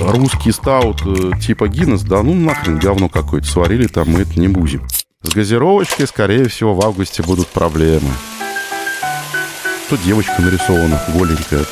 русский 0.00 0.52
стаут 0.52 1.02
э, 1.06 1.32
типа 1.40 1.68
Гиннес, 1.68 2.02
да 2.02 2.22
ну 2.22 2.34
нахрен 2.34 2.78
говно 2.78 3.08
какое-то 3.08 3.46
сварили 3.46 3.86
там, 3.86 4.10
мы 4.10 4.20
это 4.20 4.38
не 4.38 4.48
будем. 4.48 4.86
С 5.22 5.30
газировочкой, 5.30 6.06
скорее 6.06 6.48
всего, 6.48 6.74
в 6.74 6.84
августе 6.84 7.22
будут 7.22 7.48
проблемы. 7.48 8.10
Тут 9.88 10.02
девочка 10.02 10.40
нарисована, 10.40 11.00
голенькая. 11.14 11.64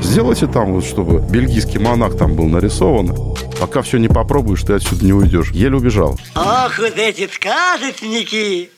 Сделайте 0.00 0.46
там 0.46 0.72
вот, 0.72 0.84
чтобы 0.84 1.20
бельгийский 1.20 1.78
монах 1.78 2.16
там 2.16 2.34
был 2.34 2.46
нарисован. 2.46 3.14
Пока 3.60 3.82
все 3.82 3.98
не 3.98 4.08
попробуешь, 4.08 4.62
ты 4.62 4.74
отсюда 4.74 5.04
не 5.04 5.12
уйдешь. 5.12 5.50
Еле 5.50 5.76
убежал. 5.76 6.18
Ох, 6.34 6.78
вот 6.78 6.96
эти 6.96 7.28
сказочники! 7.28 8.77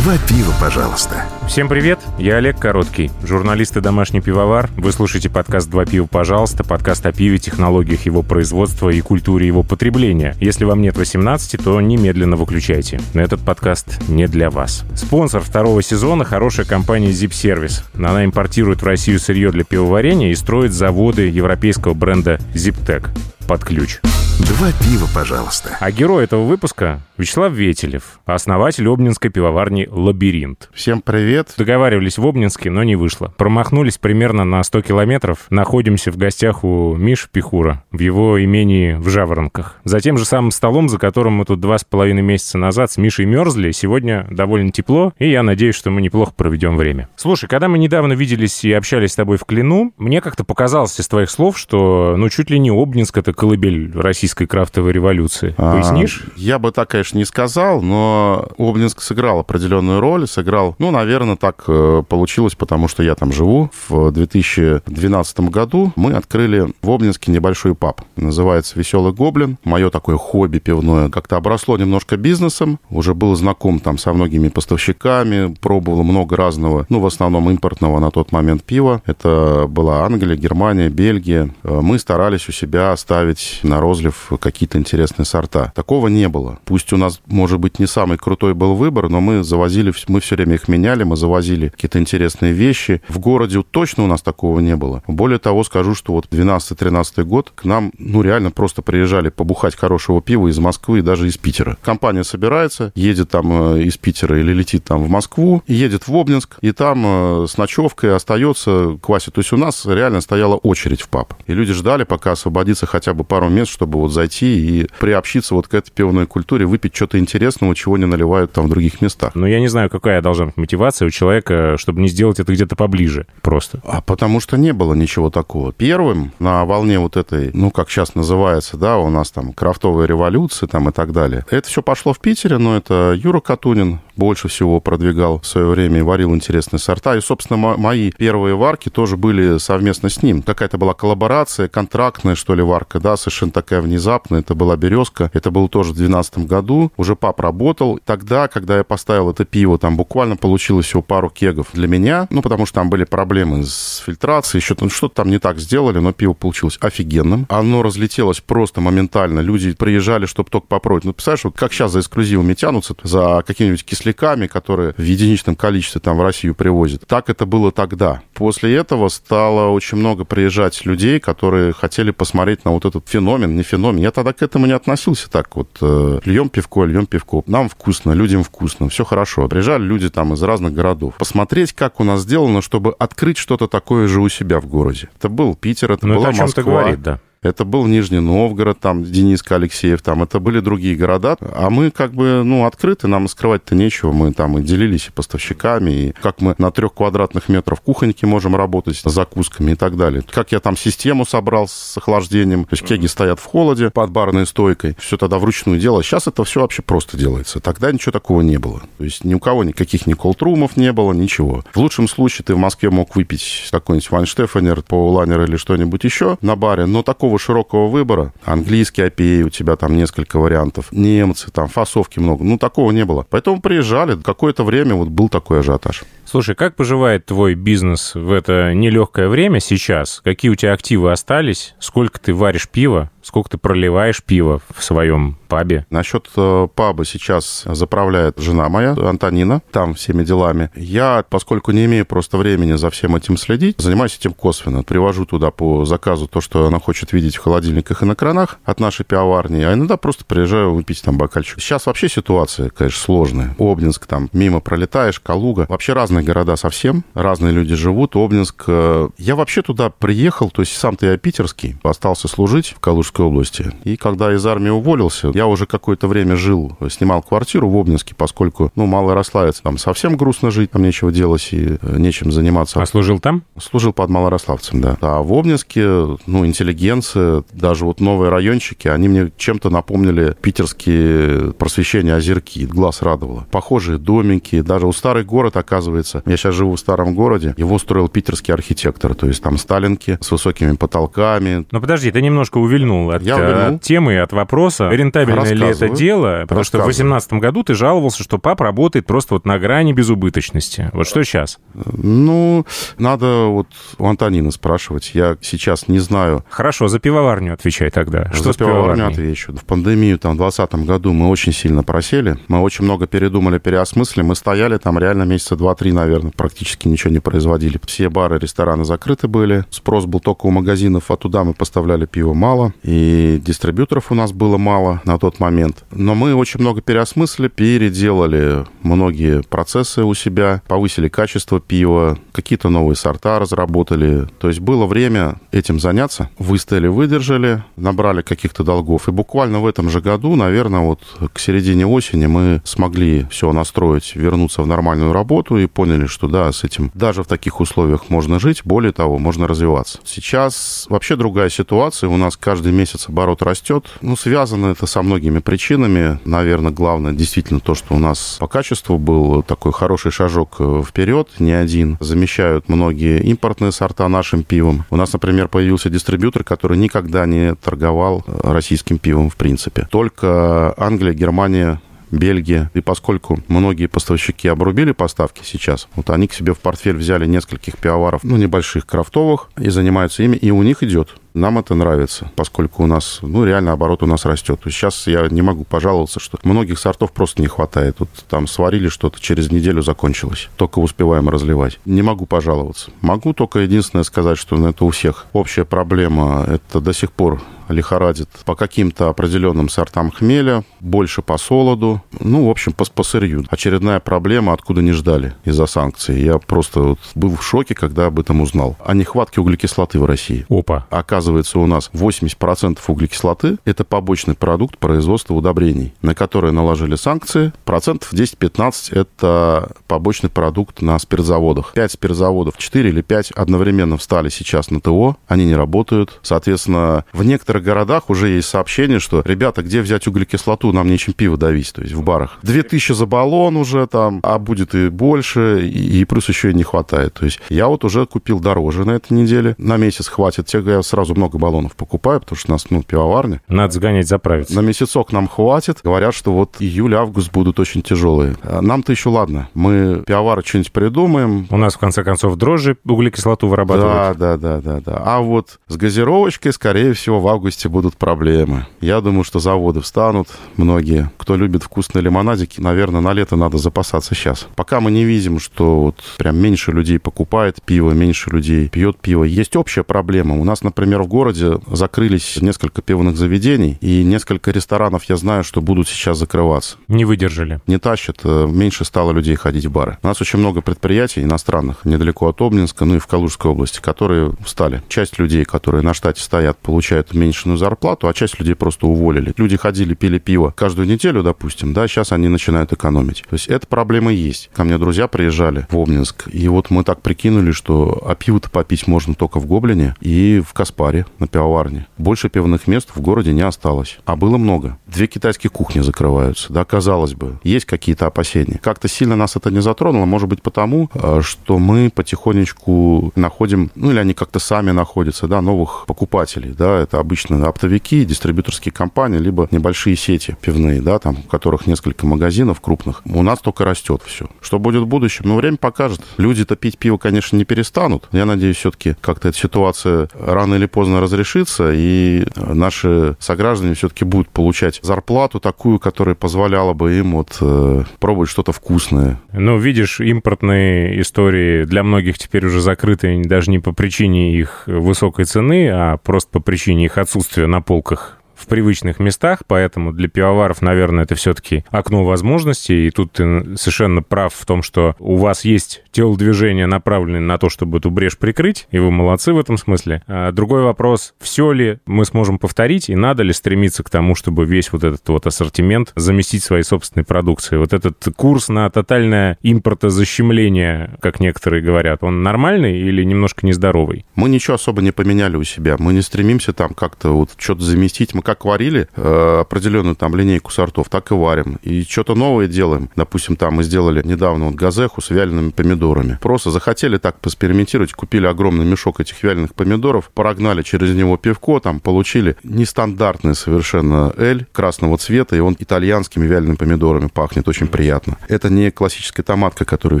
Два 0.10 0.18
пива, 0.26 0.52
пожалуйста. 0.60 1.24
Всем 1.46 1.68
привет, 1.68 2.00
я 2.18 2.38
Олег 2.38 2.58
Короткий, 2.58 3.12
журналист 3.22 3.76
и 3.76 3.80
домашний 3.80 4.20
пивовар. 4.20 4.68
Вы 4.76 4.90
слушаете 4.90 5.30
подкаст 5.30 5.70
«Два 5.70 5.84
пива, 5.84 6.08
пожалуйста», 6.10 6.64
подкаст 6.64 7.06
о 7.06 7.12
пиве, 7.12 7.38
технологиях 7.38 8.06
его 8.06 8.24
производства 8.24 8.90
и 8.90 9.00
культуре 9.02 9.46
его 9.46 9.62
потребления. 9.62 10.34
Если 10.40 10.64
вам 10.64 10.82
нет 10.82 10.96
18, 10.96 11.62
то 11.62 11.80
немедленно 11.80 12.34
выключайте. 12.34 13.00
Этот 13.14 13.40
подкаст 13.42 14.00
не 14.08 14.26
для 14.26 14.50
вас. 14.50 14.84
Спонсор 14.96 15.42
второго 15.42 15.80
сезона– 15.80 16.24
хорошая 16.24 16.66
компания 16.66 17.10
Zip 17.10 17.30
Service. 17.30 17.84
Она 17.94 18.24
импортирует 18.24 18.82
в 18.82 18.86
Россию 18.86 19.20
сырье 19.20 19.52
для 19.52 19.62
пивоварения 19.62 20.32
и 20.32 20.34
строит 20.34 20.72
заводы 20.72 21.28
европейского 21.28 21.94
бренда 21.94 22.40
ZipTech 22.52 23.10
под 23.50 23.64
ключ. 23.64 24.00
Два 24.38 24.72
пива, 24.72 25.08
пожалуйста. 25.12 25.76
А 25.80 25.90
герой 25.90 26.24
этого 26.24 26.44
выпуска– 26.44 27.00
Вячеслав 27.18 27.52
Ветелев, 27.52 28.20
основатель 28.24 28.88
обнинской 28.88 29.30
пивоварни 29.30 29.86
«Лабиринт». 29.90 30.70
Всем 30.72 31.02
привет. 31.02 31.52
Договаривались 31.58 32.16
в 32.16 32.26
Обнинске, 32.26 32.70
но 32.70 32.82
не 32.82 32.96
вышло. 32.96 33.34
Промахнулись 33.36 33.98
примерно 33.98 34.44
на 34.44 34.62
100 34.62 34.80
километров. 34.82 35.46
Находимся 35.50 36.10
в 36.10 36.16
гостях 36.16 36.64
у 36.64 36.96
Миши 36.96 37.28
Пихура 37.30 37.84
в 37.92 38.00
его 38.00 38.42
имении 38.42 38.94
в 38.94 39.10
Жаворонках. 39.10 39.76
За 39.84 40.00
тем 40.00 40.16
же 40.16 40.24
самым 40.24 40.50
столом, 40.50 40.88
за 40.88 40.98
которым 40.98 41.34
мы 41.34 41.44
тут 41.44 41.60
два 41.60 41.76
с 41.76 41.84
половиной 41.84 42.22
месяца 42.22 42.56
назад 42.56 42.90
с 42.90 42.96
Мишей 42.96 43.26
мерзли, 43.26 43.72
сегодня 43.72 44.26
довольно 44.30 44.72
тепло, 44.72 45.12
и 45.18 45.30
я 45.30 45.42
надеюсь, 45.42 45.74
что 45.74 45.90
мы 45.90 46.00
неплохо 46.00 46.32
проведем 46.34 46.78
время. 46.78 47.10
Слушай, 47.16 47.48
когда 47.48 47.68
мы 47.68 47.78
недавно 47.78 48.14
виделись 48.14 48.64
и 48.64 48.72
общались 48.72 49.12
с 49.12 49.16
тобой 49.16 49.36
в 49.36 49.44
Клину, 49.44 49.92
мне 49.98 50.22
как-то 50.22 50.44
показалось 50.44 50.98
из 50.98 51.06
твоих 51.06 51.28
слов, 51.28 51.58
что 51.58 52.14
ну 52.16 52.30
чуть 52.30 52.48
ли 52.48 52.58
не 52.58 52.70
Обнинск— 52.70 53.18
это 53.18 53.34
колыбель 53.40 53.90
российской 53.94 54.44
крафтовой 54.44 54.92
революции. 54.92 55.54
Пояснишь? 55.56 56.24
А, 56.26 56.30
я 56.36 56.58
бы 56.58 56.72
так, 56.72 56.90
конечно, 56.90 57.16
не 57.16 57.24
сказал, 57.24 57.80
но 57.80 58.46
Обнинск 58.58 59.00
сыграл 59.00 59.38
определенную 59.38 59.98
роль, 60.00 60.28
сыграл, 60.28 60.76
ну, 60.78 60.90
наверное, 60.90 61.36
так 61.36 61.64
э, 61.66 62.02
получилось, 62.06 62.54
потому 62.54 62.86
что 62.86 63.02
я 63.02 63.14
там 63.14 63.32
живу. 63.32 63.70
В 63.88 64.10
2012 64.10 65.40
году 65.48 65.90
мы 65.96 66.12
открыли 66.12 66.70
в 66.82 66.90
Обнинске 66.90 67.32
небольшой 67.32 67.74
паб. 67.74 68.02
Называется 68.16 68.78
«Веселый 68.78 69.14
гоблин». 69.14 69.56
Мое 69.64 69.88
такое 69.88 70.18
хобби 70.18 70.58
пивное 70.58 71.08
как-то 71.08 71.38
обросло 71.38 71.78
немножко 71.78 72.18
бизнесом. 72.18 72.78
Уже 72.90 73.14
был 73.14 73.34
знаком 73.36 73.80
там 73.80 73.96
со 73.96 74.12
многими 74.12 74.50
поставщиками, 74.50 75.56
пробовал 75.62 76.02
много 76.02 76.36
разного, 76.36 76.84
ну, 76.90 77.00
в 77.00 77.06
основном 77.06 77.48
импортного 77.48 78.00
на 78.00 78.10
тот 78.10 78.32
момент 78.32 78.64
пива. 78.64 79.00
Это 79.06 79.64
была 79.66 80.04
Англия, 80.04 80.36
Германия, 80.36 80.90
Бельгия. 80.90 81.48
Э, 81.64 81.80
мы 81.80 81.98
старались 81.98 82.46
у 82.46 82.52
себя 82.52 82.94
ставить 82.98 83.19
на 83.62 83.80
розлив 83.80 84.32
какие-то 84.40 84.78
интересные 84.78 85.26
сорта. 85.26 85.72
Такого 85.74 86.08
не 86.08 86.28
было. 86.28 86.58
Пусть 86.64 86.92
у 86.92 86.96
нас, 86.96 87.20
может 87.26 87.58
быть, 87.58 87.78
не 87.78 87.86
самый 87.86 88.18
крутой 88.18 88.54
был 88.54 88.74
выбор, 88.74 89.08
но 89.08 89.20
мы 89.20 89.44
завозили, 89.44 89.92
мы 90.08 90.20
все 90.20 90.36
время 90.36 90.54
их 90.54 90.68
меняли, 90.68 91.04
мы 91.04 91.16
завозили 91.16 91.68
какие-то 91.68 91.98
интересные 91.98 92.52
вещи. 92.52 93.02
В 93.08 93.18
городе 93.18 93.62
точно 93.62 94.04
у 94.04 94.06
нас 94.06 94.22
такого 94.22 94.60
не 94.60 94.76
было. 94.76 95.02
Более 95.06 95.38
того, 95.38 95.64
скажу, 95.64 95.94
что 95.94 96.12
вот 96.12 96.26
12-13 96.30 97.24
год 97.24 97.52
к 97.54 97.64
нам, 97.64 97.92
ну, 97.98 98.22
реально 98.22 98.50
просто 98.50 98.82
приезжали 98.82 99.28
побухать 99.28 99.76
хорошего 99.76 100.20
пива 100.22 100.48
из 100.48 100.58
Москвы 100.58 101.00
и 101.00 101.02
даже 101.02 101.28
из 101.28 101.36
Питера. 101.36 101.76
Компания 101.82 102.24
собирается, 102.24 102.92
едет 102.94 103.30
там 103.30 103.74
э, 103.74 103.82
из 103.82 103.96
Питера 103.96 104.38
или 104.38 104.52
летит 104.52 104.84
там 104.84 105.02
в 105.02 105.08
Москву, 105.08 105.62
едет 105.66 106.08
в 106.08 106.16
Обнинск, 106.16 106.58
и 106.60 106.72
там 106.72 107.02
э, 107.04 107.46
с 107.48 107.58
ночевкой 107.58 108.14
остается 108.14 108.98
квасит. 109.02 109.34
То 109.34 109.40
есть 109.40 109.52
у 109.52 109.56
нас 109.56 109.86
реально 109.86 110.20
стояла 110.20 110.56
очередь 110.56 111.02
в 111.02 111.08
паб. 111.08 111.34
И 111.46 111.52
люди 111.52 111.72
ждали, 111.72 112.04
пока 112.04 112.32
освободится 112.32 112.86
хотя 112.86 113.09
бы 113.14 113.24
пару 113.24 113.48
мест, 113.48 113.70
чтобы 113.70 113.98
вот 113.98 114.12
зайти 114.12 114.80
и 114.80 114.86
приобщиться 114.98 115.54
вот 115.54 115.68
к 115.68 115.74
этой 115.74 115.90
пивной 115.90 116.26
культуре, 116.26 116.66
выпить 116.66 116.94
что-то 116.94 117.18
интересного, 117.18 117.74
чего 117.74 117.98
не 117.98 118.06
наливают 118.06 118.52
там 118.52 118.66
в 118.66 118.70
других 118.70 119.00
местах. 119.00 119.34
Но 119.34 119.46
я 119.46 119.60
не 119.60 119.68
знаю, 119.68 119.90
какая 119.90 120.22
должна 120.22 120.46
быть 120.46 120.56
мотивация 120.56 121.06
у 121.06 121.10
человека, 121.10 121.76
чтобы 121.78 122.00
не 122.00 122.08
сделать 122.08 122.40
это 122.40 122.52
где-то 122.52 122.76
поближе 122.76 123.26
просто. 123.42 123.80
А 123.84 124.00
потому 124.00 124.40
что 124.40 124.56
не 124.56 124.72
было 124.72 124.94
ничего 124.94 125.30
такого. 125.30 125.72
Первым 125.72 126.32
на 126.38 126.64
волне 126.64 126.98
вот 126.98 127.16
этой, 127.16 127.50
ну, 127.52 127.70
как 127.70 127.90
сейчас 127.90 128.14
называется, 128.14 128.76
да, 128.76 128.98
у 128.98 129.10
нас 129.10 129.30
там 129.30 129.52
крафтовая 129.52 130.06
революция 130.06 130.66
там 130.66 130.88
и 130.88 130.92
так 130.92 131.12
далее. 131.12 131.44
Это 131.50 131.68
все 131.68 131.82
пошло 131.82 132.12
в 132.12 132.20
Питере, 132.20 132.58
но 132.58 132.76
это 132.76 133.14
Юра 133.16 133.40
Катунин 133.40 134.00
больше 134.16 134.48
всего 134.48 134.80
продвигал 134.80 135.40
в 135.40 135.46
свое 135.46 135.66
время 135.68 135.98
и 135.98 136.02
варил 136.02 136.34
интересные 136.34 136.80
сорта. 136.80 137.16
И, 137.16 137.20
собственно, 137.20 137.76
мои 137.76 138.10
первые 138.10 138.54
варки 138.54 138.88
тоже 138.88 139.16
были 139.16 139.58
совместно 139.58 140.08
с 140.08 140.22
ним. 140.22 140.42
Какая-то 140.42 140.78
была 140.78 140.94
коллаборация, 140.94 141.68
контрактная, 141.68 142.34
что 142.34 142.54
ли, 142.54 142.62
варка, 142.62 143.00
да, 143.00 143.16
совершенно 143.16 143.52
такая 143.52 143.80
внезапная. 143.80 144.40
Это 144.40 144.54
была 144.54 144.76
березка. 144.76 145.30
Это 145.32 145.50
было 145.50 145.68
тоже 145.68 145.90
в 145.90 145.96
2012 145.96 146.46
году. 146.46 146.92
Уже 146.96 147.16
пап 147.16 147.40
работал. 147.40 147.98
Тогда, 148.04 148.48
когда 148.48 148.78
я 148.78 148.84
поставил 148.84 149.30
это 149.30 149.44
пиво, 149.44 149.78
там 149.78 149.96
буквально 149.96 150.36
получилось 150.36 150.86
всего 150.86 151.02
пару 151.02 151.30
кегов 151.30 151.68
для 151.72 151.88
меня, 151.88 152.26
ну, 152.30 152.42
потому 152.42 152.66
что 152.66 152.76
там 152.76 152.90
были 152.90 153.04
проблемы 153.04 153.64
с 153.64 154.02
фильтрацией, 154.04 154.60
еще 154.60 154.76
ну, 154.80 154.88
что-то 154.90 155.16
там 155.16 155.30
не 155.30 155.38
так 155.38 155.58
сделали, 155.58 155.98
но 155.98 156.12
пиво 156.12 156.32
получилось 156.32 156.78
офигенным. 156.80 157.46
Оно 157.48 157.82
разлетелось 157.82 158.40
просто 158.40 158.80
моментально. 158.80 159.40
Люди 159.40 159.72
приезжали, 159.72 160.26
чтобы 160.26 160.50
только 160.50 160.66
попробовать. 160.66 161.04
Ну, 161.04 161.12
представляешь, 161.12 161.44
вот 161.44 161.56
как 161.56 161.72
сейчас 161.72 161.92
за 161.92 162.00
эксклюзивами 162.00 162.54
тянутся, 162.54 162.94
за 163.02 163.42
какими-нибудь 163.46 163.84
кисляками, 164.00 164.46
которые 164.46 164.94
в 164.96 165.02
единичном 165.02 165.56
количестве 165.56 166.00
там 166.00 166.16
в 166.16 166.22
Россию 166.22 166.54
привозят. 166.54 167.02
Так 167.06 167.28
это 167.28 167.44
было 167.46 167.70
тогда. 167.70 168.22
После 168.34 168.74
этого 168.74 169.08
стало 169.08 169.68
очень 169.70 169.98
много 169.98 170.24
приезжать 170.24 170.84
людей, 170.86 171.20
которые 171.20 171.72
хотели 171.72 172.10
посмотреть 172.10 172.64
на 172.64 172.70
вот 172.70 172.84
этот 172.84 173.08
феномен, 173.08 173.54
не 173.56 173.62
феномен. 173.62 174.00
Я 174.00 174.10
тогда 174.10 174.32
к 174.32 174.42
этому 174.42 174.66
не 174.66 174.72
относился 174.72 175.30
так 175.30 175.54
вот. 175.56 175.68
Э, 175.82 176.20
льем 176.24 176.48
пивко, 176.48 176.84
льем 176.84 177.06
пивко. 177.06 177.42
Нам 177.46 177.68
вкусно, 177.68 178.12
людям 178.12 178.42
вкусно, 178.42 178.88
все 178.88 179.04
хорошо. 179.04 179.48
Приезжали 179.48 179.82
люди 179.82 180.08
там 180.08 180.32
из 180.32 180.42
разных 180.42 180.72
городов. 180.72 181.14
Посмотреть, 181.18 181.72
как 181.72 182.00
у 182.00 182.04
нас 182.04 182.22
сделано, 182.22 182.62
чтобы 182.62 182.94
открыть 182.98 183.36
что-то 183.36 183.66
такое 183.66 184.08
же 184.08 184.20
у 184.20 184.28
себя 184.28 184.60
в 184.60 184.66
городе. 184.66 185.08
Это 185.18 185.28
был 185.28 185.54
Питер, 185.54 185.92
это 185.92 186.06
Но 186.06 186.14
была 186.14 186.30
это 186.30 186.38
о 186.38 186.42
Москва. 186.42 186.62
говорит, 186.62 187.02
да. 187.02 187.20
Это 187.42 187.64
был 187.64 187.86
Нижний 187.86 188.20
Новгород, 188.20 188.80
там 188.80 189.02
Дениска 189.02 189.54
Алексеев, 189.54 190.02
там 190.02 190.22
это 190.22 190.40
были 190.40 190.60
другие 190.60 190.94
города. 190.94 191.38
А 191.40 191.70
мы 191.70 191.90
как 191.90 192.12
бы, 192.12 192.42
ну, 192.44 192.66
открыты, 192.66 193.06
нам 193.06 193.28
скрывать-то 193.28 193.74
нечего. 193.74 194.12
Мы 194.12 194.34
там 194.34 194.58
и 194.58 194.62
делились 194.62 195.06
и 195.06 195.10
поставщиками, 195.10 195.90
и 195.90 196.12
как 196.12 196.42
мы 196.42 196.54
на 196.58 196.70
трех 196.70 196.92
квадратных 196.92 197.48
метров 197.48 197.80
кухоньки 197.80 198.26
можем 198.26 198.56
работать 198.56 198.98
с 198.98 199.10
закусками 199.10 199.72
и 199.72 199.74
так 199.74 199.96
далее. 199.96 200.22
Как 200.30 200.52
я 200.52 200.60
там 200.60 200.76
систему 200.76 201.24
собрал 201.24 201.66
с 201.66 201.96
охлаждением. 201.96 202.66
То 202.66 202.74
есть 202.74 202.84
кеги 202.84 203.06
стоят 203.06 203.40
в 203.40 203.44
холоде 203.46 203.88
под 203.88 204.10
барной 204.10 204.46
стойкой. 204.46 204.94
Все 204.98 205.16
тогда 205.16 205.38
вручную 205.38 205.80
делалось. 205.80 206.04
Сейчас 206.04 206.26
это 206.26 206.44
все 206.44 206.60
вообще 206.60 206.82
просто 206.82 207.16
делается. 207.16 207.58
Тогда 207.60 207.90
ничего 207.90 208.12
такого 208.12 208.42
не 208.42 208.58
было. 208.58 208.82
То 208.98 209.04
есть 209.04 209.24
ни 209.24 209.32
у 209.32 209.38
кого 209.38 209.64
никаких 209.64 210.06
ни 210.06 210.12
колтрумов 210.12 210.76
не 210.76 210.92
было, 210.92 211.14
ничего. 211.14 211.64
В 211.72 211.78
лучшем 211.78 212.06
случае 212.06 212.44
ты 212.44 212.54
в 212.54 212.58
Москве 212.58 212.90
мог 212.90 213.16
выпить 213.16 213.66
какой-нибудь 213.70 214.10
Вайнштефанер, 214.10 214.82
Пауланер 214.82 215.44
или 215.44 215.56
что-нибудь 215.56 216.04
еще 216.04 216.36
на 216.42 216.54
баре, 216.54 216.84
но 216.84 217.02
такого 217.02 217.29
широкого 217.38 217.88
выбора. 217.88 218.32
Английский 218.44 219.02
API, 219.02 219.42
у 219.42 219.50
тебя 219.50 219.76
там 219.76 219.96
несколько 219.96 220.38
вариантов. 220.38 220.88
Немцы, 220.92 221.50
там 221.50 221.68
фасовки 221.68 222.18
много. 222.18 222.44
Ну, 222.44 222.58
такого 222.58 222.90
не 222.90 223.04
было. 223.04 223.26
Поэтому 223.28 223.60
приезжали. 223.60 224.16
Какое-то 224.20 224.64
время 224.64 224.94
вот 224.94 225.08
был 225.08 225.28
такой 225.28 225.60
ажиотаж. 225.60 226.04
Слушай, 226.24 226.54
как 226.54 226.76
поживает 226.76 227.26
твой 227.26 227.54
бизнес 227.54 228.14
в 228.14 228.30
это 228.32 228.72
нелегкое 228.72 229.28
время 229.28 229.58
сейчас? 229.58 230.20
Какие 230.22 230.50
у 230.50 230.54
тебя 230.54 230.72
активы 230.72 231.10
остались? 231.10 231.74
Сколько 231.80 232.20
ты 232.20 232.32
варишь 232.32 232.68
пива? 232.68 233.10
Сколько 233.30 233.50
ты 233.50 233.58
проливаешь 233.58 234.24
пива 234.24 234.60
в 234.76 234.82
своем 234.82 235.38
пабе? 235.46 235.86
Насчет 235.88 236.28
э, 236.36 236.66
паба 236.74 237.04
сейчас 237.04 237.62
заправляет 237.64 238.40
жена 238.40 238.68
моя, 238.68 238.90
Антонина, 238.90 239.62
там 239.70 239.94
всеми 239.94 240.24
делами. 240.24 240.70
Я, 240.74 241.24
поскольку 241.30 241.70
не 241.70 241.84
имею 241.84 242.06
просто 242.06 242.38
времени 242.38 242.72
за 242.72 242.90
всем 242.90 243.14
этим 243.14 243.36
следить, 243.36 243.76
занимаюсь 243.78 244.16
этим 244.16 244.32
косвенно. 244.32 244.82
Привожу 244.82 245.26
туда 245.26 245.52
по 245.52 245.84
заказу 245.84 246.26
то, 246.26 246.40
что 246.40 246.66
она 246.66 246.80
хочет 246.80 247.12
видеть 247.12 247.36
в 247.36 247.40
холодильниках 247.40 248.02
и 248.02 248.04
на 248.04 248.16
кранах 248.16 248.58
от 248.64 248.80
нашей 248.80 249.04
пивоварни, 249.04 249.62
а 249.62 249.74
иногда 249.74 249.96
просто 249.96 250.24
приезжаю 250.24 250.74
выпить 250.74 251.00
там 251.00 251.16
бокальчик. 251.16 251.60
Сейчас 251.60 251.86
вообще 251.86 252.08
ситуация, 252.08 252.70
конечно, 252.70 253.00
сложная. 253.00 253.54
Обнинск, 253.60 254.06
там 254.06 254.28
мимо 254.32 254.58
пролетаешь, 254.58 255.20
Калуга. 255.20 255.66
Вообще 255.68 255.92
разные 255.92 256.24
города 256.24 256.56
совсем, 256.56 257.04
разные 257.14 257.52
люди 257.52 257.76
живут. 257.76 258.16
Обнинск... 258.16 258.64
э, 258.66 259.08
Я 259.18 259.36
вообще 259.36 259.62
туда 259.62 259.88
приехал, 259.88 260.50
то 260.50 260.62
есть 260.62 260.76
сам-то 260.76 261.06
я 261.06 261.16
питерский, 261.16 261.76
остался 261.84 262.26
служить 262.26 262.74
в 262.76 262.80
Калужской 262.80 263.19
Калужской 263.20 263.24
области. 263.24 263.72
И 263.84 263.96
когда 263.96 264.32
из 264.34 264.44
армии 264.46 264.70
уволился, 264.70 265.30
я 265.34 265.46
уже 265.46 265.66
какое-то 265.66 266.08
время 266.08 266.36
жил, 266.36 266.76
снимал 266.88 267.22
квартиру 267.22 267.68
в 267.68 267.76
Обнинске, 267.76 268.14
поскольку, 268.16 268.72
ну, 268.76 268.86
мало 268.86 269.10
Малорославец, 269.10 269.60
там 269.60 269.78
совсем 269.78 270.16
грустно 270.16 270.50
жить, 270.50 270.70
там 270.70 270.82
нечего 270.82 271.10
делать 271.10 271.48
и 271.52 271.78
э, 271.80 271.96
нечем 271.98 272.32
заниматься. 272.32 272.80
А 272.80 272.86
служил 272.86 273.18
там? 273.18 273.42
Служил 273.58 273.92
под 273.92 274.10
Малорославцем, 274.10 274.80
да. 274.80 274.96
А 275.00 275.22
в 275.22 275.32
Обнинске, 275.32 276.16
ну, 276.26 276.46
интеллигенция, 276.46 277.42
даже 277.52 277.84
вот 277.84 278.00
новые 278.00 278.30
райончики, 278.30 278.88
они 278.88 279.08
мне 279.08 279.32
чем-то 279.36 279.70
напомнили 279.70 280.36
питерские 280.40 281.52
просвещения 281.54 282.14
озерки. 282.14 282.66
Глаз 282.66 283.02
радовало. 283.02 283.46
Похожие 283.50 283.98
домики, 283.98 284.60
даже 284.60 284.86
у 284.86 284.92
старый 284.92 285.24
город, 285.24 285.56
оказывается, 285.56 286.22
я 286.26 286.36
сейчас 286.36 286.54
живу 286.54 286.76
в 286.76 286.80
старом 286.80 287.14
городе, 287.14 287.54
его 287.56 287.78
строил 287.78 288.08
питерский 288.08 288.54
архитектор, 288.54 289.14
то 289.14 289.26
есть 289.26 289.42
там 289.42 289.58
сталинки 289.58 290.18
с 290.20 290.30
высокими 290.30 290.76
потолками. 290.76 291.66
Но 291.70 291.80
подожди, 291.80 292.10
ты 292.12 292.22
немножко 292.22 292.58
увильнул 292.58 292.99
от, 293.08 293.22
я 293.22 293.36
увильнул. 293.36 293.76
от 293.76 293.82
темы, 293.82 294.18
от 294.18 294.32
вопроса, 294.32 294.90
рентабельно 294.90 295.44
ли 295.44 295.66
это 295.68 295.88
дело, 295.88 296.42
потому 296.42 296.64
что 296.64 296.78
в 296.78 296.82
2018 296.82 297.32
году 297.34 297.62
ты 297.62 297.74
жаловался, 297.74 298.22
что 298.22 298.38
папа 298.38 298.64
работает 298.64 299.06
просто 299.06 299.34
вот 299.34 299.46
на 299.46 299.58
грани 299.58 299.92
безубыточности. 299.92 300.90
Вот 300.92 301.06
что 301.06 301.22
сейчас? 301.24 301.58
Ну, 301.74 302.66
надо 302.98 303.46
вот 303.46 303.68
у 303.98 304.06
Антонина 304.06 304.50
спрашивать. 304.50 305.12
Я 305.14 305.36
сейчас 305.40 305.88
не 305.88 305.98
знаю. 305.98 306.44
Хорошо, 306.50 306.88
за 306.88 306.98
пивоварню 306.98 307.54
отвечай 307.54 307.90
тогда. 307.90 308.30
Что 308.32 308.52
за 308.52 308.58
пивоварню 308.58 309.08
отвечу. 309.08 309.54
В 309.54 309.64
пандемию 309.64 310.18
там 310.18 310.34
в 310.34 310.36
2020 310.36 310.86
году 310.86 311.12
мы 311.12 311.28
очень 311.28 311.52
сильно 311.52 311.82
просели. 311.82 312.36
Мы 312.48 312.60
очень 312.60 312.84
много 312.84 313.06
передумали, 313.06 313.58
переосмыслили. 313.58 314.24
Мы 314.24 314.34
стояли 314.34 314.76
там 314.78 314.98
реально 314.98 315.24
месяца 315.24 315.56
два-три, 315.56 315.92
наверное, 315.92 316.32
практически 316.36 316.88
ничего 316.88 317.12
не 317.12 317.20
производили. 317.20 317.80
Все 317.86 318.08
бары, 318.08 318.38
рестораны 318.38 318.84
закрыты 318.84 319.28
были. 319.28 319.64
Спрос 319.70 320.06
был 320.06 320.20
только 320.20 320.46
у 320.46 320.50
магазинов, 320.50 321.10
а 321.10 321.16
туда 321.16 321.44
мы 321.44 321.54
поставляли 321.54 322.06
пиво 322.06 322.34
мало. 322.34 322.72
И 322.82 322.89
дистрибьюторов 323.38 324.10
у 324.10 324.14
нас 324.14 324.32
было 324.32 324.58
мало 324.58 325.00
на 325.04 325.18
тот 325.18 325.40
момент. 325.40 325.84
Но 325.90 326.14
мы 326.14 326.34
очень 326.34 326.60
много 326.60 326.80
переосмыслили, 326.80 327.48
переделали 327.48 328.64
многие 328.82 329.42
процессы 329.42 330.02
у 330.02 330.14
себя, 330.14 330.62
повысили 330.66 331.08
качество 331.08 331.60
пива, 331.60 332.18
какие-то 332.32 332.68
новые 332.68 332.96
сорта 332.96 333.38
разработали. 333.38 334.26
То 334.38 334.48
есть 334.48 334.60
было 334.60 334.86
время 334.86 335.36
этим 335.52 335.78
заняться. 335.80 336.30
Выстояли, 336.38 336.86
выдержали, 336.86 337.62
набрали 337.76 338.22
каких-то 338.22 338.64
долгов. 338.64 339.08
И 339.08 339.12
буквально 339.12 339.60
в 339.60 339.66
этом 339.66 339.90
же 339.90 340.00
году, 340.00 340.34
наверное, 340.36 340.80
вот 340.80 341.00
к 341.32 341.38
середине 341.38 341.86
осени 341.86 342.26
мы 342.26 342.62
смогли 342.64 343.26
все 343.30 343.52
настроить, 343.52 344.14
вернуться 344.14 344.62
в 344.62 344.66
нормальную 344.66 345.12
работу 345.12 345.58
и 345.58 345.66
поняли, 345.66 346.06
что 346.06 346.28
да, 346.28 346.50
с 346.52 346.64
этим 346.64 346.90
даже 346.94 347.22
в 347.22 347.26
таких 347.26 347.60
условиях 347.60 348.08
можно 348.08 348.38
жить. 348.38 348.62
Более 348.64 348.92
того, 348.92 349.18
можно 349.18 349.46
развиваться. 349.46 349.98
Сейчас 350.04 350.86
вообще 350.88 351.16
другая 351.16 351.48
ситуация. 351.48 352.08
У 352.08 352.16
нас 352.16 352.36
каждый 352.36 352.72
месяц 352.80 353.08
оборот 353.08 353.42
растет. 353.42 353.86
Ну, 354.00 354.16
связано 354.16 354.68
это 354.68 354.86
со 354.86 355.02
многими 355.02 355.40
причинами. 355.40 356.18
Наверное, 356.24 356.72
главное 356.72 357.12
действительно 357.12 357.60
то, 357.60 357.74
что 357.74 357.94
у 357.94 357.98
нас 357.98 358.38
по 358.40 358.46
качеству 358.46 358.98
был 358.98 359.42
такой 359.42 359.72
хороший 359.72 360.10
шажок 360.10 360.56
э, 360.58 360.82
вперед, 360.86 361.28
не 361.38 361.52
один. 361.52 361.98
Замещают 362.00 362.68
многие 362.68 363.22
импортные 363.22 363.72
сорта 363.72 364.08
нашим 364.08 364.44
пивом. 364.44 364.84
У 364.90 364.96
нас, 364.96 365.12
например, 365.12 365.48
появился 365.48 365.90
дистрибьютор, 365.90 366.42
который 366.42 366.78
никогда 366.78 367.26
не 367.26 367.54
торговал 367.54 368.24
э, 368.26 368.52
российским 368.52 368.98
пивом 368.98 369.28
в 369.28 369.36
принципе. 369.36 369.86
Только 369.90 370.72
Англия, 370.78 371.12
Германия, 371.12 371.80
Бельгия. 372.10 372.70
И 372.74 372.80
поскольку 372.80 373.40
многие 373.48 373.86
поставщики 373.86 374.48
обрубили 374.48 374.92
поставки 374.92 375.42
сейчас, 375.44 375.88
вот 375.94 376.10
они 376.10 376.26
к 376.26 376.32
себе 376.32 376.54
в 376.54 376.58
портфель 376.58 376.96
взяли 376.96 377.26
нескольких 377.26 377.76
пивоваров, 377.76 378.24
ну, 378.24 378.36
небольших 378.36 378.86
крафтовых, 378.86 379.50
и 379.58 379.68
занимаются 379.70 380.22
ими, 380.22 380.36
и 380.36 380.50
у 380.50 380.62
них 380.62 380.82
идет 380.82 381.10
нам 381.34 381.58
это 381.58 381.74
нравится, 381.74 382.30
поскольку 382.36 382.82
у 382.82 382.86
нас, 382.86 383.20
ну, 383.22 383.44
реально 383.44 383.72
оборот 383.72 384.02
у 384.02 384.06
нас 384.06 384.24
растет. 384.24 384.60
Сейчас 384.64 385.06
я 385.06 385.28
не 385.28 385.42
могу 385.42 385.64
пожаловаться, 385.64 386.20
что 386.20 386.38
многих 386.42 386.78
сортов 386.78 387.12
просто 387.12 387.40
не 387.42 387.48
хватает. 387.48 387.96
Вот 387.98 388.08
там 388.28 388.46
сварили 388.46 388.88
что-то, 388.88 389.20
через 389.20 389.50
неделю 389.50 389.82
закончилось. 389.82 390.48
Только 390.56 390.80
успеваем 390.80 391.28
разливать. 391.28 391.78
Не 391.84 392.02
могу 392.02 392.26
пожаловаться. 392.26 392.90
Могу 393.00 393.32
только 393.32 393.60
единственное 393.60 394.04
сказать, 394.04 394.38
что 394.38 394.56
это 394.68 394.84
у 394.84 394.90
всех 394.90 395.26
общая 395.32 395.64
проблема. 395.64 396.44
Это 396.48 396.80
до 396.80 396.92
сих 396.92 397.12
пор 397.12 397.40
лихорадит 397.70 398.28
по 398.44 398.54
каким-то 398.54 399.08
определенным 399.08 399.68
сортам 399.68 400.10
хмеля, 400.10 400.64
больше 400.80 401.22
по 401.22 401.38
солоду, 401.38 402.02
ну, 402.18 402.46
в 402.46 402.50
общем, 402.50 402.72
по, 402.72 402.84
по 402.84 403.02
сырью. 403.02 403.44
Очередная 403.48 404.00
проблема, 404.00 404.52
откуда 404.52 404.82
не 404.82 404.92
ждали 404.92 405.34
из-за 405.44 405.66
санкций. 405.66 406.20
Я 406.20 406.38
просто 406.38 406.80
вот 406.80 406.98
был 407.14 407.36
в 407.36 407.42
шоке, 407.42 407.74
когда 407.74 408.06
об 408.06 408.18
этом 408.18 408.40
узнал. 408.40 408.76
О 408.84 408.94
нехватке 408.94 409.40
углекислоты 409.40 409.98
в 409.98 410.04
России. 410.04 410.46
Опа. 410.48 410.86
Оказывается, 410.90 411.58
у 411.58 411.66
нас 411.66 411.90
80% 411.92 412.78
углекислоты– 412.86 413.58
это 413.64 413.84
побочный 413.84 414.34
продукт 414.34 414.78
производства 414.78 415.34
удобрений, 415.34 415.94
на 416.02 416.14
которые 416.14 416.52
наложили 416.52 416.96
санкции. 416.96 417.52
Процентов 417.64 418.12
10-15– 418.12 418.74
это 418.98 419.72
побочный 419.86 420.30
продукт 420.30 420.82
на 420.82 420.98
спиртзаводах. 420.98 421.72
5 421.74 421.92
спиртзаводов, 421.92 422.56
4 422.56 422.88
или 422.88 423.02
5 423.02 423.32
одновременно 423.32 423.96
встали 423.96 424.28
сейчас 424.28 424.70
на 424.70 424.80
ТО, 424.80 425.16
они 425.26 425.44
не 425.44 425.54
работают. 425.54 426.18
Соответственно, 426.22 427.04
в 427.12 427.24
некоторых 427.24 427.59
городах 427.62 428.08
уже 428.08 428.28
есть 428.28 428.48
сообщение, 428.48 429.00
что, 429.00 429.22
ребята, 429.24 429.62
где 429.62 429.80
взять 429.80 430.06
углекислоту, 430.06 430.72
нам 430.72 430.88
нечем 430.88 431.12
пиво 431.12 431.36
давить, 431.36 431.72
то 431.72 431.82
есть 431.82 431.94
в 431.94 432.02
барах. 432.02 432.38
2000 432.42 432.92
за 432.92 433.06
баллон 433.06 433.56
уже 433.56 433.86
там, 433.86 434.20
а 434.22 434.38
будет 434.38 434.74
и 434.74 434.88
больше, 434.88 435.66
и, 435.66 436.04
плюс 436.04 436.28
еще 436.28 436.50
и 436.50 436.54
не 436.54 436.62
хватает. 436.62 437.14
То 437.14 437.24
есть 437.24 437.40
я 437.48 437.68
вот 437.68 437.84
уже 437.84 438.06
купил 438.06 438.40
дороже 438.40 438.84
на 438.84 438.92
этой 438.92 439.12
неделе, 439.12 439.54
на 439.58 439.76
месяц 439.76 440.08
хватит. 440.08 440.46
Тех 440.46 440.64
я 440.66 440.82
сразу 440.82 441.10
сразу 441.10 441.14
много 441.14 441.38
баллонов 441.38 441.76
покупаю, 441.76 442.20
потому 442.20 442.36
что 442.36 442.52
у 442.52 442.54
нас, 442.54 442.66
ну, 442.70 442.82
пивоварня. 442.82 443.40
Надо 443.48 443.72
сгонять, 443.72 444.06
заправиться. 444.06 444.54
На 444.54 444.60
месяцок 444.60 445.12
нам 445.12 445.28
хватит. 445.28 445.80
Говорят, 445.82 446.14
что 446.14 446.32
вот 446.32 446.56
июль-август 446.60 447.32
будут 447.32 447.58
очень 447.58 447.82
тяжелые. 447.82 448.36
А 448.42 448.60
нам-то 448.60 448.92
еще 448.92 449.08
ладно. 449.08 449.48
Мы 449.54 450.02
пивовары 450.06 450.42
что-нибудь 450.44 450.72
придумаем. 450.72 451.46
У 451.50 451.56
нас, 451.56 451.74
в 451.74 451.78
конце 451.78 452.04
концов, 452.04 452.36
дрожжи 452.36 452.76
углекислоту 452.84 453.48
вырабатывают. 453.48 454.18
Да, 454.18 454.36
да, 454.36 454.60
да, 454.60 454.60
да, 454.60 454.80
да. 454.80 455.02
А 455.04 455.20
вот 455.20 455.58
с 455.68 455.76
газировочкой, 455.76 456.52
скорее 456.52 456.92
всего, 456.92 457.20
в 457.20 457.28
августе 457.28 457.49
будут 457.68 457.96
проблемы. 457.96 458.66
Я 458.80 459.00
думаю, 459.00 459.24
что 459.24 459.38
заводы 459.38 459.80
встанут 459.80 460.28
многие. 460.56 461.10
Кто 461.16 461.36
любит 461.36 461.62
вкусные 461.62 462.02
лимонадики, 462.02 462.60
наверное, 462.60 463.00
на 463.00 463.12
лето 463.12 463.36
надо 463.36 463.58
запасаться 463.58 464.14
сейчас. 464.14 464.46
Пока 464.56 464.80
мы 464.80 464.90
не 464.90 465.04
видим, 465.04 465.38
что 465.38 465.80
вот 465.80 466.02
прям 466.18 466.36
меньше 466.36 466.72
людей 466.72 466.98
покупает 466.98 467.62
пиво, 467.62 467.92
меньше 467.92 468.30
людей 468.30 468.68
пьет 468.68 468.98
пиво. 468.98 469.24
Есть 469.24 469.56
общая 469.56 469.82
проблема. 469.82 470.38
У 470.38 470.44
нас, 470.44 470.62
например, 470.62 471.02
в 471.02 471.08
городе 471.08 471.60
закрылись 471.66 472.38
несколько 472.40 472.82
пивных 472.82 473.16
заведений, 473.16 473.78
и 473.80 474.04
несколько 474.04 474.50
ресторанов, 474.50 475.04
я 475.04 475.16
знаю, 475.16 475.44
что 475.44 475.60
будут 475.60 475.88
сейчас 475.88 476.18
закрываться. 476.18 476.76
Не 476.88 477.04
выдержали. 477.04 477.60
Не 477.66 477.78
тащат, 477.78 478.20
э, 478.24 478.46
меньше 478.46 478.84
стало 478.84 479.12
людей 479.12 479.34
ходить 479.36 479.66
в 479.66 479.70
бары. 479.70 479.98
У 480.02 480.06
нас 480.06 480.20
очень 480.20 480.38
много 480.38 480.60
предприятий 480.60 481.22
иностранных, 481.22 481.84
недалеко 481.84 482.28
от 482.28 482.40
Обнинска, 482.40 482.84
ну 482.84 482.96
и 482.96 482.98
в 482.98 483.06
Калужской 483.06 483.50
области, 483.50 483.80
которые 483.80 484.32
встали. 484.44 484.82
Часть 484.88 485.18
людей, 485.18 485.44
которые 485.44 485.82
на 485.82 485.94
штате 485.94 486.22
стоят, 486.22 486.58
получают 486.58 487.14
уменьшенную 487.30 487.58
зарплату, 487.58 488.08
а 488.08 488.14
часть 488.14 488.38
людей 488.38 488.54
просто 488.54 488.86
уволили. 488.86 489.32
Люди 489.36 489.56
ходили, 489.56 489.94
пили 489.94 490.18
пиво 490.18 490.52
каждую 490.56 490.88
неделю, 490.88 491.22
допустим, 491.22 491.72
да, 491.72 491.86
сейчас 491.86 492.12
они 492.12 492.28
начинают 492.28 492.72
экономить. 492.72 493.24
То 493.28 493.34
есть 493.34 493.48
эта 493.48 493.66
проблема 493.66 494.12
есть. 494.12 494.50
Ко 494.52 494.64
мне 494.64 494.78
друзья 494.78 495.06
приезжали 495.06 495.66
в 495.70 495.76
Обнинск, 495.76 496.28
и 496.32 496.48
вот 496.48 496.70
мы 496.70 496.82
так 496.84 497.02
прикинули, 497.02 497.52
что 497.52 498.02
а 498.04 498.14
пиво-то 498.14 498.50
попить 498.50 498.86
можно 498.86 499.14
только 499.14 499.38
в 499.38 499.46
Гоблине 499.46 499.94
и 500.00 500.42
в 500.46 500.52
Каспаре 500.52 501.06
на 501.18 501.28
пивоварне. 501.28 501.86
Больше 501.98 502.28
пивных 502.28 502.66
мест 502.66 502.90
в 502.94 503.00
городе 503.00 503.32
не 503.32 503.42
осталось. 503.42 503.98
А 504.04 504.16
было 504.16 504.36
много. 504.36 504.78
Две 504.86 505.06
китайские 505.06 505.50
кухни 505.50 505.80
закрываются. 505.80 506.52
Да, 506.52 506.64
казалось 506.64 507.14
бы, 507.14 507.38
есть 507.44 507.66
какие-то 507.66 508.06
опасения. 508.06 508.58
Как-то 508.62 508.88
сильно 508.88 509.16
нас 509.16 509.36
это 509.36 509.50
не 509.50 509.60
затронуло. 509.60 510.04
Может 510.04 510.28
быть, 510.28 510.42
потому, 510.42 510.90
э, 510.94 511.20
что 511.22 511.58
мы 511.58 511.90
потихонечку 511.94 513.12
находим, 513.14 513.70
ну 513.74 513.90
или 513.90 513.98
они 513.98 514.14
как-то 514.14 514.38
сами 514.38 514.72
находятся, 514.72 515.28
да, 515.28 515.40
новых 515.40 515.84
покупателей. 515.86 516.52
Да, 516.52 516.80
это 516.80 516.98
обычно 516.98 517.19
оптовики, 517.28 518.04
дистрибьюторские 518.04 518.72
компании, 518.72 519.18
либо 519.18 519.48
небольшие 519.50 519.96
сети 519.96 520.36
пивные, 520.40 520.80
да, 520.80 520.98
там, 520.98 521.18
у 521.18 521.28
которых 521.28 521.66
несколько 521.66 522.06
магазинов 522.06 522.60
крупных. 522.60 523.02
У 523.04 523.22
нас 523.22 523.40
только 523.40 523.64
растет 523.64 524.02
все. 524.04 524.26
Что 524.40 524.58
будет 524.58 524.82
в 524.82 524.86
будущем? 524.86 525.24
Ну, 525.26 525.36
время 525.36 525.56
покажет. 525.56 526.00
Люди-то 526.16 526.56
пить 526.56 526.78
пиво, 526.78 526.96
конечно, 526.96 527.36
не 527.36 527.44
перестанут. 527.44 528.08
Я 528.12 528.24
надеюсь, 528.24 528.56
все-таки 528.56 528.96
как-то 529.00 529.28
эта 529.28 529.38
ситуация 529.38 530.08
рано 530.18 530.54
или 530.54 530.66
поздно 530.66 531.00
разрешится, 531.00 531.70
и 531.72 532.26
наши 532.36 533.16
сограждане 533.18 533.74
все-таки 533.74 534.04
будут 534.04 534.28
получать 534.28 534.80
зарплату 534.82 535.40
такую, 535.40 535.78
которая 535.78 536.14
позволяла 536.14 536.72
бы 536.72 536.98
им 536.98 537.12
вот 537.12 537.36
э, 537.40 537.84
пробовать 537.98 538.30
что-то 538.30 538.52
вкусное. 538.52 539.20
Ну, 539.32 539.58
видишь, 539.58 540.00
импортные 540.00 541.00
истории 541.00 541.64
для 541.64 541.82
многих 541.82 542.18
теперь 542.18 542.46
уже 542.46 542.60
закрыты 542.60 543.22
даже 543.24 543.50
не 543.50 543.58
по 543.58 543.72
причине 543.72 544.34
их 544.34 544.64
высокой 544.66 545.24
цены, 545.24 545.68
а 545.70 545.96
просто 545.96 546.30
по 546.30 546.40
причине 546.40 546.86
их 546.86 546.98
отсутствия 546.98 547.09
на 547.46 547.60
полках 547.60 548.20
в 548.40 548.46
привычных 548.46 548.98
местах, 548.98 549.42
поэтому 549.46 549.92
для 549.92 550.08
пивоваров, 550.08 550.62
наверное, 550.62 551.04
это 551.04 551.14
все-таки 551.14 551.64
окно 551.70 552.04
возможностей. 552.04 552.86
И 552.86 552.90
тут 552.90 553.12
ты 553.12 553.56
совершенно 553.56 554.02
прав 554.02 554.32
в 554.32 554.46
том, 554.46 554.62
что 554.62 554.96
у 554.98 555.16
вас 555.16 555.44
есть 555.44 555.82
телодвижения 555.92 556.66
направлены 556.66 557.20
на 557.20 557.38
то, 557.38 557.48
чтобы 557.48 557.78
эту 557.78 557.90
брешь 557.90 558.18
прикрыть, 558.18 558.68
и 558.70 558.78
вы 558.78 558.90
молодцы 558.90 559.32
в 559.32 559.38
этом 559.38 559.56
смысле. 559.56 560.02
А 560.06 560.32
другой 560.32 560.62
вопрос, 560.62 561.14
все 561.20 561.52
ли 561.52 561.78
мы 561.86 562.04
сможем 562.04 562.38
повторить, 562.38 562.88
и 562.88 562.94
надо 562.94 563.22
ли 563.22 563.32
стремиться 563.32 563.82
к 563.82 563.90
тому, 563.90 564.14
чтобы 564.14 564.44
весь 564.44 564.72
вот 564.72 564.84
этот 564.84 565.08
вот 565.08 565.26
ассортимент 565.26 565.92
заместить 565.96 566.44
своей 566.44 566.62
собственной 566.62 567.04
продукцией. 567.04 567.58
Вот 567.58 567.72
этот 567.72 567.96
курс 568.16 568.48
на 568.48 568.68
тотальное 568.70 569.38
импортозащемление, 569.42 570.98
как 571.00 571.20
некоторые 571.20 571.62
говорят, 571.62 572.02
он 572.02 572.22
нормальный 572.22 572.78
или 572.78 573.02
немножко 573.02 573.46
нездоровый? 573.46 574.04
Мы 574.14 574.28
ничего 574.28 574.54
особо 574.54 574.82
не 574.82 574.92
поменяли 574.92 575.36
у 575.36 575.44
себя. 575.44 575.76
Мы 575.78 575.92
не 575.92 576.02
стремимся 576.02 576.52
там 576.52 576.74
как-то 576.74 577.10
вот 577.10 577.30
что-то 577.36 577.62
заместить. 577.62 578.14
Мы 578.14 578.22
как 578.22 578.44
варили 578.44 578.88
э, 578.94 579.38
определенную 579.40 579.96
там 579.96 580.14
линейку 580.14 580.50
сортов, 580.50 580.88
так 580.88 581.10
и 581.10 581.14
варим. 581.14 581.58
И 581.62 581.82
что-то 581.82 582.14
новое 582.14 582.46
делаем. 582.46 582.90
Допустим, 582.96 583.36
там 583.36 583.54
мы 583.54 583.62
сделали 583.62 584.02
недавно 584.06 584.46
вот 584.46 584.54
газеху 584.54 585.00
с 585.00 585.10
вялеными 585.10 585.50
помидорами. 585.50 585.79
Просто 586.20 586.50
захотели 586.50 586.98
так 586.98 587.20
поэкспериментировать, 587.20 587.92
купили 587.92 588.26
огромный 588.26 588.64
мешок 588.64 589.00
этих 589.00 589.22
вяленых 589.22 589.54
помидоров, 589.54 590.10
прогнали 590.10 590.62
через 590.62 590.94
него 590.94 591.16
пивко, 591.16 591.60
там 591.60 591.80
получили 591.80 592.36
нестандартный 592.42 593.34
совершенно 593.34 594.12
эль 594.16 594.46
красного 594.52 594.98
цвета, 594.98 595.36
и 595.36 595.40
он 595.40 595.56
итальянскими 595.58 596.26
вялеными 596.26 596.56
помидорами 596.56 597.08
пахнет 597.08 597.48
очень 597.48 597.66
приятно. 597.66 598.16
Это 598.28 598.50
не 598.50 598.70
классическая 598.70 599.22
томатка, 599.22 599.64
которую 599.64 600.00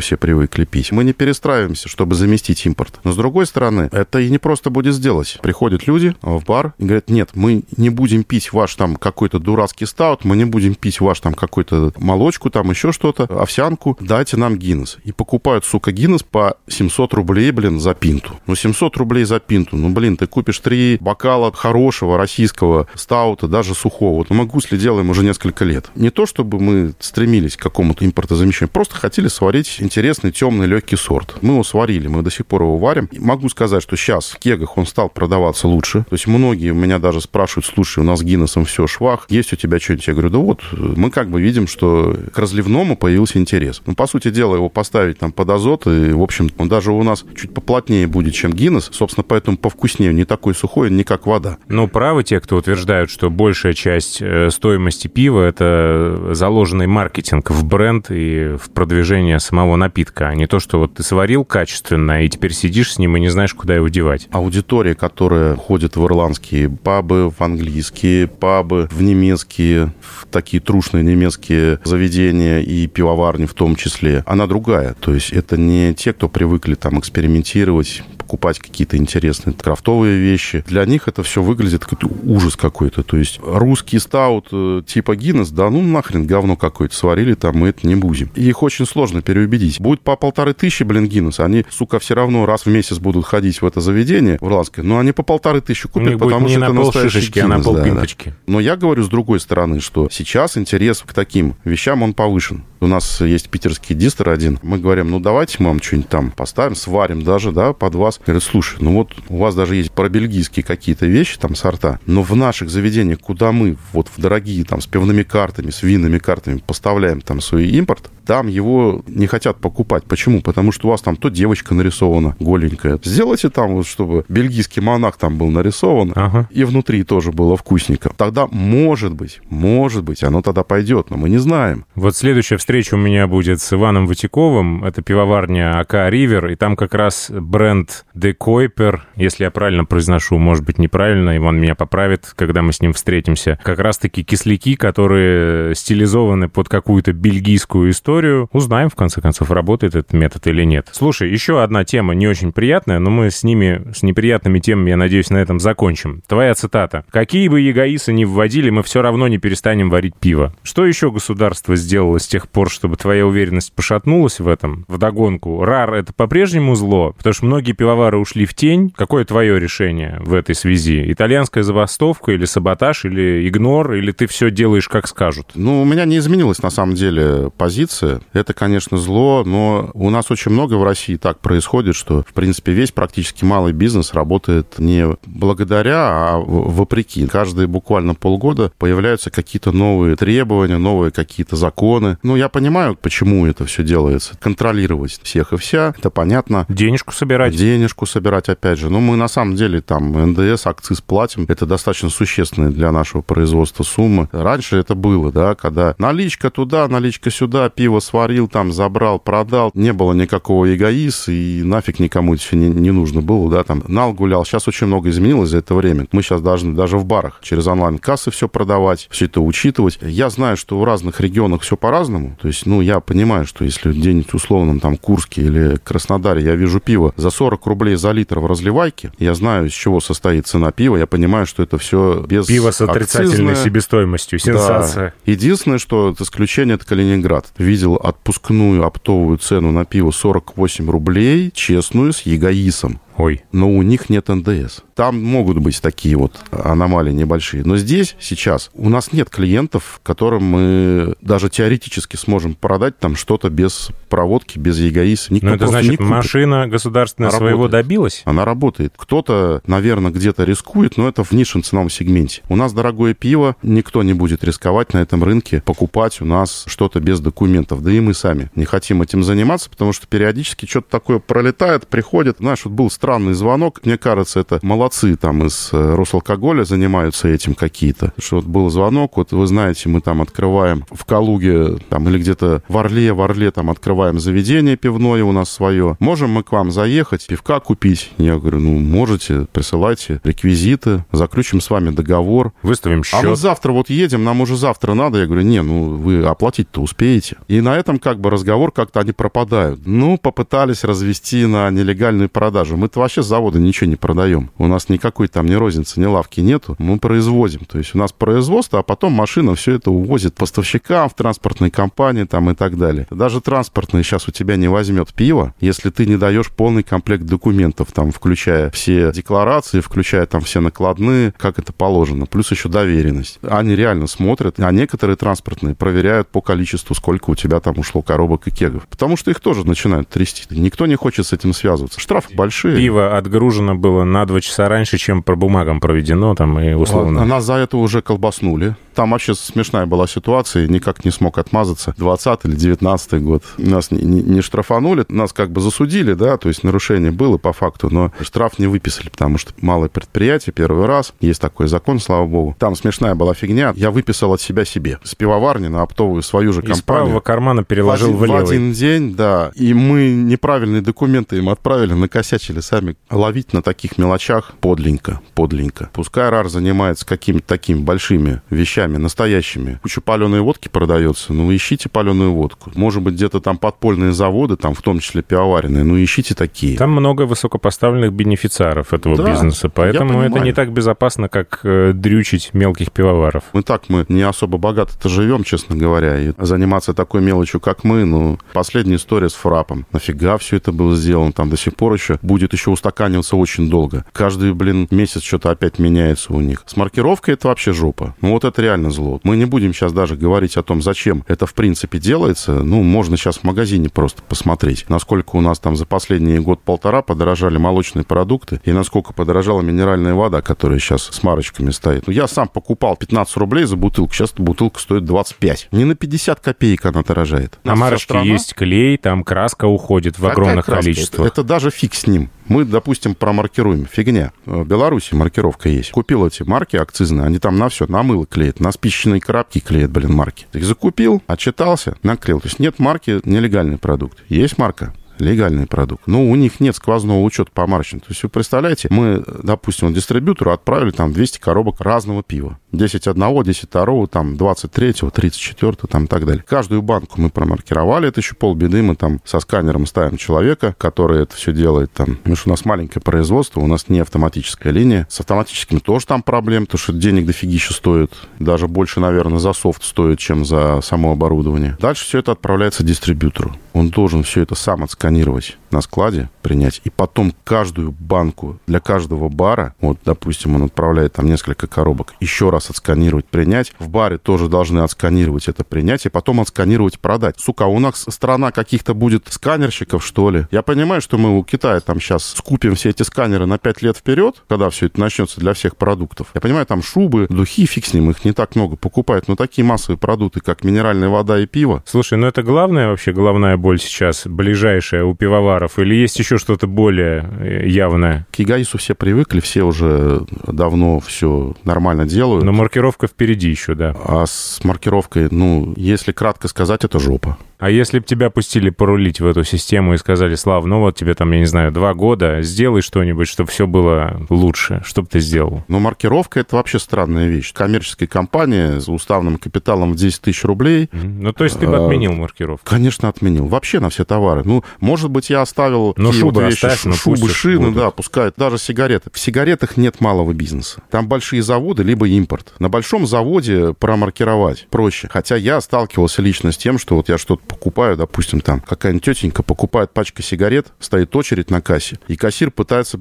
все 0.00 0.16
привыкли 0.16 0.64
пить. 0.64 0.92
Мы 0.92 1.04
не 1.04 1.12
перестраиваемся, 1.12 1.88
чтобы 1.88 2.14
заместить 2.14 2.64
импорт. 2.66 3.00
Но 3.04 3.12
с 3.12 3.16
другой 3.16 3.46
стороны, 3.46 3.88
это 3.92 4.20
и 4.20 4.30
не 4.30 4.38
просто 4.38 4.70
будет 4.70 4.94
сделать. 4.94 5.38
Приходят 5.42 5.86
люди 5.86 6.14
в 6.22 6.44
бар 6.44 6.74
и 6.78 6.84
говорят, 6.84 7.10
нет, 7.10 7.30
мы 7.34 7.64
не 7.76 7.90
будем 7.90 8.24
пить 8.24 8.52
ваш 8.52 8.74
там 8.74 8.96
какой-то 8.96 9.38
дурацкий 9.38 9.86
стаут, 9.86 10.24
мы 10.24 10.36
не 10.36 10.44
будем 10.44 10.74
пить 10.74 11.00
ваш 11.00 11.20
там 11.20 11.34
какой-то 11.34 11.92
молочку, 11.96 12.50
там 12.50 12.70
еще 12.70 12.92
что-то, 12.92 13.24
овсянку, 13.24 13.96
дайте 14.00 14.36
нам 14.36 14.56
Гиннес. 14.56 14.98
И 15.04 15.12
покупают, 15.12 15.64
сука, 15.70 15.92
Гиннес 15.92 16.22
по 16.22 16.56
700 16.68 17.14
рублей, 17.14 17.50
блин, 17.52 17.78
за 17.78 17.94
пинту. 17.94 18.40
Ну, 18.46 18.54
700 18.54 18.96
рублей 18.96 19.24
за 19.24 19.38
пинту. 19.38 19.76
Ну, 19.76 19.90
блин, 19.90 20.16
ты 20.16 20.26
купишь 20.26 20.58
три 20.58 20.98
бокала 21.00 21.52
хорошего 21.52 22.18
российского 22.18 22.88
стаута, 22.94 23.46
даже 23.46 23.74
сухого. 23.74 24.18
Вот 24.18 24.30
мы 24.30 24.46
гусли 24.46 24.76
делаем 24.76 25.10
уже 25.10 25.22
несколько 25.22 25.64
лет. 25.64 25.90
Не 25.94 26.10
то, 26.10 26.26
чтобы 26.26 26.58
мы 26.58 26.92
стремились 26.98 27.56
к 27.56 27.62
какому-то 27.62 28.04
импортозамещению, 28.04 28.68
просто 28.68 28.96
хотели 28.96 29.28
сварить 29.28 29.76
интересный, 29.78 30.32
темный, 30.32 30.66
легкий 30.66 30.96
сорт. 30.96 31.36
Мы 31.40 31.52
его 31.52 31.64
сварили, 31.64 32.08
мы 32.08 32.22
до 32.22 32.30
сих 32.30 32.46
пор 32.46 32.62
его 32.62 32.76
варим. 32.76 33.08
И 33.12 33.20
могу 33.20 33.48
сказать, 33.48 33.82
что 33.82 33.96
сейчас 33.96 34.30
в 34.30 34.38
кегах 34.38 34.76
он 34.76 34.86
стал 34.86 35.08
продаваться 35.08 35.68
лучше. 35.68 36.04
То 36.08 36.14
есть 36.14 36.26
многие 36.26 36.72
меня 36.72 36.98
даже 36.98 37.20
спрашивают, 37.20 37.66
слушай, 37.66 38.00
у 38.00 38.04
нас 38.04 38.20
с 38.20 38.22
Гиннесом 38.22 38.64
все 38.64 38.86
швах, 38.86 39.26
есть 39.28 39.52
у 39.52 39.56
тебя 39.56 39.78
что-нибудь? 39.78 40.08
Я 40.08 40.14
говорю, 40.14 40.30
да 40.30 40.38
вот, 40.38 40.60
мы 40.72 41.10
как 41.10 41.30
бы 41.30 41.40
видим, 41.40 41.68
что 41.68 42.16
к 42.32 42.38
разливному 42.38 42.96
появился 42.96 43.38
интерес. 43.38 43.82
Ну, 43.86 43.94
по 43.94 44.06
сути 44.06 44.30
дела, 44.30 44.56
его 44.56 44.68
поставить 44.68 45.18
там 45.18 45.30
под 45.30 45.50
азот, 45.60 45.86
и, 45.86 46.12
в 46.12 46.22
общем, 46.22 46.50
он 46.58 46.68
даже 46.68 46.92
у 46.92 47.02
нас 47.02 47.24
чуть 47.36 47.54
поплотнее 47.54 48.06
будет, 48.06 48.34
чем 48.34 48.52
Гиннес, 48.52 48.90
собственно, 48.92 49.24
поэтому 49.24 49.56
повкуснее, 49.56 50.12
не 50.12 50.24
такой 50.24 50.54
сухой, 50.54 50.90
не 50.90 51.04
как 51.04 51.26
вода. 51.26 51.58
Ну, 51.68 51.86
правы 51.86 52.24
те, 52.24 52.40
кто 52.40 52.56
утверждают, 52.56 53.10
что 53.10 53.30
большая 53.30 53.74
часть 53.74 54.20
э, 54.20 54.50
стоимости 54.50 55.08
пива— 55.08 55.42
это 55.48 56.30
заложенный 56.32 56.86
маркетинг 56.86 57.50
в 57.50 57.64
бренд 57.64 58.10
и 58.10 58.56
в 58.60 58.70
продвижение 58.70 59.38
самого 59.38 59.76
напитка, 59.76 60.28
а 60.28 60.34
не 60.34 60.46
то, 60.46 60.58
что 60.60 60.78
вот 60.78 60.94
ты 60.94 61.02
сварил 61.02 61.44
качественно, 61.44 62.24
и 62.24 62.28
теперь 62.28 62.52
сидишь 62.52 62.94
с 62.94 62.98
ним 62.98 63.16
и 63.16 63.20
не 63.20 63.28
знаешь, 63.28 63.54
куда 63.54 63.74
его 63.74 63.88
девать. 63.88 64.28
Аудитория, 64.30 64.94
которая 64.94 65.56
ходит 65.56 65.96
в 65.96 66.04
ирландские 66.04 66.70
пабы, 66.70 67.30
в 67.30 67.40
английские 67.40 68.26
пабы, 68.26 68.88
в 68.90 69.02
немецкие, 69.02 69.92
в 70.00 70.26
такие 70.26 70.60
трушные 70.60 71.04
немецкие 71.04 71.80
заведения 71.84 72.60
и 72.60 72.86
пивоварни 72.86 73.46
в 73.46 73.54
том 73.54 73.76
числе, 73.76 74.22
она 74.26 74.46
другая. 74.46 74.94
То 75.00 75.14
есть 75.14 75.32
это 75.32 75.49
не 75.56 75.94
те, 75.94 76.12
кто 76.12 76.28
привыкли 76.28 76.74
там 76.74 76.98
экспериментировать, 76.98 78.02
покупать 78.30 78.60
какие-то 78.60 78.96
интересные 78.96 79.54
крафтовые 79.54 80.16
вещи. 80.16 80.62
Для 80.68 80.84
них 80.84 81.08
это 81.08 81.24
все 81.24 81.42
выглядит 81.42 81.84
как 81.84 81.98
ужас 82.22 82.54
какой-то. 82.54 83.02
То 83.02 83.16
есть 83.16 83.40
русский 83.42 83.98
стаут 83.98 84.46
э, 84.52 84.82
типа 84.86 85.16
Гиннес, 85.16 85.50
да 85.50 85.68
ну 85.68 85.82
нахрен 85.82 86.28
говно 86.28 86.54
какое-то 86.54 86.94
сварили, 86.94 87.34
там 87.34 87.56
мы 87.56 87.70
это 87.70 87.88
не 87.88 87.96
будем. 87.96 88.30
Их 88.36 88.62
очень 88.62 88.86
сложно 88.86 89.20
переубедить. 89.20 89.80
Будет 89.80 90.02
по 90.02 90.14
полторы 90.14 90.54
тысячи, 90.54 90.84
блин, 90.84 91.08
Гиннес, 91.08 91.40
они, 91.40 91.66
сука, 91.70 91.98
все 91.98 92.14
равно 92.14 92.46
раз 92.46 92.66
в 92.66 92.70
месяц 92.70 92.98
будут 92.98 93.26
ходить 93.26 93.60
в 93.62 93.66
это 93.66 93.80
заведение 93.80 94.38
в 94.40 94.46
Ирландское, 94.46 94.84
но 94.84 95.00
они 95.00 95.10
по 95.10 95.24
полторы 95.24 95.60
тысячи 95.60 95.88
купят, 95.88 96.16
потому 96.16 96.48
что 96.48 96.60
это 96.60 96.72
настоящий 96.72 97.32
Гиннес. 97.32 97.66
а 97.66 97.72
на. 97.72 97.94
Да, 97.94 98.06
да. 98.24 98.32
Но 98.46 98.60
я 98.60 98.76
говорю 98.76 99.02
с 99.02 99.08
другой 99.08 99.40
стороны, 99.40 99.80
что 99.80 100.08
сейчас 100.08 100.56
интерес 100.56 101.02
к 101.04 101.12
таким 101.12 101.56
вещам, 101.64 102.04
он 102.04 102.14
повышен. 102.14 102.62
У 102.82 102.86
нас 102.86 103.20
есть 103.20 103.50
питерский 103.50 103.94
дистер 103.94 104.30
один. 104.30 104.58
Мы 104.62 104.78
говорим, 104.78 105.10
ну 105.10 105.20
давайте 105.20 105.56
мы 105.58 105.68
вам 105.68 105.82
что-нибудь 105.82 106.08
там 106.08 106.30
поставим, 106.30 106.74
сварим 106.74 107.22
даже, 107.22 107.52
да, 107.52 107.72
под 107.72 107.94
вас. 107.94 108.19
Говорят, 108.24 108.42
слушай, 108.42 108.76
ну 108.80 108.94
вот 108.94 109.14
у 109.28 109.38
вас 109.38 109.54
даже 109.54 109.76
есть 109.76 109.92
пробельгийские 109.92 110.64
какие-то 110.64 111.06
вещи, 111.06 111.38
там, 111.38 111.54
сорта, 111.54 112.00
но 112.06 112.22
в 112.22 112.34
наших 112.36 112.70
заведениях, 112.70 113.20
куда 113.20 113.52
мы 113.52 113.76
вот 113.92 114.08
в 114.14 114.20
дорогие 114.20 114.64
там 114.64 114.80
с 114.80 114.86
пивными 114.86 115.22
картами, 115.22 115.70
с 115.70 115.82
винными 115.82 116.18
картами 116.18 116.62
поставляем 116.64 117.20
там 117.20 117.40
свой 117.40 117.66
импорт, 117.68 118.10
там 118.30 118.46
его 118.46 119.02
не 119.08 119.26
хотят 119.26 119.56
покупать. 119.56 120.04
Почему? 120.04 120.40
Потому 120.40 120.70
что 120.70 120.86
у 120.86 120.90
вас 120.92 121.02
там 121.02 121.16
то 121.16 121.30
девочка 121.30 121.74
нарисована 121.74 122.36
голенькая. 122.38 122.98
Сделайте 123.02 123.50
там, 123.50 123.74
вот, 123.74 123.86
чтобы 123.86 124.24
бельгийский 124.28 124.80
монах 124.80 125.16
там 125.16 125.36
был 125.36 125.48
нарисован, 125.48 126.12
ага. 126.14 126.48
и 126.52 126.62
внутри 126.62 127.02
тоже 127.02 127.32
было 127.32 127.56
вкусненько. 127.56 128.10
Тогда, 128.16 128.46
может 128.46 129.14
быть, 129.14 129.40
может 129.48 130.04
быть, 130.04 130.22
оно 130.22 130.42
тогда 130.42 130.62
пойдет, 130.62 131.10
но 131.10 131.16
мы 131.16 131.28
не 131.28 131.38
знаем. 131.38 131.86
Вот 131.96 132.14
следующая 132.14 132.56
встреча 132.58 132.94
у 132.94 132.98
меня 132.98 133.26
будет 133.26 133.60
с 133.60 133.72
Иваном 133.72 134.06
Ватиковым. 134.06 134.84
Это 134.84 135.02
пивоварня 135.02 135.80
АК 135.80 136.08
Ривер, 136.08 136.48
и 136.48 136.54
там 136.54 136.76
как 136.76 136.94
раз 136.94 137.30
бренд 137.30 138.04
Де 138.14 138.34
Койпер, 138.34 139.06
если 139.16 139.44
я 139.44 139.50
правильно 139.50 139.84
произношу, 139.84 140.38
может 140.38 140.64
быть, 140.64 140.78
неправильно, 140.78 141.36
Иван 141.36 141.60
меня 141.60 141.74
поправит, 141.74 142.32
когда 142.34 142.62
мы 142.62 142.72
с 142.72 142.80
ним 142.80 142.92
встретимся. 142.92 143.58
Как 143.62 143.78
раз-таки 143.78 144.24
кисляки, 144.24 144.74
которые 144.74 145.74
стилизованы 145.74 146.48
под 146.48 146.68
какую-то 146.68 147.12
бельгийскую 147.12 147.90
историю. 147.90 148.48
Узнаем, 148.52 148.90
в 148.90 148.96
конце 148.96 149.20
концов, 149.20 149.50
работает 149.50 149.94
этот 149.94 150.12
метод 150.12 150.46
или 150.48 150.64
нет. 150.64 150.88
Слушай, 150.92 151.30
еще 151.30 151.62
одна 151.62 151.84
тема 151.84 152.14
не 152.14 152.26
очень 152.26 152.52
приятная, 152.52 152.98
но 152.98 153.10
мы 153.10 153.30
с 153.30 153.42
ними, 153.42 153.92
с 153.94 154.02
неприятными 154.02 154.58
темами, 154.58 154.90
я 154.90 154.96
надеюсь, 154.96 155.30
на 155.30 155.38
этом 155.38 155.60
закончим. 155.60 156.22
Твоя 156.26 156.54
цитата. 156.54 157.04
«Какие 157.10 157.48
бы 157.48 157.60
ягоисы 157.60 158.12
ни 158.12 158.24
вводили, 158.24 158.70
мы 158.70 158.82
все 158.82 159.02
равно 159.02 159.28
не 159.28 159.38
перестанем 159.38 159.90
варить 159.90 160.16
пиво». 160.16 160.52
Что 160.62 160.84
еще 160.84 161.10
государство 161.10 161.76
сделало 161.76 162.18
с 162.18 162.26
тех 162.26 162.48
пор, 162.48 162.70
чтобы 162.70 162.96
твоя 162.96 163.26
уверенность 163.26 163.72
пошатнулась 163.72 164.40
в 164.40 164.48
этом? 164.48 164.84
Вдогонку. 164.88 165.64
РАР— 165.64 165.94
это 165.94 166.12
по-прежнему 166.12 166.74
зло? 166.74 167.14
Потому 167.16 167.34
что 167.34 167.46
многие 167.46 167.72
пивовары 167.72 167.99
ушли 168.08 168.46
в 168.46 168.54
тень. 168.54 168.92
Какое 168.96 169.24
твое 169.24 169.58
решение 169.58 170.18
в 170.20 170.34
этой 170.34 170.54
связи? 170.54 171.12
Итальянская 171.12 171.62
забастовка 171.62 172.32
или 172.32 172.44
саботаж, 172.44 173.04
или 173.04 173.48
игнор, 173.48 173.94
или 173.94 174.12
ты 174.12 174.26
все 174.26 174.50
делаешь, 174.50 174.88
как 174.88 175.06
скажут? 175.06 175.48
Ну, 175.54 175.82
у 175.82 175.84
меня 175.84 176.04
не 176.04 176.18
изменилась, 176.18 176.62
на 176.62 176.70
самом 176.70 176.94
деле, 176.94 177.50
позиция 177.56 178.20
это, 178.32 178.54
конечно, 178.54 178.96
зло, 178.96 179.44
но 179.44 179.90
у 179.94 180.10
нас 180.10 180.30
очень 180.30 180.52
много 180.52 180.74
в 180.74 180.84
России 180.84 181.16
так 181.16 181.40
происходит, 181.40 181.96
что, 181.96 182.22
в 182.22 182.32
принципе, 182.32 182.72
весь 182.72 182.92
практически 182.92 183.44
малый 183.44 183.72
бизнес 183.72 184.14
работает 184.14 184.78
не 184.78 185.06
благодаря, 185.26 186.08
а 186.08 186.38
вопреки. 186.38 187.26
Каждые 187.26 187.66
буквально 187.66 188.14
полгода 188.14 188.72
появляются 188.78 189.30
какие-то 189.30 189.72
новые 189.72 190.16
требования, 190.16 190.78
новые 190.78 191.10
какие-то 191.10 191.56
законы. 191.56 192.18
Ну, 192.22 192.36
я 192.36 192.48
понимаю, 192.48 192.96
почему 193.00 193.46
это 193.46 193.64
все 193.64 193.82
делается. 193.82 194.36
Контролировать 194.40 195.20
всех 195.22 195.52
и 195.52 195.56
вся, 195.56 195.94
это 195.98 196.10
понятно. 196.10 196.66
Денежку 196.68 197.12
собирать. 197.12 197.54
Денежку 197.54 197.89
собирать, 198.06 198.48
опять 198.48 198.78
же. 198.78 198.90
Ну, 198.90 199.00
мы 199.00 199.16
на 199.16 199.28
самом 199.28 199.56
деле 199.56 199.80
там 199.80 200.12
НДС, 200.32 200.66
акциз 200.66 201.00
платим. 201.00 201.44
Это 201.48 201.66
достаточно 201.66 202.10
существенные 202.10 202.70
для 202.70 202.92
нашего 202.92 203.22
производства 203.22 203.82
суммы. 203.82 204.28
Раньше 204.32 204.76
это 204.76 204.94
было, 204.94 205.32
да, 205.32 205.54
когда 205.54 205.94
наличка 205.98 206.50
туда, 206.50 206.86
наличка 206.88 207.30
сюда, 207.30 207.68
пиво 207.68 208.00
сварил, 208.00 208.48
там 208.48 208.72
забрал, 208.72 209.18
продал. 209.18 209.70
Не 209.74 209.92
было 209.92 210.12
никакого 210.12 210.74
эгоиз, 210.74 211.28
и 211.28 211.62
нафиг 211.64 211.98
никому 211.98 212.34
это 212.34 212.56
не, 212.56 212.68
не 212.68 212.90
нужно 212.90 213.20
было, 213.20 213.50
да, 213.50 213.64
там 213.64 213.82
нал 213.88 214.12
гулял. 214.12 214.44
Сейчас 214.44 214.68
очень 214.68 214.86
много 214.86 215.10
изменилось 215.10 215.50
за 215.50 215.58
это 215.58 215.74
время. 215.74 216.06
Мы 216.12 216.22
сейчас 216.22 216.40
должны 216.40 216.74
даже 216.74 216.98
в 216.98 217.04
барах 217.04 217.40
через 217.42 217.66
онлайн-кассы 217.66 218.30
все 218.30 218.48
продавать, 218.48 219.08
все 219.10 219.26
это 219.26 219.40
учитывать. 219.40 219.98
Я 220.02 220.30
знаю, 220.30 220.56
что 220.56 220.78
в 220.78 220.84
разных 220.84 221.20
регионах 221.20 221.62
все 221.62 221.76
по-разному. 221.76 222.36
То 222.40 222.48
есть, 222.48 222.66
ну, 222.66 222.80
я 222.80 223.00
понимаю, 223.00 223.46
что 223.46 223.64
если 223.64 223.92
где-нибудь 223.92 224.34
условном 224.34 224.80
там 224.80 224.96
Курске 224.96 225.42
или 225.42 225.76
Краснодаре 225.82 226.42
я 226.42 226.54
вижу 226.54 226.80
пиво 226.80 227.12
за 227.16 227.30
40 227.30 227.66
рублей 227.66 227.79
за 227.96 228.12
литр 228.12 228.38
в 228.38 228.46
разливайке, 228.46 229.12
я 229.18 229.34
знаю, 229.34 229.66
из 229.66 229.72
чего 229.72 230.00
состоит 230.00 230.46
цена 230.46 230.72
пива, 230.72 230.96
я 230.96 231.06
понимаю, 231.06 231.46
что 231.46 231.62
это 231.62 231.76
все 231.76 232.24
без 232.26 232.46
Пиво 232.46 232.70
с 232.70 232.80
отрицательной 232.80 233.52
акцизное. 233.52 233.54
себестоимостью, 233.56 234.38
сенсация. 234.38 235.14
Да. 235.26 235.32
Единственное, 235.32 235.78
что 235.78 236.14
исключение, 236.18 236.76
это 236.76 236.86
Калининград. 236.86 237.46
Видел 237.58 237.90
видел 237.90 237.96
отпускную 237.96 238.84
оптовую 238.84 239.38
цену 239.38 239.72
на 239.72 239.84
пиво 239.84 240.10
48 240.10 240.90
рублей, 240.90 241.50
честную, 241.54 242.12
с 242.12 242.22
ягоисом. 242.22 243.00
Ой. 243.20 243.42
но 243.52 243.70
у 243.70 243.82
них 243.82 244.08
нет 244.10 244.28
НДС. 244.28 244.80
Там 244.94 245.22
могут 245.22 245.58
быть 245.58 245.80
такие 245.80 246.16
вот 246.16 246.40
аномалии 246.50 247.12
небольшие. 247.12 247.62
Но 247.64 247.76
здесь, 247.76 248.16
сейчас, 248.20 248.70
у 248.74 248.88
нас 248.88 249.12
нет 249.12 249.30
клиентов, 249.30 250.00
которым 250.02 250.44
мы 250.44 251.14
даже 251.20 251.48
теоретически 251.48 252.16
сможем 252.16 252.54
продать 252.54 252.98
там 252.98 253.16
что-то 253.16 253.50
без 253.50 253.90
проводки, 254.08 254.58
без 254.58 254.78
ЕГАИС. 254.78 255.30
Никто 255.30 255.48
Ну, 255.48 255.54
это 255.54 255.66
значит, 255.68 256.00
машина 256.00 256.66
государственная 256.68 257.30
Она 257.30 257.38
своего 257.38 257.62
работает. 257.64 257.84
добилась? 257.84 258.22
Она 258.24 258.44
работает. 258.44 258.94
Кто-то, 258.96 259.62
наверное, 259.66 260.10
где-то 260.10 260.44
рискует, 260.44 260.96
но 260.96 261.08
это 261.08 261.24
в 261.24 261.32
низшем 261.32 261.62
ценовом 261.62 261.90
сегменте. 261.90 262.42
У 262.48 262.56
нас 262.56 262.72
дорогое 262.72 263.14
пиво, 263.14 263.56
никто 263.62 264.02
не 264.02 264.12
будет 264.12 264.44
рисковать 264.44 264.92
на 264.92 264.98
этом 264.98 265.24
рынке, 265.24 265.62
покупать 265.64 266.20
у 266.20 266.24
нас 266.24 266.64
что-то 266.66 267.00
без 267.00 267.20
документов. 267.20 267.82
Да 267.82 267.90
и 267.90 268.00
мы 268.00 268.14
сами 268.14 268.50
не 268.54 268.64
хотим 268.64 269.02
этим 269.02 269.22
заниматься, 269.22 269.70
потому 269.70 269.92
что 269.92 270.06
периодически 270.06 270.66
что-то 270.66 270.90
такое 270.90 271.18
пролетает, 271.18 271.86
приходит. 271.86 272.36
Знаешь, 272.38 272.64
вот 272.64 272.72
был 272.74 272.90
странный 273.10 273.32
звонок, 273.32 273.80
мне 273.84 273.98
кажется, 273.98 274.38
это 274.38 274.60
молодцы 274.62 275.16
там 275.16 275.44
из 275.44 275.70
э, 275.72 275.94
Росалкоголя 275.96 276.62
занимаются 276.62 277.26
этим 277.26 277.56
какие-то. 277.56 278.12
Что 278.18 278.36
вот 278.36 278.44
был 278.44 278.70
звонок, 278.70 279.16
вот 279.16 279.32
вы 279.32 279.48
знаете, 279.48 279.88
мы 279.88 280.00
там 280.00 280.22
открываем 280.22 280.84
в 280.92 281.04
Калуге 281.04 281.78
там 281.88 282.08
или 282.08 282.18
где-то 282.18 282.62
в 282.68 282.78
Орле, 282.78 283.12
в 283.12 283.20
Орле 283.20 283.50
там 283.50 283.68
открываем 283.68 284.20
заведение 284.20 284.76
пивное 284.76 285.24
у 285.24 285.32
нас 285.32 285.50
свое. 285.50 285.96
Можем 285.98 286.30
мы 286.30 286.44
к 286.44 286.52
вам 286.52 286.70
заехать, 286.70 287.26
пивка 287.26 287.58
купить? 287.58 288.12
Я 288.16 288.38
говорю, 288.38 288.60
ну, 288.60 288.78
можете, 288.78 289.48
присылайте 289.52 290.20
реквизиты, 290.22 291.04
заключим 291.10 291.60
с 291.60 291.68
вами 291.68 291.90
договор. 291.90 292.52
Выставим 292.62 293.02
А 293.12 293.16
мы 293.22 293.30
счет. 293.30 293.38
завтра 293.38 293.72
вот 293.72 293.90
едем, 293.90 294.22
нам 294.22 294.40
уже 294.40 294.56
завтра 294.56 294.94
надо. 294.94 295.18
Я 295.18 295.26
говорю, 295.26 295.42
не, 295.42 295.60
ну 295.62 295.96
вы 295.96 296.24
оплатить-то 296.24 296.80
успеете. 296.80 297.38
И 297.48 297.60
на 297.60 297.74
этом 297.76 297.98
как 297.98 298.20
бы 298.20 298.30
разговор 298.30 298.70
как-то 298.70 299.00
они 299.00 299.10
пропадают. 299.10 299.80
Ну, 299.84 300.16
попытались 300.16 300.84
развести 300.84 301.44
на 301.46 301.68
нелегальную 301.70 302.28
продажу. 302.28 302.76
Мы-то 302.76 302.99
вообще 303.00 303.22
с 303.22 303.26
завода 303.26 303.58
ничего 303.58 303.88
не 303.88 303.96
продаем. 303.96 304.50
У 304.58 304.66
нас 304.66 304.88
никакой 304.88 305.28
там 305.28 305.46
ни 305.46 305.54
розницы, 305.54 306.00
ни 306.00 306.04
лавки 306.04 306.40
нету. 306.40 306.76
Мы 306.78 306.98
производим. 306.98 307.64
То 307.64 307.78
есть 307.78 307.94
у 307.94 307.98
нас 307.98 308.12
производство, 308.12 308.78
а 308.78 308.82
потом 308.82 309.12
машина 309.12 309.54
все 309.54 309.74
это 309.74 309.90
увозит 309.90 310.34
поставщикам 310.34 311.08
в 311.08 311.14
транспортной 311.14 311.70
компании 311.70 312.24
там 312.24 312.50
и 312.50 312.54
так 312.54 312.76
далее. 312.76 313.06
Даже 313.10 313.40
транспортный 313.40 314.02
сейчас 314.02 314.28
у 314.28 314.32
тебя 314.32 314.56
не 314.56 314.68
возьмет 314.68 315.12
пиво, 315.12 315.54
если 315.60 315.90
ты 315.90 316.06
не 316.06 316.16
даешь 316.16 316.50
полный 316.50 316.82
комплект 316.82 317.24
документов, 317.24 317.88
там, 317.92 318.12
включая 318.12 318.70
все 318.70 319.12
декларации, 319.12 319.80
включая 319.80 320.26
там 320.26 320.42
все 320.42 320.60
накладные, 320.60 321.32
как 321.36 321.58
это 321.58 321.72
положено. 321.72 322.26
Плюс 322.26 322.50
еще 322.50 322.68
доверенность. 322.68 323.38
Они 323.42 323.74
реально 323.74 324.06
смотрят, 324.06 324.58
а 324.58 324.70
некоторые 324.70 325.16
транспортные 325.16 325.74
проверяют 325.74 326.28
по 326.28 326.40
количеству, 326.40 326.94
сколько 326.94 327.30
у 327.30 327.34
тебя 327.34 327.60
там 327.60 327.78
ушло 327.78 328.02
коробок 328.02 328.46
и 328.48 328.50
кегов. 328.50 328.86
Потому 328.88 329.16
что 329.16 329.30
их 329.30 329.40
тоже 329.40 329.66
начинают 329.66 330.08
трясти. 330.08 330.44
Никто 330.50 330.86
не 330.86 330.96
хочет 330.96 331.26
с 331.26 331.32
этим 331.32 331.52
связываться. 331.52 332.00
Штрафы 332.00 332.34
большие. 332.34 332.79
Пиво 332.80 333.16
отгружено 333.16 333.74
было 333.74 334.04
на 334.04 334.24
два 334.26 334.40
часа 334.40 334.68
раньше, 334.68 334.98
чем 334.98 335.22
по 335.22 335.34
бумагам 335.36 335.80
проведено, 335.80 336.34
там, 336.34 336.58
и 336.60 336.72
условно. 336.72 337.22
А 337.22 337.24
нас 337.24 337.44
за 337.44 337.54
это 337.54 337.76
уже 337.76 338.02
колбаснули. 338.02 338.74
Там 338.94 339.12
вообще 339.12 339.34
смешная 339.34 339.86
была 339.86 340.06
ситуация, 340.06 340.66
никак 340.66 341.04
не 341.04 341.10
смог 341.10 341.38
отмазаться. 341.38 341.94
20 341.96 342.40
или 342.44 342.54
19 342.56 343.22
год. 343.22 343.44
Нас 343.58 343.90
не, 343.90 344.02
не- 344.02 344.22
не 344.22 344.40
штрафанули, 344.42 345.04
нас 345.08 345.32
как 345.32 345.50
бы 345.50 345.60
засудили, 345.60 346.12
да, 346.14 346.36
то 346.36 346.48
есть 346.48 346.64
нарушение 346.64 347.10
было 347.10 347.38
по 347.38 347.52
факту, 347.52 347.88
но 347.90 348.12
штраф 348.20 348.58
не 348.58 348.66
выписали, 348.66 349.08
потому 349.08 349.38
что 349.38 349.52
малое 349.60 349.88
предприятие, 349.88 350.52
первый 350.52 350.86
раз, 350.86 351.12
есть 351.20 351.40
такой 351.40 351.68
закон, 351.68 352.00
слава 352.00 352.26
богу. 352.26 352.56
Там 352.58 352.74
смешная 352.74 353.14
была 353.14 353.32
фигня, 353.34 353.72
я 353.76 353.90
выписал 353.90 354.32
от 354.32 354.40
себя 354.40 354.64
себе. 354.64 354.98
С 355.04 355.14
пивоварни 355.14 355.68
на 355.68 355.82
оптовую 355.82 356.22
свою 356.22 356.52
же 356.52 356.60
Из 356.60 356.64
компанию. 356.64 356.84
правого 356.84 357.20
кармана 357.20 357.64
переложил 357.64 358.12
в, 358.12 358.18
в 358.18 358.22
один, 358.24 358.34
в 358.34 358.38
левый. 358.40 358.56
один 358.56 358.72
день, 358.72 359.14
да. 359.14 359.50
И 359.54 359.72
мы 359.72 360.10
неправильные 360.10 360.82
документы 360.82 361.36
им 361.38 361.48
отправили, 361.48 361.94
накосячили 361.94 362.60
сами. 362.70 362.96
Ловить 363.10 363.52
на 363.52 363.62
таких 363.62 363.98
мелочах 363.98 364.52
подленько, 364.60 365.20
подленько. 365.34 365.90
Пускай 365.92 366.28
РАР 366.28 366.48
занимается 366.48 367.04
какими-то 367.04 367.46
такими 367.46 367.80
большими 367.80 368.42
вещами, 368.48 368.96
настоящими. 368.96 369.80
Куча 369.82 370.00
паленой 370.00 370.40
водки 370.40 370.68
продается, 370.68 371.32
ну 371.32 371.54
ищите 371.54 371.88
паленую 371.88 372.32
водку. 372.32 372.70
Может 372.74 373.02
быть, 373.02 373.14
где-то 373.14 373.40
там 373.40 373.58
подпольные 373.58 374.12
заводы, 374.12 374.56
там 374.56 374.74
в 374.74 374.82
том 374.82 375.00
числе 375.00 375.22
пивоваренные, 375.22 375.82
ну 375.82 376.02
ищите 376.02 376.34
такие. 376.34 376.78
Там 376.78 376.92
много 376.92 377.22
высокопоставленных 377.22 378.12
бенефициаров 378.12 378.92
этого 378.92 379.16
Да, 379.16 379.30
бизнеса, 379.30 379.68
поэтому 379.68 380.22
это 380.22 380.38
не 380.38 380.52
так 380.52 380.72
безопасно, 380.72 381.28
как 381.28 381.60
э, 381.64 381.92
дрючить 381.92 382.50
мелких 382.52 382.92
пивоваров. 382.92 383.44
Мы 383.52 383.62
так, 383.62 383.88
мы 383.88 384.04
не 384.08 384.22
особо 384.22 384.58
богато-то 384.58 385.08
живем, 385.08 385.42
честно 385.42 385.76
говоря, 385.76 386.18
и 386.20 386.32
заниматься 386.38 386.94
такой 386.94 387.20
мелочью, 387.20 387.60
как 387.60 387.82
мы, 387.82 388.04
ну, 388.04 388.38
последняя 388.52 388.96
история 388.96 389.28
с 389.28 389.34
фрапом. 389.34 389.86
Нафига 389.92 390.38
все 390.38 390.56
это 390.56 390.70
было 390.70 390.94
сделано? 390.94 391.32
Там 391.32 391.50
до 391.50 391.56
сих 391.56 391.74
пор 391.74 391.94
еще 391.94 392.18
будет 392.22 392.52
еще 392.52 392.59
устаканиваться 392.68 393.36
очень 393.36 393.70
долго. 393.70 394.04
Каждый, 394.12 394.52
блин, 394.52 394.86
месяц 394.90 395.22
что-то 395.22 395.50
опять 395.50 395.78
меняется 395.78 396.32
у 396.32 396.40
них. 396.40 396.62
С 396.66 396.76
маркировкой 396.76 397.34
это 397.34 397.48
вообще 397.48 397.72
жопа. 397.72 398.14
Ну, 398.20 398.32
вот 398.32 398.44
это 398.44 398.60
реально 398.60 398.90
зло. 398.90 399.20
Мы 399.22 399.36
не 399.36 399.46
будем 399.46 399.72
сейчас 399.72 399.92
даже 399.92 400.16
говорить 400.16 400.56
о 400.56 400.62
том, 400.62 400.82
зачем 400.82 401.24
это 401.28 401.46
в 401.46 401.54
принципе 401.54 401.98
делается. 401.98 402.52
Ну, 402.62 402.82
можно 402.82 403.16
сейчас 403.16 403.38
в 403.38 403.44
магазине 403.44 403.88
просто 403.88 404.22
посмотреть, 404.22 404.84
насколько 404.88 405.36
у 405.36 405.40
нас 405.40 405.58
там 405.58 405.76
за 405.76 405.86
последний 405.86 406.38
год-полтора 406.38 407.02
подорожали 407.02 407.56
молочные 407.56 408.04
продукты 408.04 408.60
и 408.64 408.72
насколько 408.72 409.12
подорожала 409.12 409.60
минеральная 409.60 410.14
вода, 410.14 410.42
которая 410.42 410.78
сейчас 410.78 411.04
с 411.04 411.22
марочками 411.22 411.70
стоит. 411.70 412.06
Ну, 412.06 412.12
я 412.12 412.26
сам 412.28 412.48
покупал 412.48 412.96
15 412.96 413.36
рублей 413.36 413.64
за 413.64 413.76
бутылку, 413.76 414.12
сейчас 414.12 414.32
бутылка 414.36 414.80
стоит 414.80 415.04
25. 415.04 415.68
Не 415.72 415.84
на 415.84 415.94
50 415.94 416.40
копеек 416.40 416.84
она 416.86 417.02
дорожает. 417.02 417.58
На 417.64 417.72
Наша 417.72 417.80
марочке 417.80 418.04
страна- 418.04 418.24
есть 418.24 418.54
клей, 418.54 418.96
там 418.96 419.22
краска 419.24 419.66
уходит 419.66 420.16
в 420.18 420.20
Какая 420.22 420.32
огромных 420.32 420.64
краска? 420.66 420.82
количествах. 420.82 421.26
Это, 421.28 421.40
это 421.40 421.48
даже 421.48 421.70
фиг 421.70 421.94
с 421.94 422.06
ним. 422.06 422.30
Мы, 422.50 422.64
допустим, 422.64 423.14
промаркируем. 423.14 423.86
Фигня. 423.86 424.32
В 424.44 424.64
Беларуси 424.64 425.14
маркировка 425.14 425.68
есть. 425.68 425.92
Купил 425.92 426.26
эти 426.26 426.42
марки 426.42 426.74
акцизные, 426.74 427.24
они 427.24 427.38
там 427.38 427.56
на 427.56 427.68
все, 427.68 427.86
на 427.86 428.02
мыло 428.02 428.26
клеят, 428.26 428.58
на 428.58 428.72
спичечные 428.72 429.20
коробки 429.20 429.60
клеят, 429.60 429.92
блин, 429.92 430.12
марки. 430.12 430.48
Их 430.52 430.64
закупил, 430.64 431.22
отчитался, 431.28 431.94
наклеил. 432.02 432.40
То 432.40 432.48
есть 432.48 432.58
нет 432.58 432.80
марки, 432.80 433.20
нелегальный 433.24 433.78
продукт. 433.78 434.18
Есть 434.28 434.58
марка, 434.58 434.92
легальный 435.20 435.68
продукт. 435.68 436.08
Но 436.08 436.28
у 436.28 436.34
них 436.34 436.58
нет 436.58 436.74
сквозного 436.74 437.22
учета 437.22 437.52
по 437.54 437.68
марочным. 437.68 438.00
То 438.00 438.06
есть 438.08 438.22
вы 438.24 438.28
представляете, 438.28 438.88
мы, 438.90 439.22
допустим, 439.44 439.94
дистрибьютору 439.94 440.50
отправили 440.50 440.90
там 440.90 441.12
200 441.12 441.38
коробок 441.38 441.80
разного 441.80 442.24
пива. 442.24 442.58
10 442.72 443.06
одного, 443.06 443.42
10 443.42 443.68
второго, 443.68 444.06
там 444.06 444.36
23, 444.36 444.92
34 444.92 445.72
там 445.88 446.04
и 446.04 446.06
так 446.06 446.26
далее. 446.26 446.44
Каждую 446.46 446.82
банку 446.82 447.20
мы 447.20 447.30
промаркировали, 447.30 448.08
это 448.08 448.20
еще 448.20 448.34
полбеды, 448.34 448.82
мы 448.82 448.96
там 448.96 449.20
со 449.24 449.40
сканером 449.40 449.86
ставим 449.86 450.16
человека, 450.16 450.74
который 450.78 451.22
это 451.22 451.36
все 451.36 451.52
делает 451.52 451.92
там. 451.92 452.16
Потому 452.16 452.36
что 452.36 452.48
у 452.48 452.52
нас 452.52 452.64
маленькое 452.64 453.02
производство, 453.02 453.60
у 453.60 453.66
нас 453.66 453.88
не 453.88 454.00
автоматическая 454.00 454.72
линия. 454.72 455.06
С 455.10 455.20
автоматическими 455.20 455.78
тоже 455.78 456.06
там 456.06 456.22
проблем, 456.22 456.66
потому 456.66 456.78
что 456.78 456.92
денег 456.92 457.26
дофигища 457.26 457.72
стоит. 457.72 458.12
Даже 458.38 458.68
больше, 458.68 459.00
наверное, 459.00 459.38
за 459.38 459.52
софт 459.52 459.82
стоит, 459.82 460.18
чем 460.18 460.44
за 460.44 460.80
само 460.82 461.12
оборудование. 461.12 461.76
Дальше 461.80 462.04
все 462.04 462.18
это 462.18 462.32
отправляется 462.32 462.84
дистрибьютору. 462.84 463.56
Он 463.72 463.88
должен 463.88 464.22
все 464.22 464.42
это 464.42 464.54
сам 464.54 464.82
отсканировать 464.82 465.56
на 465.70 465.80
складе, 465.80 466.28
принять, 466.42 466.80
и 466.84 466.90
потом 466.90 467.32
каждую 467.44 467.92
банку 467.92 468.58
для 468.66 468.80
каждого 468.80 469.28
бара, 469.28 469.74
вот, 469.80 469.98
допустим, 470.04 470.56
он 470.56 470.64
отправляет 470.64 471.12
там 471.12 471.26
несколько 471.26 471.66
коробок, 471.66 472.14
еще 472.20 472.50
раз 472.50 472.59
отсканировать, 472.68 473.26
принять. 473.26 473.72
В 473.78 473.88
баре 473.88 474.18
тоже 474.18 474.48
должны 474.48 474.80
отсканировать 474.80 475.48
это, 475.48 475.64
принять, 475.64 476.04
и 476.06 476.08
потом 476.08 476.40
отсканировать, 476.40 476.98
продать. 476.98 477.38
Сука, 477.38 477.62
у 477.62 477.78
нас 477.78 478.06
страна 478.08 478.50
каких-то 478.50 478.92
будет 478.92 479.28
сканерщиков, 479.30 480.04
что 480.04 480.30
ли? 480.30 480.46
Я 480.50 480.62
понимаю, 480.62 481.00
что 481.00 481.16
мы 481.16 481.38
у 481.38 481.44
Китая 481.44 481.80
там 481.80 482.00
сейчас 482.00 482.24
скупим 482.36 482.74
все 482.74 482.90
эти 482.90 483.02
сканеры 483.02 483.46
на 483.46 483.58
5 483.58 483.82
лет 483.82 483.96
вперед, 483.96 484.42
когда 484.48 484.68
все 484.70 484.86
это 484.86 485.00
начнется 485.00 485.40
для 485.40 485.54
всех 485.54 485.76
продуктов. 485.76 486.28
Я 486.34 486.40
понимаю, 486.40 486.66
там 486.66 486.82
шубы, 486.82 487.26
духи, 487.30 487.66
фиг 487.66 487.86
с 487.86 487.94
ним, 487.94 488.10
их 488.10 488.24
не 488.24 488.32
так 488.32 488.56
много 488.56 488.76
покупают, 488.76 489.28
но 489.28 489.36
такие 489.36 489.64
массовые 489.64 489.98
продукты, 489.98 490.40
как 490.40 490.64
минеральная 490.64 491.08
вода 491.08 491.38
и 491.38 491.46
пиво, 491.46 491.82
Слушай, 491.86 492.18
ну 492.18 492.26
это 492.26 492.42
главная 492.42 492.88
вообще 492.88 493.12
головная 493.12 493.56
боль 493.56 493.80
сейчас, 493.80 494.26
ближайшая 494.26 495.04
у 495.04 495.14
пивоваров, 495.14 495.78
или 495.78 495.94
есть 495.94 496.18
еще 496.18 496.38
что-то 496.38 496.66
более 496.66 497.28
э, 497.40 497.68
явное? 497.68 498.26
К 498.32 498.38
ЕГАИСу 498.38 498.78
все 498.78 498.94
привыкли, 498.94 499.40
все 499.40 499.62
уже 499.62 500.24
давно 500.46 501.00
все 501.00 501.54
нормально 501.64 502.06
делают. 502.06 502.44
Маркировка 502.52 503.06
впереди 503.06 503.48
еще, 503.48 503.74
да. 503.74 503.94
А 504.04 504.26
с 504.26 504.60
маркировкой, 504.64 505.28
ну, 505.30 505.72
если 505.76 506.12
кратко 506.12 506.48
сказать, 506.48 506.84
это 506.84 506.98
жопа. 506.98 507.38
А 507.60 507.70
если 507.70 507.98
бы 507.98 508.04
тебя 508.04 508.30
пустили 508.30 508.70
порулить 508.70 509.20
в 509.20 509.26
эту 509.26 509.44
систему 509.44 509.94
и 509.94 509.98
сказали, 509.98 510.34
Слав, 510.34 510.64
ну 510.64 510.80
вот 510.80 510.96
тебе 510.96 511.14
там, 511.14 511.30
я 511.32 511.38
не 511.40 511.44
знаю, 511.44 511.70
два 511.72 511.94
года, 511.94 512.42
сделай 512.42 512.80
что-нибудь, 512.82 513.28
чтобы 513.28 513.50
все 513.50 513.66
было 513.66 514.22
лучше, 514.30 514.82
что 514.84 515.02
бы 515.02 515.08
ты 515.08 515.20
сделал? 515.20 515.62
Но 515.68 515.78
маркировка— 515.78 516.40
это 516.40 516.56
вообще 516.56 516.78
странная 516.78 517.28
вещь. 517.28 517.52
Коммерческая 517.52 518.08
компания 518.08 518.80
с 518.80 518.88
уставным 518.88 519.36
капиталом 519.38 519.92
в 519.92 519.96
10 519.96 520.20
тысяч 520.22 520.42
рублей. 520.44 520.88
Ну, 520.92 521.32
то 521.32 521.44
есть 521.44 521.58
ты 521.60 521.66
бы 521.66 521.76
А, 521.76 521.84
отменил 521.84 522.12
маркировку. 522.14 522.64
конечно, 522.68 523.08
отменил. 523.08 523.46
Вообще 523.46 523.78
на 523.80 523.90
все 523.90 524.04
товары. 524.04 524.42
Ну, 524.44 524.64
может 524.80 525.10
быть, 525.10 525.28
я 525.30 525.42
оставил 525.42 525.92
такие 525.92 526.12
шубы 526.14 526.40
вот 526.40 526.50
вещи, 526.50 526.64
оставь, 526.66 526.84
ну, 526.86 526.92
шубы, 526.94 527.28
шины, 527.28 527.58
будут. 527.66 527.74
да, 527.76 527.90
пускают. 527.90 528.34
Даже 528.38 528.58
сигареты. 528.58 529.10
В 529.12 529.18
сигаретах 529.18 529.76
нет 529.76 530.00
малого 530.00 530.32
бизнеса. 530.32 530.80
Там 530.90 531.08
большие 531.08 531.42
заводы, 531.42 531.82
либо 531.82 532.08
импорт. 532.08 532.54
На 532.58 532.68
большом 532.70 533.06
заводе 533.06 533.74
промаркировать 533.74 534.66
проще. 534.70 535.08
Хотя 535.10 535.36
я 535.36 535.60
сталкивался 535.60 536.22
лично 536.22 536.52
с 536.52 536.56
тем, 536.56 536.78
что 536.78 536.96
вот 536.96 537.08
я 537.08 537.18
что-то 537.18 537.42
покупаю, 537.50 537.96
допустим, 537.96 538.40
там 538.40 538.60
какая-нибудь 538.60 539.04
тетенька 539.04 539.42
покупает 539.42 539.92
пачку 539.92 540.22
сигарет, 540.22 540.72
стоит 540.78 541.14
очередь 541.14 541.50
на 541.50 541.60
кассе, 541.60 541.98
и 542.08 542.16
кассир 542.16 542.50
пытается 542.50 542.98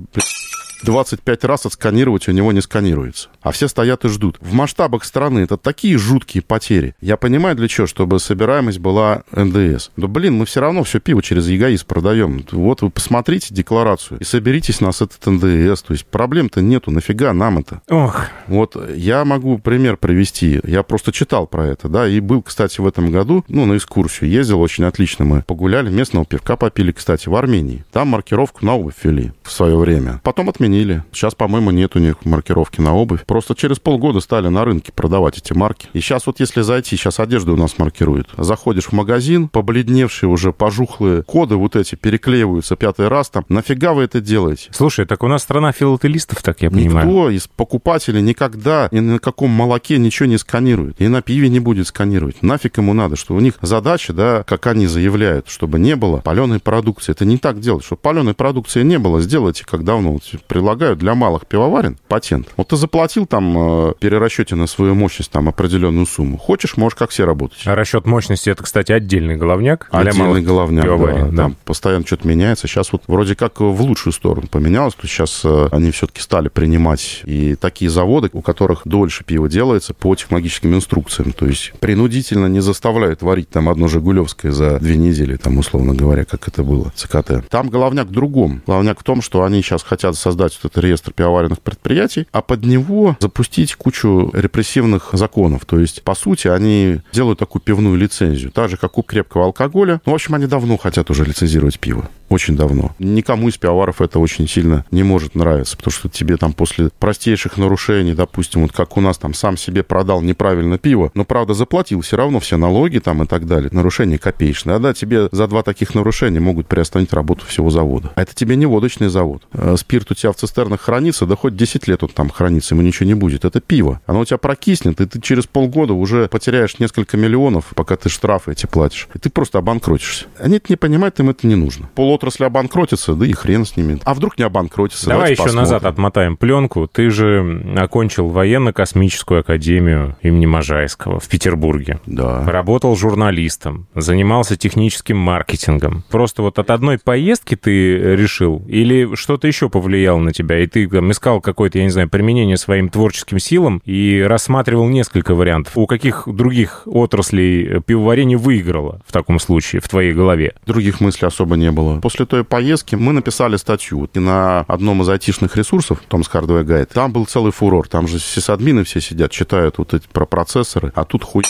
25 0.84 1.44
раз 1.46 1.65
отсканировать, 1.65 2.28
у 2.28 2.32
него 2.32 2.52
не 2.52 2.62
сканируется. 2.62 3.30
А 3.42 3.52
все 3.52 3.68
стоят 3.68 4.06
и 4.06 4.10
ждут. 4.10 4.38
В 4.39 4.54
масштабах 4.54 5.04
страны 5.04 5.39
это 5.39 5.58
такие 5.58 5.98
жуткие 5.98 6.42
потери. 6.42 6.96
Я 7.02 7.18
понимаю, 7.18 7.56
для 7.56 7.68
чего, 7.68 7.88
чтобы 7.88 8.20
собираемость 8.20 8.80
была 8.80 9.24
НДС. 9.32 9.89
Да, 9.98 10.08
блин, 10.08 10.36
мы 10.36 10.46
все 10.46 10.62
равно 10.62 10.84
все 10.84 11.00
пиво 11.00 11.22
через 11.22 11.48
ЕГАИС 11.48 11.84
продаем. 11.84 12.46
Вот 12.52 12.82
вы 12.82 12.89
посмотрите 12.89 13.54
декларацию 13.54 14.20
и 14.20 14.24
соберитесь 14.24 14.82
нас 14.82 15.02
этот 15.02 15.26
НДС. 15.26 15.82
То 15.82 15.94
есть 15.94 16.06
проблем-то 16.06 16.62
нету, 16.62 16.92
нафига 16.92 17.34
нам 17.34 17.60
это? 17.60 17.82
Ох, 17.89 18.26
Вот 18.48 18.78
я 18.96 19.26
могу 19.26 19.58
пример 19.58 19.98
привести. 19.98 20.60
Я 20.63 20.84
просто 20.84 21.12
читал 21.12 21.48
про 21.48 21.68
это, 21.68 21.89
да, 21.89 22.08
и 22.08 22.20
был, 22.20 22.42
кстати, 22.42 22.80
в 22.80 22.88
этом 22.88 23.12
году, 23.12 23.44
ну, 23.48 23.65
на 23.65 23.78
экскурсию 23.78 24.30
ездил, 24.30 24.62
очень 24.62 24.86
отлично 24.86 25.26
мы 25.26 25.44
погуляли, 25.44 25.89
местного 25.89 26.26
пивка 26.26 26.56
попили, 26.56 26.92
кстати, 26.92 27.28
в 27.30 27.36
Армении. 27.36 27.84
Там 27.92 28.10
маркировку 28.10 28.65
на 28.65 28.76
обувь 28.76 28.96
ввели 29.04 29.32
в 29.44 29.52
свое 29.52 29.78
время. 29.78 30.22
Потом 30.24 30.50
отменили. 30.50 30.68
Сейчас, 31.12 31.36
по-моему, 31.36 31.71
нет 31.71 31.95
у 31.95 31.99
них 31.99 32.25
маркировки 32.25 32.82
на 32.82 32.95
обувь. 32.95 33.25
Просто 33.25 33.55
через 33.55 33.79
полгода 33.79 34.19
стали 34.19 34.47
на 34.47 34.65
рынке 34.65 34.91
продавать 34.91 35.38
эти 35.38 35.53
марки. 35.53 35.88
И 35.93 35.99
сейчас 35.99 36.27
вот 36.27 36.39
если 36.39 36.62
зайти, 36.62 36.95
сейчас 36.95 37.19
одежду 37.19 37.53
у 37.53 37.58
нас 37.58 37.77
маркируют. 37.77 38.29
Заходишь 38.38 38.86
в 38.86 38.91
магазин, 38.93 39.47
побледневшие 39.47 40.29
уже, 40.29 40.53
пожухлые 40.53 41.23
коды 41.23 41.55
вот 41.55 41.75
эти 41.75 41.95
переклеиваются 41.95 42.75
пятый 42.75 43.08
раз 43.08 43.29
там. 43.29 43.45
Нафига 43.49 43.93
вы 43.93 44.03
это 44.03 44.21
делаете? 44.21 44.69
слушай, 44.71 45.05
так 45.05 45.23
у 45.23 45.27
нас 45.27 45.43
страна 45.43 45.71
филателистов, 45.71 46.41
так 46.41 46.62
я 46.62 46.71
понимаю. 46.71 47.05
Никто 47.05 47.29
из 47.29 47.47
покупателей 47.47 48.21
никогда 48.21 48.88
ни 48.91 48.99
на 48.99 49.19
каком 49.19 49.49
молоке 49.49 49.97
ничего 49.97 50.27
не 50.27 50.38
сканирует. 50.38 50.99
И 51.01 51.08
на 51.08 51.21
пиве 51.21 51.49
не 51.49 51.60
будет 51.60 51.88
сканировать. 51.88 52.41
Нафиг 52.41 52.77
ему 52.77 52.93
надо, 52.93 53.15
что 53.15 53.36
у 53.36 53.39
них 53.39 53.55
задача, 53.62 54.13
да, 54.13 54.43
как 54.43 54.67
они 54.67 54.88
заявляют, 54.88 55.47
чтобы 55.49 55.79
не 55.79 55.95
было 55.95 56.17
паленой 56.17 56.60
продукции. 56.60 57.12
Это 57.12 57.25
не 57.25 57.38
так 57.38 57.60
делать. 57.60 57.84
Чтобы 57.84 58.01
паленой 58.01 58.34
продукции 58.34 58.84
не 58.84 58.99
было, 58.99 59.21
сделайте, 59.21 59.65
как 59.65 59.84
давно 59.84 60.13
вот 60.13 60.23
предлагают 60.60 61.00
для 61.00 61.15
малых 61.15 61.48
пивоварен 61.48 61.98
патент. 62.10 62.50
Вот 62.58 62.67
ты 62.67 62.76
заплатил 62.76 63.26
там 63.26 63.89
э, 63.89 63.93
перерасчете 63.98 64.56
на 64.56 64.67
свою 64.67 64.93
мощность 64.93 65.32
там 65.32 65.48
определенную 65.48 66.06
сумму. 66.06 66.38
Хочешь, 66.38 66.76
можешь 66.76 66.98
как 66.98 67.12
все 67.12 67.26
работать. 67.26 67.60
А 67.65 67.76
расчет 67.76 68.06
мощности 68.06 68.50
это, 68.50 68.62
кстати, 68.62 68.91
отдельный 68.91 69.38
головняк 69.38 69.88
для 69.89 70.00
Отдельный 70.02 70.19
малых 70.19 70.43
головняк, 70.43 70.84
пивоварен, 70.84 71.30
да, 71.30 71.32
да. 71.32 71.43
Там 71.43 71.56
постоянно 71.63 72.06
что-то 72.06 72.28
меняется. 72.28 72.67
Сейчас 72.67 72.91
вот 72.91 73.04
вроде 73.08 73.36
как 73.36 73.62
в 73.62 73.82
лучшую 73.82 74.12
сторону 74.12 74.48
поменялось. 74.52 74.95
То 74.95 75.08
сейчас 75.08 75.41
э, 75.45 75.69
они 75.72 75.91
все-таки 75.91 76.19
стали 76.19 76.50
принимать 76.50 77.22
и 77.24 77.56
такие 77.56 77.89
заводы, 77.89 78.30
у 78.34 78.41
которых 78.41 78.82
дольше 78.84 79.24
пиво 79.24 79.48
делается 79.48 79.93
по 79.93 80.13
технологическим 80.13 80.76
инструкциям. 80.76 81.32
То 81.32 81.45
есть 81.45 81.72
принудительно 81.80 82.48
не 82.48 82.60
заставляют 82.60 83.22
варить 83.22 83.50
там 83.50 83.69
одно 83.69 83.88
«Жигулевское» 83.88 84.52
за 84.52 84.78
две 84.80 84.98
недели, 84.98 85.38
там, 85.38 85.58
условно 85.58 85.93
говоря, 85.93 86.26
как 86.26 86.50
это 86.50 86.63
было, 86.63 86.91
ЦКТ. 86.95 87.48
Там 87.50 87.69
головняк 87.69 88.08
в 88.08 88.12
другом. 88.12 88.62
Головняк 88.67 89.00
в 89.00 89.04
том, 89.04 89.22
что 89.22 89.43
они 89.43 89.62
сейчас 89.62 89.84
хотят 89.84 90.17
создать 90.17 90.48
вот 90.62 90.71
этот 90.71 90.83
реестр 90.83 91.13
пивоваренных 91.13 91.59
предприятий, 91.59 92.27
а 92.31 92.41
под 92.41 92.63
него 92.63 93.17
запустить 93.19 93.75
кучу 93.75 94.29
репрессивных 94.33 95.09
законов. 95.13 95.65
То 95.65 95.79
есть, 95.79 96.03
по 96.03 96.15
сути, 96.15 96.47
они 96.47 97.01
делают 97.12 97.39
такую 97.39 97.62
пивную 97.62 97.97
лицензию. 97.97 98.51
Так 98.51 98.69
же, 98.69 98.77
как 98.77 98.97
у 98.97 99.03
крепкого 99.03 99.45
алкоголя. 99.45 100.01
Ну, 100.05 100.12
в 100.12 100.15
общем, 100.15 100.35
они 100.35 100.47
давно 100.47 100.77
хотят 100.77 101.09
уже 101.09 101.25
лицензировать 101.25 101.79
пиво. 101.79 102.09
Очень 102.30 102.56
давно. 102.56 102.96
Никому 103.00 103.50
из 103.50 103.58
пивоваров 103.58 104.02
это 104.02 104.20
очень 104.20 104.48
сильно 104.48 104.86
не 104.92 105.04
может 105.04 105.36
нравиться, 105.36 105.76
потому 105.76 105.92
что 105.92 106.10
тебе 106.10 106.38
там 106.38 106.54
после 106.54 106.89
простейших 107.00 107.58
нарушений, 107.58 108.13
допустим, 108.13 108.62
вот 108.62 108.72
как 108.72 108.98
у 108.98 109.02
нас 109.02 109.18
там 109.18 109.34
сам 109.34 109.58
себе 109.58 109.84
продал 109.84 110.22
неправильно 110.22 110.78
пиво, 110.78 111.12
но, 111.15 111.26
правда, 111.26 111.54
заплатил 111.54 112.02
все 112.02 112.18
равно 112.18 112.39
все 112.39 112.58
налоги 112.58 113.00
там 113.00 113.24
и 113.24 113.28
так 113.28 113.46
далее. 113.46 113.70
Нарушение 113.72 114.20
копеечное. 114.20 114.76
А 114.76 114.80
да, 114.80 114.94
тебе 114.94 115.30
за 115.32 115.48
два 115.48 115.63
таких 115.63 115.96
нарушения 115.96 116.39
могут 116.39 116.68
приостановить 116.68 117.13
работу 117.13 117.46
всего 117.46 117.70
завода. 117.70 118.12
А 118.15 118.22
это 118.22 118.36
тебе 118.36 118.56
не 118.56 118.65
водочный 118.65 119.10
завод. 119.10 119.44
Э, 119.54 119.76
Спирт 119.78 120.12
у 120.12 120.13
тебя 120.13 120.32
в 120.32 120.36
цистернах 120.36 120.82
хранится, 120.82 121.26
да 121.26 121.36
хоть 121.36 121.56
10 121.56 121.88
лет 121.88 122.04
он 122.04 122.10
там 122.10 122.30
хранится, 122.30 122.76
ему 122.76 122.84
ничего 122.84 123.08
не 123.08 123.15
будет. 123.15 123.46
Это 123.46 123.60
пиво. 123.60 124.02
Оно 124.06 124.20
у 124.20 124.26
тебя 124.26 124.38
прокиснет, 124.38 125.02
и 125.02 125.06
ты 125.06 125.20
через 125.20 125.48
полгода 125.48 125.94
уже 125.94 126.28
потеряешь 126.28 126.80
несколько 126.80 127.18
миллионов, 127.18 127.65
пока 127.76 127.96
ты 127.96 128.10
штрафы 128.10 128.52
эти 128.52 128.65
платишь. 128.65 129.08
И 129.13 129.20
ты 129.20 129.30
просто 129.30 129.58
обанкротишься. 129.58 130.26
Они 130.38 130.58
это 130.58 130.68
не 130.70 130.76
понимают, 130.78 131.20
им 131.20 131.30
это 131.30 131.48
не 131.48 131.56
нужно. 131.56 131.89
Полотрасль 132.19 132.43
обанкротится, 132.43 133.13
да 133.13 133.25
и 133.25 133.32
хрен 133.32 133.65
с 133.65 133.77
ними. 133.77 133.97
А 134.03 134.13
вдруг 134.13 134.38
не 134.38 134.43
обанкротится? 134.43 135.10
Давай 135.10 135.32
еще 135.32 135.43
посмотрим. 135.43 135.62
назад 135.62 135.86
отмотаем 135.86 136.36
пленку. 136.36 136.86
Ты 136.86 137.10
же 137.10 137.63
окончил 137.77 138.27
военно-космическую 138.27 139.39
академию 139.39 140.17
имени 140.21 140.45
Можайского 140.45 141.21
в 141.21 141.29
Петербурге. 141.29 142.01
Да. 142.05 142.43
Работал 142.45 142.97
журналистом, 142.97 143.88
занимался 143.95 144.58
техническим 144.58 145.15
маркетингом. 145.15 146.03
Просто 146.12 146.41
вот 146.41 146.60
от 146.60 146.69
одной 146.71 146.97
поездки 146.97 147.55
ты 147.55 148.15
решил? 148.17 148.65
Или 148.67 149.15
что-то 149.15 149.47
еще 149.47 149.69
повлияло 149.69 150.19
на 150.19 150.34
тебя? 150.34 150.60
И 150.60 150.67
ты 150.67 150.89
там 150.89 151.12
искал 151.12 151.39
какое-то, 151.39 151.77
я 151.77 151.86
не 151.86 151.89
знаю, 151.89 152.10
применение 152.10 152.58
своим 152.58 152.89
творческим 152.89 153.39
силам 153.39 153.82
и 153.86 154.21
рассматривал 154.27 154.89
несколько 154.89 155.36
вариантов. 155.36 155.77
У 155.77 155.88
каких 155.88 156.23
других 156.27 156.82
отраслей 156.86 157.79
пивоварение 157.79 158.38
выиграло 158.38 158.99
в 159.08 159.13
таком 159.13 159.39
случае 159.39 159.82
в 159.82 159.88
твоей 159.88 160.12
голове? 160.12 160.55
Других 160.65 160.99
мыслей 160.99 161.29
особо 161.29 161.55
не 161.55 161.71
было. 161.71 162.01
После 162.10 162.26
той 162.26 162.43
поездки 162.43 162.95
мы 162.95 163.13
написали 163.13 163.56
статью 163.56 164.10
на 164.15 164.62
одном 164.62 165.04
из 165.04 165.10
айтишных 165.10 165.56
ресурсов, 165.56 166.02
Tom's 166.10 166.28
Hardware 166.34 166.63
Guide. 166.63 166.89
Там 166.91 167.13
был 167.13 167.28
целый 167.28 167.52
фурор. 167.52 167.88
Там 167.88 168.08
же 168.08 168.17
сисадмины 168.17 168.84
все 168.84 169.00
сидят, 169.00 169.30
читают 169.30 169.78
вот 169.78 169.93
эти 169.93 170.08
про 170.08 170.26
процессоры, 170.26 170.91
а 170.95 171.06
тут 171.06 171.24
хуй 171.24 171.43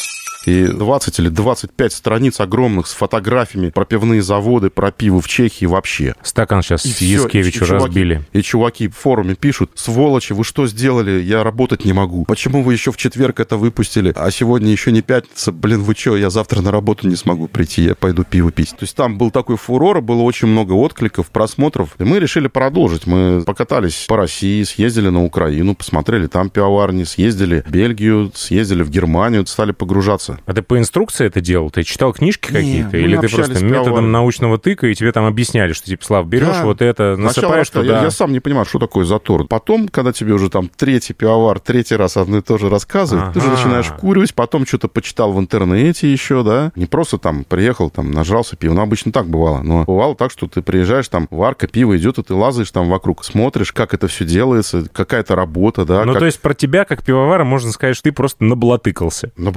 и 0.45 0.65
20 0.65 1.19
или 1.19 1.29
25 1.29 1.93
страниц 1.93 2.39
огромных 2.39 2.87
с 2.87 2.93
фотографиями 2.93 3.69
про 3.69 3.85
пивные 3.85 4.21
заводы, 4.21 4.69
про 4.69 4.91
пиво 4.91 5.21
в 5.21 5.27
Чехии 5.27 5.65
вообще. 5.65 6.15
Стакан 6.23 6.61
сейчас 6.61 6.85
И 6.85 6.91
с 6.91 7.01
Яскевичу 7.01 7.65
разбили. 7.65 8.23
И 8.33 8.41
чуваки 8.41 8.87
в 8.87 8.95
форуме 8.95 9.35
пишут, 9.35 9.71
сволочи, 9.75 10.33
вы 10.33 10.43
что 10.43 10.67
сделали? 10.67 11.21
Я 11.21 11.43
работать 11.43 11.85
не 11.85 11.93
могу. 11.93 12.25
Почему 12.25 12.63
вы 12.63 12.73
еще 12.73 12.91
в 12.91 12.97
четверг 12.97 13.39
это 13.39 13.57
выпустили, 13.57 14.13
а 14.15 14.31
сегодня 14.31 14.71
еще 14.71 14.91
не 14.91 15.01
пятница? 15.01 15.51
Блин, 15.51 15.81
вы 15.83 15.95
что, 15.95 16.15
я 16.15 16.29
завтра 16.29 16.61
на 16.61 16.71
работу 16.71 17.07
не 17.07 17.15
смогу 17.15 17.47
прийти, 17.47 17.83
я 17.83 17.95
пойду 17.95 18.23
пиво 18.23 18.51
пить. 18.51 18.71
То 18.71 18.83
есть 18.83 18.95
там 18.95 19.17
был 19.17 19.31
такой 19.31 19.57
фурор, 19.57 20.01
было 20.01 20.21
очень 20.21 20.47
много 20.47 20.73
откликов, 20.73 21.29
просмотров. 21.29 21.95
И 21.99 22.03
мы 22.03 22.19
решили 22.19 22.47
продолжить. 22.47 23.07
Мы 23.07 23.43
покатались 23.45 24.05
по 24.07 24.17
России, 24.17 24.63
съездили 24.63 25.09
на 25.09 25.23
Украину, 25.23 25.75
посмотрели 25.75 26.27
там 26.27 26.49
пивоварни, 26.49 27.03
съездили 27.03 27.63
в 27.65 27.71
Бельгию, 27.71 28.31
съездили 28.35 28.83
в 28.83 28.89
Германию, 28.89 29.45
стали 29.45 29.71
погружаться. 29.71 30.28
А 30.45 30.53
ты 30.53 30.61
по 30.61 30.77
инструкции 30.77 31.25
это 31.25 31.41
делал? 31.41 31.69
Ты 31.71 31.83
читал 31.83 32.13
книжки 32.13 32.47
какие-то? 32.51 32.97
Или 32.97 33.17
ты 33.17 33.27
просто 33.29 33.53
методом 33.63 33.83
пивоваром. 33.85 34.11
научного 34.11 34.57
тыка, 34.57 34.87
и 34.87 34.95
тебе 34.95 35.11
там 35.11 35.25
объясняли, 35.25 35.73
что, 35.73 35.85
типа, 35.87 36.03
Слав, 36.05 36.27
берешь 36.27 36.47
Да. 36.57 36.63
вот 36.65 36.81
это, 36.81 37.15
насыпаешь 37.17 37.69
туда... 37.69 37.97
я, 37.97 38.03
я 38.03 38.11
сам 38.11 38.31
не 38.31 38.39
понимаю, 38.39 38.65
что 38.65 38.79
такое 38.79 39.05
затор. 39.05 39.45
Потом, 39.47 39.87
когда 39.87 40.11
тебе 40.11 40.33
уже 40.33 40.49
там 40.49 40.69
третий 40.75 41.13
пивовар, 41.13 41.59
третий 41.59 41.95
раз 41.95 42.17
одно 42.17 42.37
и 42.37 42.41
то 42.41 42.57
же 42.57 42.69
рассказывает, 42.69 43.33
ты 43.33 43.41
же 43.41 43.47
Ага. 43.47 43.55
начинаешь 43.57 43.87
куривать, 43.99 44.33
потом 44.33 44.65
что-то 44.65 44.87
почитал 44.87 45.31
в 45.33 45.39
интернете 45.39 46.11
еще, 46.11 46.43
да. 46.43 46.71
Не 46.75 46.85
просто 46.85 47.17
там 47.17 47.43
приехал, 47.43 47.89
там 47.89 48.11
нажрался 48.11 48.55
пиво. 48.55 48.73
Ну, 48.73 48.81
обычно 48.81 49.11
так 49.11 49.27
бывало. 49.27 49.61
Но 49.61 49.83
бывало 49.85 50.15
так, 50.15 50.31
что 50.31 50.47
ты 50.47 50.61
приезжаешь, 50.61 51.07
там 51.07 51.27
варка, 51.31 51.67
пиво 51.67 51.97
идет, 51.97 52.17
и 52.17 52.23
ты 52.23 52.33
лазаешь 52.33 52.71
там 52.71 52.89
вокруг, 52.89 53.23
смотришь, 53.23 53.71
как 53.71 53.93
это 53.93 54.07
все 54.07 54.25
делается, 54.25 54.85
какая-то 54.91 55.35
работа, 55.35 55.85
да. 55.85 56.05
Ну, 56.05 56.13
как... 56.13 56.19
то 56.19 56.25
есть 56.25 56.39
про 56.39 56.53
тебя, 56.53 56.85
как 56.85 57.03
пивовара, 57.03 57.43
можно 57.43 57.71
сказать, 57.71 57.95
что 57.95 58.03
ты 58.03 58.11
просто 58.11 58.43
наблатыкался. 58.43 59.31
На 59.37 59.51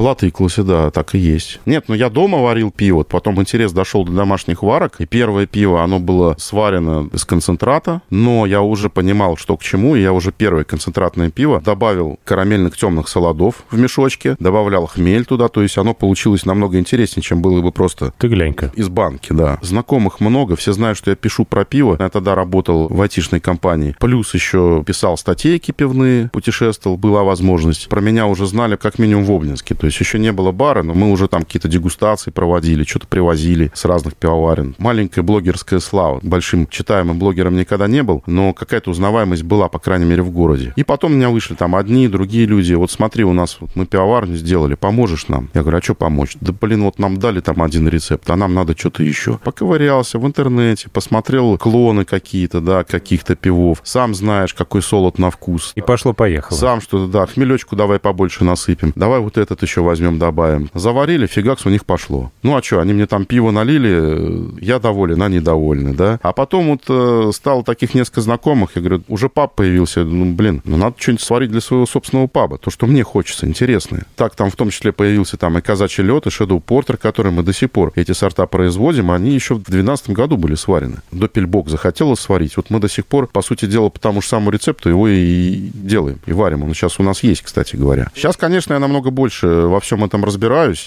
Блатыкласе, 0.63 0.85
да, 0.85 0.91
так 0.91 1.15
и 1.15 1.19
есть. 1.19 1.61
Нет, 1.67 1.85
ну 1.89 1.95
я 1.95 2.09
дома 2.11 2.39
варил 2.39 2.71
пиво, 2.71 3.03
потом 3.03 3.41
интерес 3.41 3.73
дошел 3.73 4.05
до 4.05 4.13
домашних 4.13 4.63
варок, 4.63 4.97
и 5.01 5.07
первое 5.07 5.47
пиво, 5.47 5.83
оно 5.83 5.99
было 5.99 6.35
сварено 6.39 7.09
из 7.13 7.25
концентрата, 7.25 8.03
но 8.11 8.47
я 8.47 8.63
уже 8.63 8.89
понимал, 8.89 9.37
что 9.37 9.57
к 9.57 9.63
чему, 9.63 9.97
и 9.97 10.03
я 10.03 10.13
уже 10.13 10.33
первое 10.33 10.65
концентратное 10.65 11.31
пиво 11.31 11.61
добавил 11.65 12.19
карамельных 12.25 12.77
темных 12.77 13.09
солодов 13.09 13.65
в 13.71 13.79
мешочке, 13.79 14.37
добавлял 14.39 14.87
хмель 14.87 15.25
туда, 15.25 15.49
то 15.49 15.63
есть 15.63 15.79
оно 15.79 15.95
получилось 15.95 16.47
намного 16.47 16.79
интереснее, 16.79 17.23
чем 17.23 17.43
было 17.43 17.61
бы 17.61 17.73
просто 17.73 18.13
Ты 18.19 18.29
глянь-ка. 18.29 18.73
из 18.75 18.89
банки, 18.89 19.33
да. 19.33 19.59
Знакомых 19.63 20.21
много, 20.21 20.57
все 20.57 20.73
знают, 20.73 20.99
что 20.99 21.11
я 21.11 21.17
пишу 21.17 21.45
про 21.45 21.65
пиво. 21.65 21.97
Я 21.99 22.09
тогда 22.09 22.35
работал 22.35 22.89
в 22.89 23.01
айтишной 23.01 23.41
компании. 23.41 23.97
Плюс 23.99 24.35
еще 24.35 24.83
писал 24.87 25.17
статейки 25.17 25.73
пивные, 25.73 26.29
путешествовал, 26.33 26.97
была 26.97 27.23
возможность. 27.23 27.89
Про 27.89 28.01
меня 28.01 28.27
уже 28.27 28.47
знали 28.47 28.77
как 28.77 28.99
минимум 28.99 29.25
в 29.25 29.33
Обнинске. 29.33 29.75
То 29.75 29.87
есть 29.87 29.99
еще 30.01 30.19
не 30.19 30.33
было 30.33 30.52
бара, 30.53 30.83
но 30.83 30.95
мы 30.95 31.11
уже 31.11 31.29
там 31.29 31.43
какие-то 31.43 31.69
дегустации 31.69 32.31
проводили, 32.31 32.85
что-то 32.85 33.07
привозили 33.07 33.71
с 33.75 33.85
разных 33.85 34.17
пивоварен. 34.17 34.75
Маленькая 34.79 35.23
блогерская 35.23 35.81
слава. 35.81 36.21
Большим 36.23 36.67
читаемым 36.67 37.19
блогером 37.19 37.57
никогда 37.57 37.87
не 37.87 38.03
был, 38.03 38.23
но 38.27 38.53
какая-то 38.53 38.91
узнаваемость 38.91 39.43
была, 39.43 39.69
по 39.69 39.79
крайней 39.79 40.05
мере, 40.05 40.23
в 40.23 40.31
городе. 40.31 40.73
И 40.77 40.85
потом 40.85 41.13
у 41.13 41.15
меня 41.17 41.31
вышли 41.31 41.55
там 41.55 41.75
одни, 41.75 42.09
другие 42.09 42.47
люди. 42.47 42.75
Вот 42.75 42.91
смотри, 42.91 43.25
у 43.25 43.33
нас 43.33 43.57
вот 43.61 43.71
мы 43.75 43.87
пивоварню 43.87 44.37
сделали, 44.37 44.75
поможешь 44.75 45.29
нам? 45.29 45.51
Я 45.55 45.63
говорю, 45.63 45.79
а 45.79 45.83
что 45.83 45.95
помочь? 45.95 46.37
Да, 46.41 46.53
блин, 46.53 46.85
вот 46.85 46.99
нам 46.99 47.19
дали 47.19 47.41
там 47.41 47.63
один 47.63 47.89
рецепт, 47.89 48.29
а 48.31 48.37
нам 48.37 48.55
надо 48.55 48.77
что-то 48.77 49.03
еще. 49.03 49.39
Поковырялся 49.45 50.19
в 50.19 50.27
интернете, 50.27 50.89
посмотрел 50.89 51.57
клоны 51.59 52.05
какие-то, 52.05 52.61
да, 52.61 52.85
каких-то 52.85 53.37
пивов. 53.37 53.81
Сам 53.85 54.15
знаешь, 54.15 54.55
какой 54.55 54.83
солод 54.83 55.19
на 55.19 55.31
вкус. 55.31 55.73
И 55.75 55.81
пошло-поехало. 55.81 56.57
Сам 56.57 56.81
что-то, 56.81 57.11
да, 57.11 57.27
хмелечку 57.27 57.77
давай 57.77 57.99
побольше 57.99 58.45
насыпем. 58.45 58.93
Давай 58.95 59.21
вот 59.21 59.39
этот 59.39 59.63
еще 59.63 59.81
возьмем, 59.81 60.19
добавим. 60.19 60.42
Добавим. 60.43 60.71
Заварили, 60.75 61.27
фигакс 61.27 61.67
у 61.67 61.71
них 61.71 61.85
пошло. 61.85 62.31
Ну, 62.43 62.57
а 62.57 62.63
что, 62.63 62.81
они 62.81 62.93
мне 62.93 63.07
там 63.07 63.25
пиво 63.25 63.51
налили, 63.51 64.63
я 64.65 64.79
доволен, 64.79 65.23
они 65.23 65.41
довольны, 65.41 65.95
да. 65.95 66.19
А 66.23 66.33
потом 66.33 66.71
вот 66.71 66.83
э, 66.89 67.31
стало 67.33 67.63
таких 67.65 67.95
несколько 67.95 68.21
знакомых, 68.21 68.71
я 68.75 68.83
говорю, 68.83 69.03
уже 69.09 69.29
паб 69.29 69.55
появился, 69.55 70.05
ну, 70.05 70.33
блин, 70.33 70.63
ну, 70.65 70.77
надо 70.77 70.97
что-нибудь 70.99 71.23
сварить 71.23 71.51
для 71.51 71.61
своего 71.61 71.87
собственного 71.87 72.27
паба, 72.27 72.59
то, 72.59 72.71
что 72.71 72.87
мне 72.87 73.05
хочется, 73.05 73.47
интересное. 73.47 74.05
Так 74.17 74.35
там 74.35 74.51
в 74.51 74.57
том 74.57 74.71
числе 74.71 74.93
появился 74.93 75.37
там 75.37 75.59
и 75.59 75.61
казачий 75.61 76.05
лед, 76.05 76.27
и 76.27 76.31
Shadow 76.31 76.63
Porter, 76.63 76.97
который 76.97 77.33
мы 77.33 77.43
до 77.43 77.53
сих 77.53 77.71
пор 77.71 77.93
эти 77.95 78.13
сорта 78.13 78.47
производим, 78.47 79.11
они 79.11 79.31
еще 79.31 79.55
в 79.55 79.59
2012 79.59 80.11
году 80.11 80.37
были 80.37 80.55
сварены. 80.55 80.97
Допельбок 81.11 81.69
захотелось 81.69 82.21
сварить, 82.21 82.57
вот 82.57 82.71
мы 82.71 82.81
до 82.81 82.89
сих 82.89 83.07
пор, 83.07 83.27
по 83.27 83.43
сути 83.43 83.67
дела, 83.67 83.89
по 83.89 84.01
тому 84.01 84.23
же 84.23 84.29
самому 84.29 84.51
рецепту 84.51 84.89
его 84.89 85.09
и 85.09 85.71
делаем, 85.75 86.19
и 86.27 86.33
варим. 86.33 86.65
Он 86.65 86.75
сейчас 86.75 86.99
у 86.99 87.03
нас 87.03 87.23
есть, 87.23 87.43
кстати 87.43 87.77
говоря. 87.77 88.09
Сейчас, 88.15 88.37
конечно, 88.37 88.75
я 88.75 88.79
намного 88.79 89.11
больше 89.11 89.47
во 89.47 89.81
всем 89.81 90.05
этом 90.05 90.25
разбираюсь. 90.25 90.32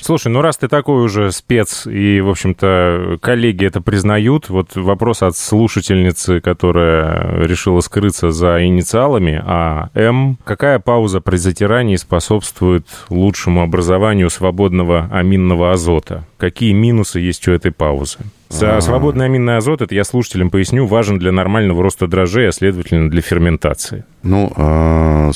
Слушай, 0.03 0.29
ну 0.29 0.41
раз 0.41 0.57
ты 0.57 0.67
такой 0.67 1.03
уже 1.03 1.31
спец, 1.31 1.85
и, 1.87 2.21
в 2.21 2.29
общем-то, 2.29 3.17
коллеги 3.21 3.65
это 3.65 3.81
признают, 3.81 4.49
вот 4.49 4.75
вопрос 4.75 5.21
от 5.21 5.37
слушательницы, 5.37 6.39
которая 6.41 7.45
решила 7.45 7.79
скрыться 7.81 8.31
за 8.31 8.65
инициалами, 8.65 9.41
а 9.45 9.89
М. 9.93 10.37
Какая 10.43 10.79
пауза 10.79 11.21
при 11.21 11.37
затирании 11.37 11.95
способствует 11.95 12.85
лучшему 13.09 13.61
образованию 13.61 14.29
свободного 14.29 15.09
аминного 15.11 15.71
азота? 15.71 16.25
Какие 16.37 16.73
минусы 16.73 17.19
есть 17.19 17.47
у 17.47 17.51
этой 17.51 17.71
паузы? 17.71 18.19
За 18.49 18.79
свободный 18.79 19.25
аминный 19.25 19.57
азот, 19.57 19.81
это 19.81 19.95
я 19.95 20.03
слушателям 20.03 20.49
поясню, 20.49 20.85
важен 20.85 21.17
для 21.17 21.31
нормального 21.31 21.81
роста 21.81 22.07
дрожжей, 22.07 22.47
а 22.47 22.51
следовательно 22.51 23.09
для 23.09 23.21
ферментации. 23.21 24.05
Ну, 24.23 24.51
а, 24.55 25.31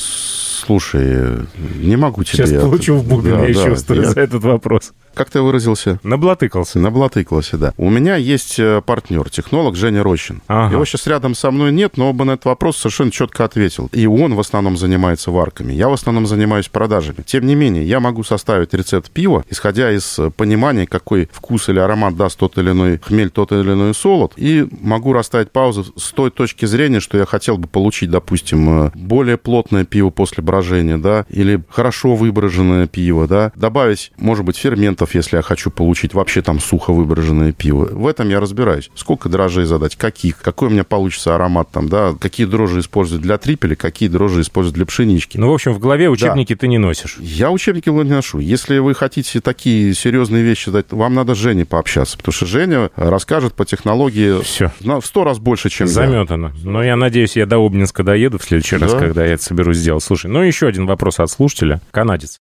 слушай, 0.59 1.45
не 1.81 1.95
могу 1.95 2.23
тебе... 2.23 2.45
Сейчас 2.45 2.61
получу 2.61 2.95
в 2.97 3.07
бубен, 3.07 3.31
Да, 3.31 3.45
я 3.45 3.53
да, 3.53 3.65
чувствую, 3.65 4.01
я- 4.03 4.11
за 4.11 4.19
этот 4.21 4.43
вопрос. 4.43 4.93
Как 5.19 5.29
ты 5.29 5.41
выразился? 5.41 5.99
Наблатыкался. 6.03 6.79
Наблатыкался, 6.79 7.57
да. 7.57 7.73
У 7.75 7.89
меня 7.89 8.15
есть 8.15 8.57
э, 8.57 8.81
партнер, 8.85 9.29
технолог 9.29 9.75
Женя 9.75 10.01
Рощин. 10.01 10.41
Ага. 10.47 10.75
Его 10.75 10.85
сейчас 10.85 11.07
рядом 11.07 11.35
со 11.35 11.51
мной 11.51 11.73
нет, 11.73 11.97
но 11.97 12.11
оба 12.11 12.23
на 12.23 12.31
этот 12.31 12.45
вопрос 12.45 12.77
совершенно 12.77 13.11
четко 13.11 13.43
ответил. 13.43 13.89
И 13.91 14.07
он 14.07 14.35
в 14.35 14.39
основном 14.39 14.77
занимается 14.77 15.29
варками, 15.29 15.73
я 15.73 15.89
в 15.89 15.93
основном 15.93 16.25
занимаюсь 16.25 16.69
продажами. 16.69 17.17
Тем 17.25 17.47
не 17.47 17.55
менее, 17.55 17.85
я 17.85 17.99
могу 17.99 18.23
составить 18.23 18.73
рецепт 18.73 19.11
пива, 19.11 19.43
исходя 19.49 19.91
из 19.91 20.17
э, 20.19 20.29
понимания, 20.29 20.87
какой 20.87 21.27
вкус 21.33 21.67
или 21.67 21.79
аромат 21.79 22.15
даст 22.15 22.39
тот 22.39 22.57
или 22.57 22.71
иной 22.71 22.97
хмель, 22.99 23.29
тот 23.29 23.51
или 23.51 23.73
иной 23.73 23.93
солод, 23.93 24.31
и 24.37 24.69
могу 24.79 25.11
расставить 25.11 25.51
паузу 25.51 25.83
с 25.97 26.13
той 26.13 26.31
точки 26.31 26.65
зрения, 26.65 27.01
что 27.01 27.17
я 27.17 27.25
хотел 27.25 27.57
бы 27.57 27.67
получить, 27.67 28.09
допустим, 28.09 28.85
э, 28.85 28.91
более 28.95 29.35
плотное 29.35 29.83
пиво 29.83 30.11
после 30.11 30.41
брожения, 30.41 30.97
да, 30.97 31.25
или 31.27 31.61
хорошо 31.67 32.15
выброженное 32.15 32.87
пиво, 32.87 33.27
да, 33.27 33.51
добавить, 33.57 34.13
может 34.15 34.45
быть, 34.45 34.55
ферментов, 34.55 35.08
если 35.15 35.37
я 35.37 35.41
хочу 35.41 35.69
получить 35.71 36.13
вообще 36.13 36.41
там 36.41 36.59
сухо 36.59 36.93
выброженное 36.93 37.51
пиво. 37.51 37.85
В 37.91 38.07
этом 38.07 38.29
я 38.29 38.39
разбираюсь. 38.39 38.89
Сколько 38.95 39.29
дрожжей 39.29 39.65
задать, 39.65 39.95
каких, 39.95 40.37
какой 40.37 40.67
у 40.69 40.71
меня 40.71 40.83
получится 40.83 41.35
аромат 41.35 41.69
там, 41.71 41.89
да, 41.89 42.13
какие 42.19 42.45
дрожжи 42.45 42.79
использовать 42.79 43.21
для 43.21 43.37
трипеля, 43.37 43.75
какие 43.75 44.09
дрожжи 44.09 44.41
использовать 44.41 44.75
для 44.75 44.85
пшенички. 44.85 45.37
Ну, 45.37 45.49
в 45.49 45.53
общем, 45.53 45.73
в 45.73 45.79
голове 45.79 46.09
учебники 46.09 46.55
ты 46.55 46.67
не 46.67 46.77
носишь. 46.77 47.17
Я 47.19 47.51
учебники 47.51 47.89
не 47.89 48.03
ношу. 48.03 48.39
Если 48.39 48.77
вы 48.79 48.93
хотите 48.93 49.41
такие 49.41 49.93
серьезные 49.93 50.43
вещи 50.43 50.71
дать, 50.71 50.91
вам 50.91 51.13
надо 51.13 51.35
с 51.35 51.37
Женей 51.37 51.65
пообщаться, 51.65 52.17
потому 52.17 52.33
что 52.33 52.45
Женя 52.45 52.89
расскажет 52.95 53.53
по 53.53 53.65
технологии 53.65 54.41
Все. 54.43 54.71
в 54.79 55.01
сто 55.05 55.23
раз 55.23 55.39
больше, 55.39 55.69
чем 55.69 55.87
я. 55.87 55.93
Заметано. 55.93 56.53
Но 56.63 56.83
я 56.83 56.95
надеюсь, 56.95 57.35
я 57.35 57.45
до 57.45 57.57
Обнинска 57.57 58.03
доеду 58.03 58.37
в 58.37 58.43
следующий 58.43 58.77
раз, 58.77 58.93
Да. 58.93 58.99
когда 58.99 59.25
я 59.25 59.33
это 59.33 59.43
соберусь 59.43 59.77
сделать. 59.77 60.03
Слушай, 60.03 60.29
ну 60.31 60.41
еще 60.41 60.67
один 60.67 60.85
вопрос 60.85 61.19
от 61.19 61.29
слушателя. 61.29 61.81
Канадец. 61.91 62.39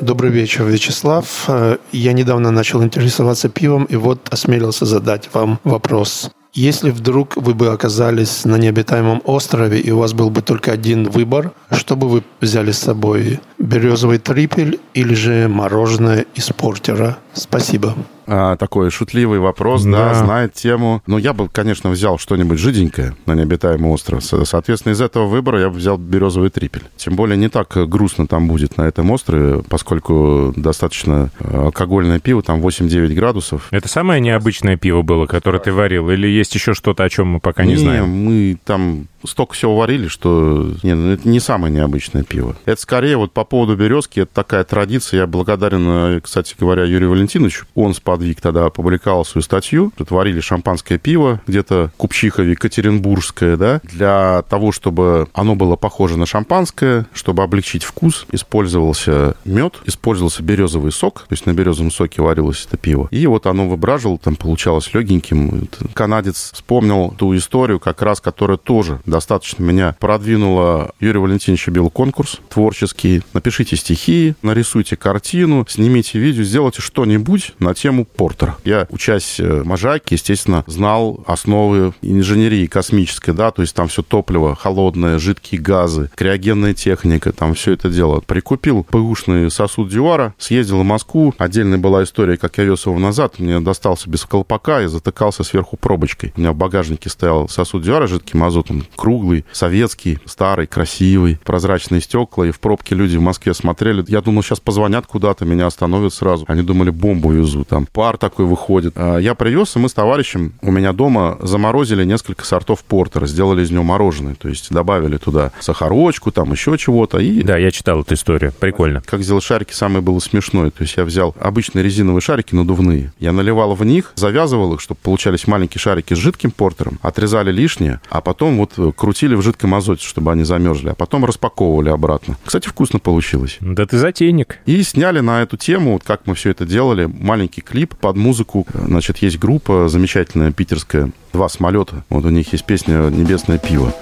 Добрый 0.00 0.30
вечер, 0.30 0.64
Вячеслав. 0.64 1.44
Э, 1.48 1.76
Я 1.90 2.12
недавно 2.12 2.52
начал 2.52 2.84
интересоваться 2.84 3.48
пивом 3.48 3.84
и 3.84 3.96
вот 3.96 4.28
осмелился 4.30 4.86
задать 4.86 5.28
вам 5.32 5.58
вопрос. 5.64 6.30
Если 6.54 6.90
вдруг 6.90 7.36
вы 7.36 7.52
бы 7.54 7.72
оказались 7.72 8.44
на 8.44 8.56
необитаемом 8.56 9.22
острове 9.24 9.80
и 9.80 9.90
у 9.90 9.98
вас 9.98 10.12
был 10.12 10.30
бы 10.30 10.40
только 10.40 10.70
один 10.72 11.10
выбор, 11.10 11.52
что 11.72 11.96
бы 11.96 12.08
вы 12.08 12.22
взяли 12.40 12.70
с 12.70 12.78
собой? 12.78 13.40
Березовый 13.58 14.18
трипель 14.18 14.78
или 14.94 15.14
же 15.14 15.48
мороженое 15.48 16.26
из 16.36 16.46
портера? 16.50 17.18
Спасибо. 17.38 17.94
А, 18.26 18.56
такой 18.56 18.90
шутливый 18.90 19.38
вопрос, 19.38 19.84
да. 19.84 20.10
Да. 20.10 20.14
знает 20.14 20.52
тему. 20.52 21.02
Ну, 21.06 21.16
я 21.18 21.32
бы, 21.32 21.48
конечно, 21.48 21.88
взял 21.88 22.18
что-нибудь 22.18 22.58
жиденькое 22.58 23.16
на 23.26 23.34
необитаемый 23.34 23.90
остров. 23.90 24.22
Со- 24.22 24.44
Соответственно, 24.44 24.92
из 24.92 25.00
этого 25.00 25.26
выбора 25.26 25.60
я 25.60 25.70
бы 25.70 25.76
взял 25.76 25.96
березовый 25.96 26.50
трипель. 26.50 26.82
Тем 26.96 27.16
более 27.16 27.36
не 27.38 27.48
так 27.48 27.68
грустно 27.88 28.26
там 28.26 28.46
будет 28.48 28.76
на 28.76 28.82
этом 28.82 29.10
острове, 29.10 29.62
поскольку 29.68 30.52
достаточно 30.56 31.30
э, 31.40 31.56
алкогольное 31.64 32.20
пиво, 32.20 32.42
там 32.42 32.60
8-9 32.60 33.14
градусов. 33.14 33.68
Это 33.70 33.88
самое 33.88 34.20
необычное 34.20 34.76
пиво 34.76 35.02
было, 35.02 35.26
которое 35.26 35.58
ты 35.60 35.72
варил? 35.72 36.10
Или 36.10 36.26
есть 36.28 36.54
еще 36.54 36.74
что-то, 36.74 37.04
о 37.04 37.08
чем 37.08 37.28
мы 37.28 37.40
пока 37.40 37.64
не, 37.64 37.76
знаем? 37.76 38.08
мы 38.10 38.58
там 38.64 39.06
столько 39.24 39.54
всего 39.54 39.76
варили, 39.76 40.08
что... 40.08 40.70
Не, 40.82 40.94
ну, 40.94 41.10
это 41.10 41.28
не 41.28 41.40
самое 41.40 41.72
необычное 41.72 42.22
пиво. 42.22 42.56
Это 42.64 42.80
скорее 42.80 43.16
вот 43.16 43.32
по 43.32 43.44
поводу 43.44 43.76
березки, 43.76 44.20
это 44.20 44.34
такая 44.34 44.64
традиция. 44.64 45.20
Я 45.20 45.26
благодарен, 45.26 45.86
э, 45.88 46.20
кстати 46.20 46.54
говоря, 46.58 46.84
Юрию 46.84 47.10
Валентиновичу. 47.10 47.66
Он 47.74 47.94
сподвиг 47.94 48.40
тогда 48.40 48.66
опубликовал 48.66 49.24
свою 49.24 49.42
статью. 49.42 49.92
Тут 49.96 50.10
варили 50.10 50.40
шампанское 50.40 50.98
пиво, 50.98 51.40
где-то 51.46 51.92
Купчихове, 51.96 52.52
Екатеринбургское, 52.52 53.56
да, 53.56 53.80
для 53.82 54.42
того, 54.48 54.72
чтобы 54.72 55.28
оно 55.32 55.54
было 55.54 55.76
похоже 55.76 56.18
на 56.18 56.26
шампанское, 56.26 57.06
чтобы 57.12 57.42
облегчить 57.42 57.84
вкус, 57.84 58.26
использовался 58.32 59.36
мед, 59.44 59.76
использовался 59.84 60.42
березовый 60.42 60.92
сок, 60.92 61.20
то 61.28 61.32
есть 61.32 61.46
на 61.46 61.52
березовом 61.52 61.90
соке 61.90 62.22
варилось 62.22 62.66
это 62.66 62.76
пиво. 62.76 63.08
И 63.10 63.26
вот 63.26 63.46
оно 63.46 63.68
выбраживало, 63.68 64.18
там 64.18 64.36
получалось 64.36 64.92
легеньким. 64.94 65.68
Канадец 65.94 66.52
вспомнил 66.52 67.14
ту 67.16 67.36
историю, 67.36 67.80
как 67.80 68.02
раз, 68.02 68.20
которая 68.20 68.58
тоже 68.58 69.00
достаточно 69.08 69.62
меня 69.62 69.96
продвинула. 69.98 70.92
Юрий 71.00 71.18
Валентинович 71.18 71.68
объявил 71.68 71.90
конкурс 71.90 72.38
творческий. 72.48 73.22
Напишите 73.32 73.76
стихи, 73.76 74.34
нарисуйте 74.42 74.96
картину, 74.96 75.66
снимите 75.68 76.18
видео, 76.18 76.42
сделайте 76.42 76.82
что-нибудь 76.82 77.54
на 77.58 77.74
тему 77.74 78.04
Портера. 78.04 78.56
Я, 78.64 78.86
учась 78.90 79.40
э, 79.40 79.62
в 79.62 79.66
Можайке, 79.66 80.14
естественно, 80.14 80.64
знал 80.66 81.24
основы 81.26 81.92
инженерии 82.02 82.66
космической, 82.66 83.32
да, 83.32 83.50
то 83.50 83.62
есть 83.62 83.74
там 83.74 83.88
все 83.88 84.02
топливо, 84.02 84.54
холодное, 84.54 85.18
жидкие 85.18 85.60
газы, 85.60 86.10
криогенная 86.14 86.74
техника, 86.74 87.32
там 87.32 87.54
все 87.54 87.72
это 87.72 87.88
дело. 87.88 88.20
Прикупил 88.20 88.84
ПУшный 88.84 89.50
сосуд 89.50 89.88
Дюара, 89.88 90.34
съездил 90.38 90.80
в 90.80 90.84
Москву. 90.84 91.34
Отдельная 91.38 91.78
была 91.78 92.02
история, 92.04 92.36
как 92.36 92.58
я 92.58 92.64
вез 92.64 92.86
его 92.86 92.98
назад. 92.98 93.38
Мне 93.38 93.60
достался 93.60 94.08
без 94.08 94.24
колпака 94.24 94.82
и 94.82 94.86
затыкался 94.86 95.44
сверху 95.44 95.76
пробочкой. 95.76 96.32
У 96.36 96.40
меня 96.40 96.52
в 96.52 96.56
багажнике 96.56 97.08
стоял 97.10 97.48
сосуд 97.48 97.82
Дюара 97.82 98.06
жидким 98.06 98.42
азотом, 98.44 98.84
круглый, 98.98 99.44
советский, 99.52 100.18
старый, 100.24 100.66
красивый, 100.66 101.38
прозрачные 101.44 102.00
стекла. 102.00 102.48
И 102.48 102.50
в 102.50 102.58
пробке 102.58 102.96
люди 102.96 103.16
в 103.16 103.22
Москве 103.22 103.54
смотрели. 103.54 104.04
Я 104.08 104.20
думал, 104.20 104.42
сейчас 104.42 104.58
позвонят 104.58 105.06
куда-то, 105.06 105.44
меня 105.44 105.66
остановят 105.66 106.12
сразу. 106.12 106.44
Они 106.48 106.62
думали, 106.62 106.90
бомбу 106.90 107.30
везу. 107.30 107.64
Там 107.64 107.86
пар 107.86 108.18
такой 108.18 108.44
выходит. 108.44 108.94
А 108.96 109.18
Я 109.18 109.34
привез, 109.36 109.76
и 109.76 109.78
мы 109.78 109.88
с 109.88 109.94
товарищем 109.94 110.54
у 110.62 110.72
меня 110.72 110.92
дома 110.92 111.38
заморозили 111.40 112.04
несколько 112.04 112.44
сортов 112.44 112.82
портера, 112.82 113.26
сделали 113.26 113.62
из 113.62 113.70
него 113.70 113.84
мороженое. 113.84 114.34
То 114.34 114.48
есть 114.48 114.70
добавили 114.72 115.16
туда 115.16 115.52
сахарочку, 115.60 116.32
там 116.32 116.50
еще 116.50 116.76
чего-то. 116.76 117.18
И 117.18 117.42
Да, 117.42 117.56
я 117.56 117.70
читал 117.70 118.00
эту 118.00 118.14
историю. 118.14 118.52
Прикольно. 118.58 119.00
как 119.04 119.22
сделать 119.22 119.44
шарики, 119.44 119.72
самое 119.72 120.00
было 120.00 120.18
смешное. 120.18 120.70
То 120.70 120.82
есть 120.82 120.96
я 120.96 121.04
взял 121.04 121.36
обычные 121.38 121.84
резиновые 121.84 122.20
шарики 122.20 122.54
надувные. 122.54 123.12
Я 123.20 123.32
наливал 123.32 123.74
в 123.74 123.84
них, 123.84 124.12
завязывал 124.16 124.74
их, 124.74 124.80
чтобы 124.80 124.98
получались 125.02 125.46
маленькие 125.46 125.78
шарики 125.80 126.14
с 126.14 126.18
жидким 126.18 126.50
портером, 126.50 126.98
отрезали 127.02 127.52
лишнее, 127.52 128.00
а 128.10 128.20
потом 128.20 128.58
вот 128.58 128.72
э, 128.76 128.87
крутили 128.92 129.34
в 129.34 129.42
жидком 129.42 129.74
азоте, 129.74 130.04
чтобы 130.06 130.32
они 130.32 130.44
замерзли, 130.44 130.90
а 130.90 130.94
потом 130.94 131.24
распаковывали 131.24 131.88
обратно. 131.90 132.36
Кстати, 132.44 132.68
вкусно 132.68 132.98
получилось. 132.98 133.56
Да 133.60 133.86
ты 133.86 133.98
затейник. 133.98 134.58
И 134.66 134.82
сняли 134.82 135.20
на 135.20 135.42
эту 135.42 135.56
тему, 135.56 135.92
вот 135.94 136.02
как 136.04 136.22
мы 136.26 136.34
все 136.34 136.50
это 136.50 136.64
делали, 136.66 137.06
маленький 137.06 137.60
клип 137.60 137.94
под 137.96 138.16
музыку. 138.16 138.66
Значит, 138.72 139.18
есть 139.18 139.38
группа 139.38 139.88
замечательная 139.88 140.52
питерская, 140.52 141.10
два 141.32 141.48
самолета. 141.48 142.04
Вот 142.10 142.24
у 142.24 142.30
них 142.30 142.52
есть 142.52 142.64
песня 142.64 143.08
«Небесное 143.10 143.58
пиво». 143.58 143.92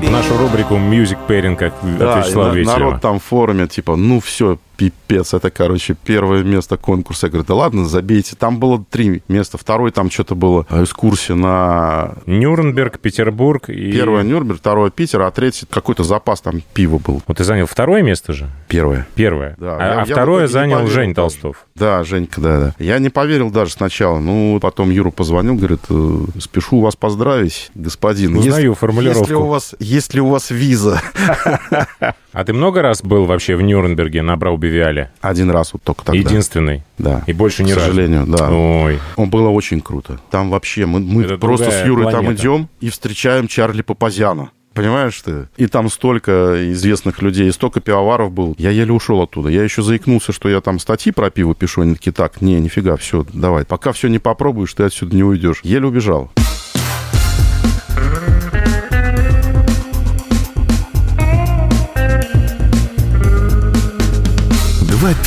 пива. 0.00 0.10
Нашу 0.10 0.36
рубрику 0.38 0.74
Music 0.74 1.18
Pairing, 1.28 1.56
как 1.56 1.74
от 1.82 1.98
Да, 1.98 2.18
Вячеслава 2.18 2.48
на- 2.48 2.54
Ветерева. 2.54 2.78
народ 2.78 3.00
там 3.00 3.20
в 3.20 3.22
форуме, 3.24 3.66
типа, 3.68 3.96
ну 3.96 4.20
все, 4.20 4.58
пипец, 4.80 5.34
это, 5.34 5.50
короче, 5.50 5.94
первое 6.04 6.42
место 6.42 6.78
конкурса. 6.78 7.26
Я 7.26 7.32
говорю, 7.32 7.46
да 7.46 7.54
ладно, 7.54 7.84
забейте. 7.84 8.34
Там 8.34 8.58
было 8.58 8.82
три 8.88 9.22
места. 9.28 9.58
Второй 9.58 9.90
там 9.90 10.10
что-то 10.10 10.34
было 10.34 10.66
экскурсия 10.70 11.36
на... 11.36 12.14
Нюрнберг, 12.24 12.98
Петербург 12.98 13.68
и... 13.68 13.92
Первое 13.92 14.22
Нюрнберг, 14.22 14.58
второе 14.58 14.90
Питер, 14.90 15.20
а 15.20 15.30
третий 15.30 15.66
какой-то 15.68 16.02
запас 16.02 16.40
там 16.40 16.62
пива 16.72 16.96
был. 16.96 17.22
Вот 17.26 17.36
ты 17.36 17.44
занял 17.44 17.66
второе 17.66 18.00
место 18.00 18.32
же? 18.32 18.48
Первое. 18.68 19.06
Первое. 19.14 19.54
Да, 19.58 19.76
а 19.76 19.82
я- 19.82 19.92
а 20.00 20.04
я 20.06 20.14
второе 20.14 20.42
не 20.46 20.48
занял 20.48 20.76
поверил 20.78 20.94
Жень 20.94 21.08
даже. 21.10 21.14
Толстов. 21.16 21.66
Да, 21.74 22.02
Женька, 22.04 22.40
да, 22.40 22.58
да. 22.60 22.74
Я 22.78 22.98
не 23.00 23.10
поверил 23.10 23.50
даже 23.50 23.72
сначала. 23.72 24.18
Ну, 24.18 24.58
потом 24.62 24.88
Юра 24.90 25.10
позвонил, 25.10 25.56
говорит, 25.56 25.80
«Э, 25.90 26.24
спешу 26.38 26.80
вас 26.80 26.96
поздравить, 26.96 27.70
господин. 27.74 28.34
Узнаю 28.38 28.70
Есть- 28.70 28.80
формулировку. 28.80 29.20
Есть 29.20 29.30
ли 29.30 29.36
у 29.36 29.46
вас, 29.46 29.74
есть 29.78 30.14
ли 30.14 30.20
у 30.22 30.28
вас 30.28 30.50
виза? 30.50 31.02
А 32.32 32.44
ты 32.44 32.52
много 32.52 32.80
раз 32.82 33.02
был 33.02 33.26
вообще 33.26 33.56
в 33.56 33.62
Нюрнберге 33.62 34.22
на 34.22 34.36
Браубивиале? 34.36 35.10
Один 35.20 35.50
раз 35.50 35.72
вот 35.72 35.82
только 35.82 36.04
тогда. 36.04 36.18
Единственный. 36.18 36.82
Да. 36.98 37.22
И 37.26 37.32
больше 37.32 37.64
ни 37.64 37.72
К 37.72 37.74
сожалению, 37.74 38.24
да. 38.26 38.50
Ой. 38.50 38.98
Он 39.16 39.30
было 39.30 39.48
очень 39.48 39.80
круто. 39.80 40.20
Там 40.30 40.50
вообще 40.50 40.86
мы, 40.86 41.00
мы 41.00 41.24
Это 41.24 41.38
просто 41.38 41.70
с 41.70 41.84
Юрой 41.84 42.04
там 42.10 42.24
планета. 42.24 42.42
идем 42.42 42.68
и 42.80 42.88
встречаем 42.90 43.48
Чарли 43.48 43.82
Папазяна. 43.82 44.50
Понимаешь 44.74 45.20
ты? 45.20 45.48
И 45.56 45.66
там 45.66 45.90
столько 45.90 46.70
известных 46.72 47.22
людей, 47.22 47.48
и 47.48 47.52
столько 47.52 47.80
пивоваров 47.80 48.30
был. 48.30 48.54
Я 48.56 48.70
еле 48.70 48.92
ушел 48.92 49.20
оттуда. 49.20 49.48
Я 49.48 49.64
еще 49.64 49.82
заикнулся, 49.82 50.32
что 50.32 50.48
я 50.48 50.60
там 50.60 50.78
статьи 50.78 51.10
про 51.10 51.30
пиво 51.30 51.56
пишу. 51.56 51.80
Они 51.82 51.94
такие, 51.94 52.12
так, 52.12 52.40
не, 52.40 52.60
нифига, 52.60 52.96
все, 52.96 53.26
давай. 53.32 53.64
Пока 53.64 53.90
все 53.92 54.06
не 54.06 54.20
попробуешь, 54.20 54.72
ты 54.74 54.84
отсюда 54.84 55.16
не 55.16 55.24
уйдешь. 55.24 55.60
Еле 55.64 55.86
убежал. 55.86 56.30